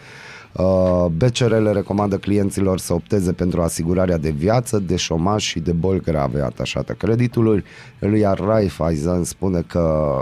Uh, 0.52 1.06
BCR 1.12 1.54
le 1.54 1.72
recomandă 1.72 2.18
clienților 2.18 2.80
să 2.80 2.94
opteze 2.94 3.34
pentru 3.34 3.62
asigurarea 3.62 4.18
de 4.18 4.30
viață, 4.30 4.80
de 4.80 4.96
șomaj 4.96 5.44
și 5.44 5.60
de 5.60 5.72
boli 5.72 6.02
grave 6.02 6.42
atașate 6.42 6.96
creditului, 6.98 7.64
iar 8.20 8.40
Raiffeisen 8.40 9.24
spune 9.24 9.62
că 9.62 10.16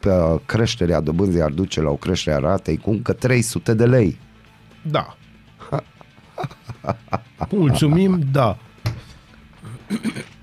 pe 0.00 0.40
creșterea 0.46 1.00
dobânzii 1.00 1.42
ar 1.42 1.50
duce 1.50 1.80
la 1.80 1.90
o 1.90 1.94
creștere 1.94 2.36
a 2.36 2.38
ratei 2.38 2.76
cu 2.76 2.90
încă 2.90 3.12
300 3.12 3.74
de 3.74 3.86
lei. 3.86 4.18
Da. 4.90 5.16
Mulțumim, 7.50 8.20
da. 8.32 8.56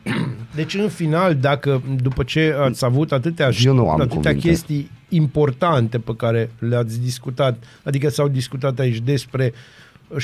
Deci, 0.60 0.74
în 0.74 0.90
final, 0.90 1.36
dacă 1.36 1.82
după 2.02 2.24
ce 2.24 2.56
ați 2.60 2.86
avut 2.86 3.12
atâtea, 3.12 3.50
Eu 3.64 3.74
nu 3.74 3.90
am 3.90 4.02
atâtea 4.02 4.18
cuvinte. 4.18 4.48
chestii 4.48 4.92
importante 5.10 6.00
pe 6.00 6.16
care 6.16 6.52
le-ați 6.60 7.02
discutat, 7.02 7.64
adică 7.84 8.10
s-au 8.10 8.28
discutat 8.28 8.80
aici 8.80 8.98
despre 8.98 9.54
6,1%, 10.14 10.18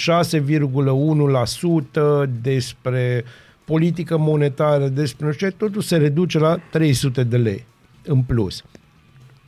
despre 2.41 3.23
politică 3.65 4.17
monetară, 4.17 4.87
despre 4.87 5.25
nu 5.25 5.31
știu 5.31 5.47
ce, 5.47 5.53
totul 5.57 5.81
se 5.81 5.97
reduce 5.97 6.39
la 6.39 6.57
300 6.71 7.23
de 7.23 7.37
lei 7.37 7.65
în 8.05 8.21
plus. 8.21 8.63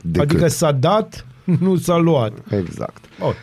Decât. 0.02 0.30
Adică 0.30 0.48
s-a 0.48 0.72
dat, 0.72 1.26
nu 1.60 1.76
s-a 1.76 1.96
luat. 1.96 2.32
Exact. 2.50 3.04
Oh. 3.18 3.34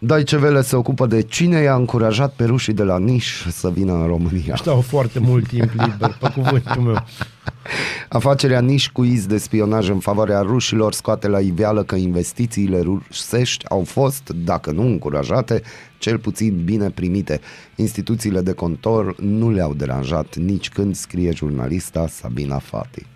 Deutsche 0.00 0.36
Welle 0.36 0.62
se 0.62 0.76
ocupă 0.76 1.06
de 1.06 1.22
cine 1.22 1.60
i-a 1.60 1.74
încurajat 1.74 2.32
pe 2.32 2.44
rușii 2.44 2.72
de 2.72 2.82
la 2.82 2.98
Niș 2.98 3.46
să 3.46 3.70
vină 3.70 3.92
în 3.92 4.06
România. 4.06 4.52
Ăștia 4.52 4.72
au 4.72 4.80
foarte 4.80 5.18
mult 5.18 5.48
timp 5.48 5.70
liber, 5.70 6.16
pe 6.20 6.30
cuvântul 6.34 6.82
meu. 6.82 7.04
Afacerea 8.08 8.60
Niș 8.60 8.88
cu 8.88 9.04
iz 9.04 9.26
de 9.26 9.38
spionaj 9.38 9.88
în 9.88 9.98
favoarea 9.98 10.40
rușilor 10.40 10.92
scoate 10.92 11.28
la 11.28 11.40
iveală 11.40 11.82
că 11.82 11.94
investițiile 11.94 12.80
rusești 12.80 13.68
au 13.68 13.84
fost, 13.84 14.30
dacă 14.44 14.70
nu 14.70 14.82
încurajate, 14.82 15.62
cel 15.98 16.18
puțin 16.18 16.60
bine 16.64 16.90
primite. 16.90 17.40
Instituțiile 17.74 18.40
de 18.40 18.52
contor 18.52 19.20
nu 19.20 19.50
le-au 19.50 19.74
deranjat 19.74 20.36
nici 20.36 20.68
când 20.68 20.94
scrie 20.94 21.32
jurnalista 21.34 22.06
Sabina 22.08 22.58
Fati. 22.58 23.06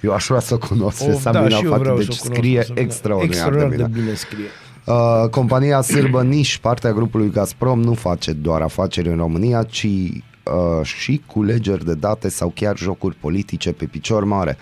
Eu 0.00 0.12
aș 0.12 0.26
vrea 0.26 0.40
să 0.40 0.54
o 0.54 0.58
cunosc 0.58 1.04
pe 1.04 1.10
O, 1.10 1.18
Sabina 1.18 1.48
și 1.48 1.64
eu 1.64 1.70
Fati, 1.70 1.82
vreau 1.82 1.96
deci 1.96 2.12
să 2.12 2.20
o 2.20 2.22
cunosc 2.22 2.38
scrie 2.38 2.58
pe 2.58 2.64
Sabina. 2.64 2.84
extraordinar, 2.86 3.34
extraordinar 3.34 3.68
de 3.68 3.76
bine. 3.76 3.88
de 3.88 4.00
bine 4.00 4.14
scrie. 4.14 4.48
Uh, 4.86 5.28
compania 5.30 5.80
sârbă 5.80 6.22
Niș, 6.22 6.58
partea 6.58 6.92
grupului 6.92 7.30
Gazprom, 7.30 7.80
nu 7.80 7.94
face 7.94 8.32
doar 8.32 8.60
afaceri 8.60 9.08
în 9.08 9.16
România, 9.16 9.62
ci 9.62 9.86
uh, 9.86 10.82
și 10.82 11.22
culegeri 11.26 11.84
de 11.84 11.94
date 11.94 12.28
sau 12.28 12.52
chiar 12.54 12.76
jocuri 12.76 13.16
politice 13.20 13.72
pe 13.72 13.84
picior 13.84 14.24
mare. 14.24 14.56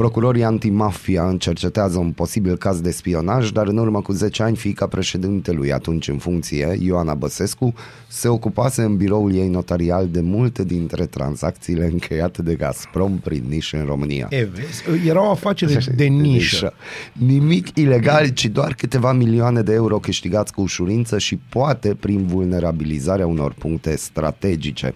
Procurorii 0.00 0.44
antimafia 0.44 1.28
încercetează 1.28 1.98
un 1.98 2.12
posibil 2.12 2.56
caz 2.56 2.80
de 2.80 2.90
spionaj, 2.90 3.50
dar 3.50 3.66
în 3.66 3.76
urmă 3.76 4.02
cu 4.02 4.12
10 4.12 4.42
ani 4.42 4.56
fiica 4.56 4.86
președintelui 4.86 5.72
atunci 5.72 6.08
în 6.08 6.18
funcție, 6.18 6.78
Ioana 6.80 7.14
Băsescu, 7.14 7.74
se 8.08 8.28
ocupase 8.28 8.82
în 8.82 8.96
biroul 8.96 9.34
ei 9.34 9.48
notarial 9.48 10.08
de 10.08 10.20
multe 10.20 10.64
dintre 10.64 11.06
tranzacțiile 11.06 11.84
încheiate 11.84 12.42
de 12.42 12.54
Gazprom 12.54 13.18
prin 13.18 13.44
Niș 13.48 13.72
în 13.72 13.84
România. 13.84 14.26
E, 14.30 14.44
vezi, 14.44 15.08
era 15.08 15.26
o 15.26 15.30
afacere 15.30 15.80
de 15.96 16.04
nișă. 16.04 16.72
Nimic 17.12 17.76
ilegal, 17.76 18.28
ci 18.28 18.46
doar 18.46 18.74
câteva 18.74 19.12
milioane 19.12 19.62
de 19.62 19.72
euro 19.72 19.98
câștigați 19.98 20.52
cu 20.52 20.60
ușurință 20.60 21.18
și 21.18 21.36
poate 21.36 21.96
prin 22.00 22.26
vulnerabilizarea 22.26 23.26
unor 23.26 23.52
puncte 23.52 23.96
strategice. 23.96 24.94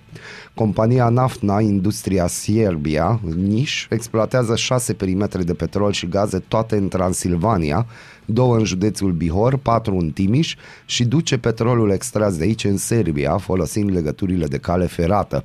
Compania 0.54 1.08
Naftna 1.08 1.60
Industria 1.60 2.26
Serbia, 2.26 3.20
Niș, 3.36 3.86
exploatează 3.90 4.56
șase 4.56 4.92
perimetre 4.94 5.42
de 5.42 5.54
petrol 5.54 5.92
și 5.92 6.08
gaze 6.08 6.38
toate 6.38 6.76
în 6.76 6.88
Transilvania, 6.88 7.86
două 8.24 8.56
în 8.56 8.64
județul 8.64 9.12
Bihor, 9.12 9.56
patru 9.56 9.96
în 9.96 10.10
Timiș 10.10 10.56
și 10.84 11.04
duce 11.04 11.38
petrolul 11.38 11.90
extras 11.90 12.36
de 12.36 12.44
aici 12.44 12.64
în 12.64 12.76
Serbia, 12.76 13.36
folosind 13.36 13.90
legăturile 13.90 14.46
de 14.46 14.58
cale 14.58 14.86
ferată. 14.86 15.44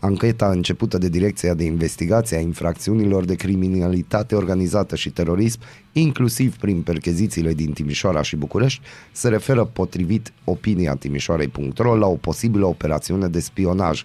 Ancheta 0.00 0.50
începută 0.50 0.98
de 0.98 1.08
Direcția 1.08 1.54
de 1.54 1.64
Investigație 1.64 2.36
a 2.36 2.40
Infracțiunilor 2.40 3.24
de 3.24 3.34
Criminalitate 3.34 4.34
Organizată 4.34 4.96
și 4.96 5.10
Terorism, 5.10 5.60
inclusiv 5.92 6.56
prin 6.56 6.82
perchezițiile 6.82 7.52
din 7.52 7.72
Timișoara 7.72 8.22
și 8.22 8.36
București, 8.36 8.80
se 9.12 9.28
referă 9.28 9.64
potrivit 9.64 10.32
opinia 10.44 10.94
Timișoarei.ro 10.94 11.96
la 11.96 12.06
o 12.06 12.14
posibilă 12.14 12.66
operațiune 12.66 13.28
de 13.28 13.40
spionaj 13.40 14.04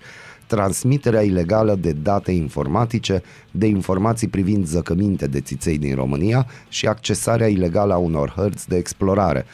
transmiterea 0.51 1.21
ilegală 1.21 1.75
de 1.75 1.91
date 1.91 2.31
informatice, 2.31 3.21
de 3.51 3.65
informații 3.65 4.27
privind 4.27 4.65
zăcăminte 4.65 5.27
de 5.27 5.41
țiței 5.41 5.77
din 5.77 5.95
România 5.95 6.47
și 6.69 6.87
accesarea 6.87 7.47
ilegală 7.47 7.93
a 7.93 7.97
unor 7.97 8.33
hărți 8.35 8.67
de 8.67 8.77
explorare. 8.77 9.45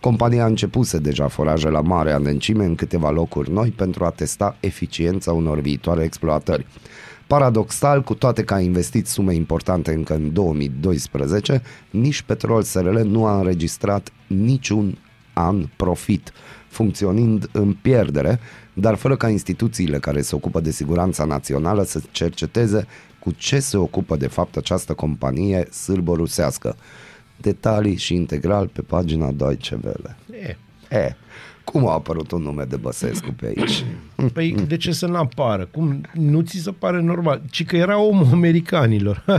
Compania 0.00 0.42
a 0.42 0.46
începuse 0.46 0.98
deja 0.98 1.28
foraje 1.28 1.68
la 1.68 1.80
mare 1.80 2.12
adâncime 2.12 2.64
în 2.64 2.74
câteva 2.74 3.10
locuri 3.10 3.50
noi 3.50 3.70
pentru 3.70 4.04
a 4.04 4.10
testa 4.10 4.56
eficiența 4.60 5.32
unor 5.32 5.60
viitoare 5.60 6.04
exploatări. 6.04 6.66
Paradoxal, 7.26 8.02
cu 8.02 8.14
toate 8.14 8.44
că 8.44 8.54
a 8.54 8.60
investit 8.60 9.06
sume 9.06 9.34
importante 9.34 9.92
încă 9.92 10.14
în 10.14 10.32
2012, 10.32 11.62
nici 11.90 12.22
Petrol 12.22 12.62
SRL 12.62 12.98
nu 12.98 13.24
a 13.24 13.36
înregistrat 13.36 14.12
niciun 14.26 14.98
an 15.32 15.66
profit, 15.76 16.32
funcționând 16.70 17.48
în 17.52 17.72
pierdere, 17.72 18.40
dar 18.72 18.94
fără 18.94 19.16
ca 19.16 19.28
instituțiile 19.28 19.98
care 19.98 20.20
se 20.20 20.34
ocupă 20.34 20.60
de 20.60 20.70
siguranța 20.70 21.24
națională 21.24 21.82
să 21.82 22.00
cerceteze 22.10 22.86
cu 23.18 23.30
ce 23.30 23.60
se 23.60 23.76
ocupă 23.76 24.16
de 24.16 24.26
fapt 24.26 24.56
această 24.56 24.94
companie 24.94 25.68
sârbo-rusească. 25.70 26.76
Detalii 27.36 27.96
și 27.96 28.14
integral 28.14 28.66
pe 28.66 28.82
pagina 28.82 29.32
Deutsche 29.32 29.78
Welle. 29.84 30.16
E. 30.46 30.56
E, 30.96 31.16
cum 31.70 31.88
a 31.88 31.92
apărut 31.92 32.30
un 32.30 32.42
nume 32.42 32.64
de 32.68 32.76
Băsescu 32.76 33.34
pe 33.36 33.46
aici? 33.46 33.84
Păi 34.32 34.54
de 34.68 34.76
ce 34.76 34.92
să 34.92 35.06
n-apară? 35.06 35.68
Cum 35.70 36.00
nu 36.12 36.40
ți 36.40 36.56
se 36.56 36.70
pare 36.70 37.00
normal? 37.00 37.42
Ci 37.50 37.64
că 37.64 37.76
era 37.76 38.00
omul 38.00 38.26
americanilor. 38.32 39.24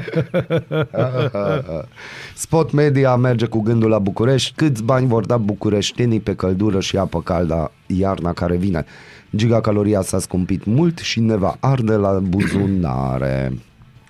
Spot 2.36 2.72
Media 2.72 3.16
merge 3.16 3.46
cu 3.46 3.60
gândul 3.60 3.90
la 3.90 4.00
București. 4.00 4.54
Câți 4.56 4.84
bani 4.84 5.08
vor 5.08 5.26
da 5.26 5.38
bucureștenii 5.38 6.20
pe 6.20 6.36
căldură 6.36 6.80
și 6.80 6.98
apă 6.98 7.22
caldă 7.22 7.72
iarna 7.86 8.34
care 8.34 8.58
vine? 8.58 8.86
Gigacaloria 9.36 10.02
s-a 10.02 10.20
scumpit 10.20 10.66
mult 10.66 10.98
și 10.98 11.20
ne 11.20 11.36
va 11.36 11.58
arde 11.60 11.94
la 11.94 12.12
buzunare. 12.12 13.54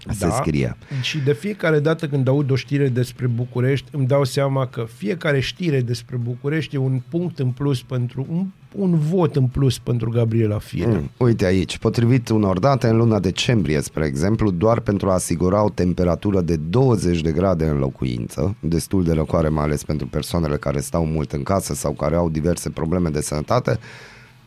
Se 0.09 0.29
scrie. 0.29 0.77
Și 1.01 1.17
de 1.17 1.33
fiecare 1.33 1.79
dată 1.79 2.07
când 2.07 2.27
aud 2.27 2.51
o 2.51 2.55
știre 2.55 2.87
despre 2.87 3.27
București, 3.27 3.89
îmi 3.91 4.07
dau 4.07 4.23
seama 4.23 4.67
că 4.67 4.87
fiecare 4.95 5.39
știre 5.39 5.81
despre 5.81 6.15
București 6.15 6.75
e 6.75 6.77
un 6.77 7.01
punct 7.09 7.39
în 7.39 7.49
plus 7.49 7.81
pentru 7.81 8.25
un, 8.29 8.45
un 8.71 8.99
vot 8.99 9.35
în 9.35 9.47
plus 9.47 9.79
pentru 9.79 10.09
Gabriela 10.09 10.57
Firea. 10.57 10.99
Mm, 10.99 11.11
uite 11.17 11.45
aici, 11.45 11.77
potrivit 11.77 12.29
unor 12.29 12.59
date, 12.59 12.87
în 12.87 12.97
luna 12.97 13.19
decembrie, 13.19 13.81
spre 13.81 14.05
exemplu, 14.05 14.51
doar 14.51 14.79
pentru 14.79 15.09
a 15.09 15.13
asigura 15.13 15.63
o 15.63 15.69
temperatură 15.69 16.41
de 16.41 16.55
20 16.55 17.21
de 17.21 17.31
grade 17.31 17.65
în 17.65 17.77
locuință, 17.77 18.55
destul 18.59 19.03
de 19.03 19.13
răcoare 19.13 19.47
mai 19.47 19.63
ales 19.63 19.83
pentru 19.83 20.07
persoanele 20.07 20.55
care 20.55 20.79
stau 20.79 21.05
mult 21.05 21.31
în 21.31 21.43
casă 21.43 21.73
sau 21.73 21.91
care 21.91 22.15
au 22.15 22.29
diverse 22.29 22.69
probleme 22.69 23.09
de 23.09 23.21
sănătate, 23.21 23.79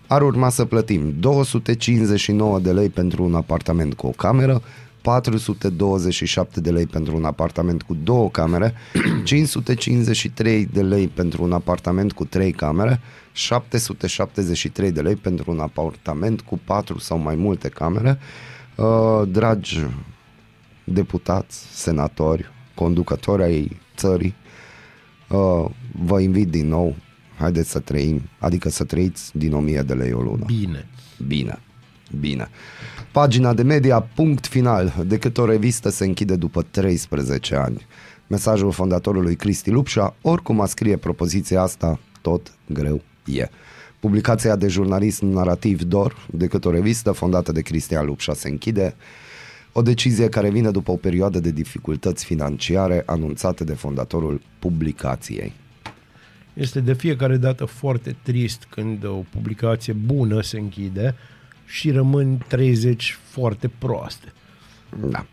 ar 0.06 0.22
urma 0.22 0.48
să 0.48 0.64
plătim 0.64 1.14
259 1.20 2.58
de 2.58 2.72
lei 2.72 2.88
pentru 2.88 3.24
un 3.24 3.34
apartament 3.34 3.94
cu 3.94 4.06
o 4.06 4.10
cameră, 4.10 4.62
427 5.04 6.60
de 6.60 6.70
lei 6.70 6.86
pentru 6.86 7.16
un 7.16 7.24
apartament 7.24 7.82
cu 7.82 7.94
două 7.94 8.30
camere, 8.30 8.74
553 9.24 10.66
de 10.66 10.82
lei 10.82 11.08
pentru 11.08 11.42
un 11.42 11.52
apartament 11.52 12.12
cu 12.12 12.24
trei 12.24 12.52
camere, 12.52 13.00
773 13.32 14.92
de 14.92 15.00
lei 15.00 15.16
pentru 15.16 15.50
un 15.50 15.60
apartament 15.60 16.40
cu 16.40 16.60
patru 16.64 16.98
sau 16.98 17.18
mai 17.18 17.34
multe 17.34 17.68
camere. 17.68 18.18
Uh, 18.76 19.28
dragi 19.28 19.86
deputați, 20.84 21.66
senatori, 21.70 22.50
conducători 22.74 23.42
ai 23.42 23.80
țării, 23.96 24.34
uh, 25.28 25.64
vă 26.04 26.20
invit 26.20 26.48
din 26.48 26.68
nou, 26.68 26.96
haideți 27.38 27.70
să 27.70 27.78
trăim, 27.78 28.22
adică 28.38 28.68
să 28.68 28.84
trăiți 28.84 29.36
din 29.36 29.52
1000 29.52 29.82
de 29.82 29.94
lei 29.94 30.12
o 30.12 30.20
lună. 30.20 30.44
Bine. 30.46 30.88
Bine, 31.26 31.58
bine. 32.20 32.48
Pagina 33.12 33.54
de 33.54 33.62
media, 33.62 34.00
punct 34.00 34.46
final. 34.46 35.04
De 35.06 35.18
cât 35.18 35.38
o 35.38 35.44
revistă 35.44 35.88
se 35.88 36.04
închide 36.04 36.36
după 36.36 36.62
13 36.62 37.54
ani. 37.54 37.86
Mesajul 38.26 38.72
fondatorului 38.72 39.36
Cristi 39.36 39.70
Lupșa, 39.70 40.14
oricum 40.20 40.60
a 40.60 40.66
scrie 40.66 40.96
propoziția 40.96 41.62
asta, 41.62 41.98
tot 42.20 42.52
greu 42.66 43.02
e. 43.26 43.48
Publicația 44.00 44.56
de 44.56 44.68
jurnalism 44.68 45.26
narrativ 45.26 45.82
DOR, 45.82 46.26
de 46.30 46.46
cât 46.46 46.64
o 46.64 46.70
revistă 46.70 47.12
fondată 47.12 47.52
de 47.52 47.60
Cristian 47.60 48.06
Lupșa, 48.06 48.34
se 48.34 48.48
închide. 48.48 48.94
O 49.72 49.82
decizie 49.82 50.28
care 50.28 50.50
vine 50.50 50.70
după 50.70 50.90
o 50.90 50.96
perioadă 50.96 51.40
de 51.40 51.50
dificultăți 51.50 52.24
financiare 52.24 53.02
anunțate 53.06 53.64
de 53.64 53.74
fondatorul 53.74 54.40
publicației. 54.58 55.52
Este 56.54 56.80
de 56.80 56.92
fiecare 56.92 57.36
dată 57.36 57.64
foarte 57.64 58.16
trist 58.22 58.66
când 58.70 59.04
o 59.04 59.24
publicație 59.30 59.92
bună 59.92 60.42
se 60.42 60.58
închide 60.58 61.14
și 61.64 61.90
rămân 61.90 62.44
30 62.48 63.18
foarte 63.22 63.70
proaste. 63.78 64.32
Da. 65.10 65.26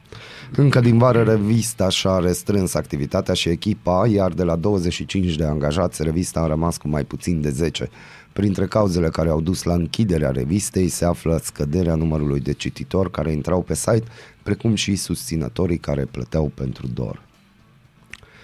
Încă 0.55 0.79
din 0.79 0.97
vară 0.97 1.23
revista 1.23 1.89
și-a 1.89 2.17
restrâns 2.17 2.73
activitatea 2.73 3.33
și 3.33 3.49
echipa, 3.49 4.07
iar 4.07 4.31
de 4.31 4.43
la 4.43 4.55
25 4.55 5.35
de 5.35 5.43
angajați, 5.43 6.03
revista 6.03 6.39
a 6.39 6.47
rămas 6.47 6.77
cu 6.77 6.87
mai 6.87 7.03
puțin 7.03 7.41
de 7.41 7.49
10. 7.49 7.89
Printre 8.33 8.67
cauzele 8.67 9.09
care 9.09 9.29
au 9.29 9.41
dus 9.41 9.63
la 9.63 9.73
închiderea 9.73 10.31
revistei 10.31 10.87
se 10.87 11.05
află 11.05 11.39
scăderea 11.43 11.95
numărului 11.95 12.39
de 12.39 12.53
cititori 12.53 13.11
care 13.11 13.31
intrau 13.31 13.61
pe 13.61 13.73
site, 13.73 14.03
precum 14.43 14.75
și 14.75 14.95
susținătorii 14.95 15.77
care 15.77 16.05
plăteau 16.05 16.51
pentru 16.53 16.87
DOR. 16.87 17.21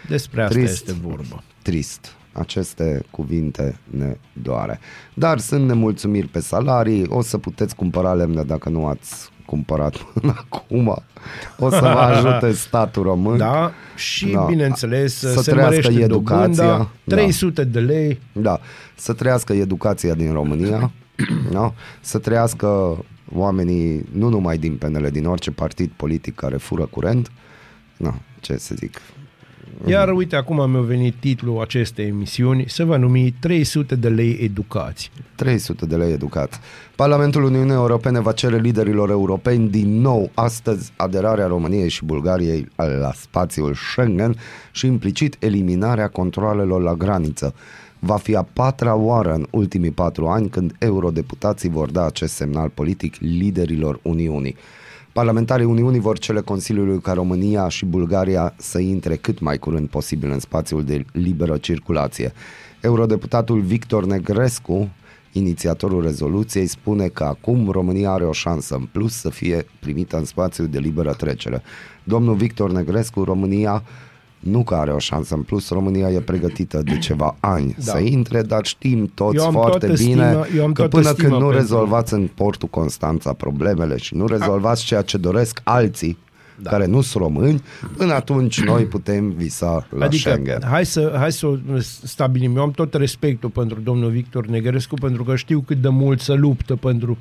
Despre 0.08 0.42
asta 0.42 0.56
Trist. 0.56 0.72
este 0.72 0.94
vorba. 0.94 1.44
Trist. 1.62 2.16
Aceste 2.38 3.04
cuvinte 3.12 3.78
ne 3.90 4.18
doare. 4.42 4.80
Dar 5.14 5.40
sunt 5.40 5.68
nemulțumiri 5.68 6.28
pe 6.28 6.40
salarii, 6.40 7.06
o 7.10 7.22
să 7.22 7.38
puteți 7.38 7.76
cumpăra 7.76 8.14
lemne 8.14 8.44
dacă 8.44 8.70
nu 8.70 8.86
ați 8.88 9.30
cumpărat 9.46 9.96
până 10.14 10.34
acum. 10.52 10.88
O 11.60 11.70
să 11.70 11.80
vă 11.80 11.88
ajute 11.88 12.52
statul 12.68 13.04
român. 13.04 13.38
Da, 13.38 13.72
și 13.96 14.28
Da. 14.32 14.42
bineînțeles 14.42 15.18
Să 15.18 15.42
se 15.42 15.52
trăiască 15.52 15.76
mărește 15.76 16.02
educația. 16.04 16.64
dobânda, 16.66 16.90
Da. 17.04 17.16
300 17.16 17.64
de 17.64 17.80
lei. 17.80 18.20
Da, 18.32 18.60
să 18.96 19.14
trăiască 19.14 19.54
educația 19.54 20.14
din 20.14 20.32
România, 20.34 20.92
da? 21.52 21.74
să 22.02 22.18
trăiască 22.18 22.98
oamenii 23.34 24.06
nu 24.12 24.30
numai 24.30 24.58
din 24.58 24.76
PNL, 24.78 25.08
din 25.12 25.26
orice 25.26 25.52
partid 25.52 25.92
politic 25.96 26.36
care 26.36 26.58
fură 26.58 26.86
curent. 26.86 27.32
No, 27.98 28.12
ce 28.40 28.58
să 28.58 28.76
zic. 28.76 29.02
Iar 29.86 30.10
uite, 30.10 30.36
acum 30.36 30.70
mi-a 30.70 30.80
venit 30.80 31.16
titlul 31.20 31.62
acestei 31.62 32.06
emisiuni, 32.06 32.66
se 32.68 32.84
va 32.84 32.98
numi 32.98 33.34
300 33.40 33.96
de 33.96 34.08
lei 34.08 34.38
educați. 34.42 35.12
300 35.36 35.86
de 35.86 35.96
lei 35.96 36.12
educat. 36.12 36.60
Parlamentul 36.96 37.44
Uniunii 37.44 37.74
Europene 37.74 38.20
va 38.20 38.32
cere 38.32 38.58
liderilor 38.58 39.10
europeni 39.10 39.70
din 39.70 40.02
nou 40.02 40.30
astăzi 40.34 40.92
aderarea 40.96 41.48
României 41.48 41.90
și 41.90 42.06
Bulgariei 42.06 42.68
la 42.76 43.12
spațiul 43.16 43.74
Schengen 43.74 44.36
și 44.72 44.86
implicit 44.86 45.36
eliminarea 45.40 46.08
controalelor 46.08 46.82
la 46.82 46.94
graniță. 46.94 47.54
Va 48.00 48.18
fi 48.18 48.36
a 48.36 48.48
patra 48.54 48.96
oară 48.96 49.34
în 49.34 49.46
ultimii 49.50 49.92
patru 49.92 50.28
ani 50.28 50.50
când 50.50 50.76
eurodeputații 50.80 51.70
vor 51.70 51.92
da 51.92 52.06
acest 52.06 52.34
semnal 52.34 52.70
politic 52.70 53.16
liderilor 53.20 54.00
Uniunii. 54.02 54.56
Parlamentarii 55.18 55.66
Uniunii 55.66 56.00
vor 56.00 56.18
cele 56.18 56.42
Consiliului 56.42 57.00
ca 57.00 57.14
România 57.14 57.68
și 57.68 57.86
Bulgaria 57.86 58.54
să 58.58 58.80
intre 58.80 59.16
cât 59.16 59.40
mai 59.40 59.58
curând 59.58 59.90
posibil 59.90 60.32
în 60.32 60.40
spațiul 60.40 60.84
de 60.84 61.06
liberă 61.12 61.58
circulație. 61.58 62.34
Eurodeputatul 62.82 63.60
Victor 63.60 64.06
Negrescu, 64.06 64.90
inițiatorul 65.32 66.02
rezoluției, 66.02 66.66
spune 66.66 67.08
că 67.08 67.24
acum 67.24 67.70
România 67.70 68.12
are 68.12 68.24
o 68.26 68.32
șansă 68.32 68.76
în 68.76 68.88
plus 68.92 69.14
să 69.14 69.30
fie 69.30 69.66
primită 69.80 70.18
în 70.18 70.26
spațiul 70.26 70.68
de 70.68 70.80
liberă 70.80 71.12
trecere. 71.14 71.62
Domnul 72.04 72.36
Victor 72.36 72.72
Negrescu, 72.72 73.24
România 73.24 73.84
nu 74.40 74.64
că 74.64 74.76
are 74.76 74.92
o 74.92 75.00
șansă 75.00 75.36
în 75.36 75.42
plus, 75.42 75.70
România 75.70 76.10
e 76.10 76.20
pregătită 76.20 76.82
de 76.84 76.98
ceva 76.98 77.36
ani 77.40 77.76
da. 77.86 77.92
să 77.92 77.98
intre, 77.98 78.42
dar 78.42 78.66
știm 78.66 79.12
toți 79.14 79.38
Eu 79.38 79.46
am 79.46 79.52
foarte 79.52 79.86
toată 79.86 80.04
bine 80.04 80.32
stima- 80.32 80.56
eu 80.56 80.64
am 80.64 80.72
că 80.72 80.82
toată 80.82 80.96
până 80.98 81.10
stima 81.10 81.28
când 81.28 81.32
nu 81.32 81.48
pentru- 81.48 81.58
rezolvați 81.58 82.14
în 82.14 82.30
portul 82.36 82.68
Constanța 82.68 83.34
problemele 83.34 83.98
și 83.98 84.16
nu 84.16 84.28
rezolvați 84.28 84.84
ceea 84.84 85.02
ce 85.02 85.18
doresc 85.18 85.62
alții 85.64 86.18
da. 86.62 86.70
care 86.70 86.86
nu 86.86 87.02
sunt 87.02 87.24
români, 87.24 87.62
până 87.98 88.14
atunci 88.14 88.64
noi 88.64 88.86
putem 88.86 89.32
visa 89.32 89.88
la 89.90 90.06
adică, 90.06 90.30
Schengen. 90.30 90.62
hai 90.70 90.86
să, 90.86 91.16
hai 91.18 91.32
să 91.32 91.48
o 91.48 91.56
stabilim. 92.04 92.56
Eu 92.56 92.62
am 92.62 92.72
tot 92.72 92.94
respectul 92.94 93.50
pentru 93.50 93.80
domnul 93.80 94.10
Victor 94.10 94.46
Negrescu, 94.48 94.96
pentru 94.96 95.24
că 95.24 95.36
știu 95.36 95.60
cât 95.60 95.82
de 95.82 95.90
mult 95.90 96.20
să 96.20 96.34
luptă 96.34 96.76
pentru 96.76 97.18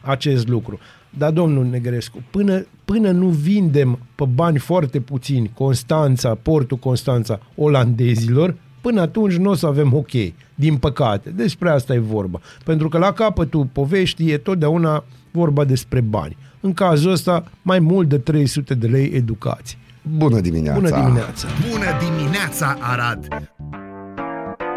acest 0.00 0.48
lucru. 0.48 0.78
Dar, 1.18 1.30
domnul 1.30 1.64
Negrescu, 1.64 2.22
până, 2.30 2.66
până 2.84 3.10
nu 3.10 3.28
vindem 3.28 3.98
pe 4.14 4.24
bani 4.24 4.58
foarte 4.58 5.00
puțini 5.00 5.50
Constanța, 5.54 6.34
portul 6.34 6.76
Constanța 6.76 7.40
olandezilor, 7.54 8.54
până 8.80 9.00
atunci 9.00 9.36
nu 9.36 9.50
o 9.50 9.54
să 9.54 9.66
avem 9.66 9.94
ok, 9.94 10.10
din 10.54 10.76
păcate. 10.76 11.30
Despre 11.30 11.70
asta 11.70 11.94
e 11.94 11.98
vorba. 11.98 12.40
Pentru 12.64 12.88
că 12.88 12.98
la 12.98 13.12
capătul 13.12 13.68
poveștii 13.72 14.30
e 14.30 14.38
totdeauna 14.38 15.04
vorba 15.30 15.64
despre 15.64 16.00
bani. 16.00 16.36
În 16.60 16.72
cazul 16.72 17.10
ăsta, 17.10 17.44
mai 17.62 17.78
mult 17.78 18.08
de 18.08 18.18
300 18.18 18.74
de 18.74 18.86
lei 18.86 19.10
educație. 19.14 19.78
Bună 20.16 20.40
dimineața! 20.40 20.80
Bună 20.80 20.90
dimineața! 20.90 21.48
Bună 21.70 22.16
dimineața, 22.16 22.76
Arad! 22.80 23.28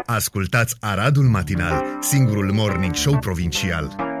Ascultați 0.06 0.76
Aradul 0.80 1.24
Matinal, 1.24 1.82
singurul 2.00 2.52
morning 2.52 2.94
show 2.94 3.18
provincial. 3.18 4.13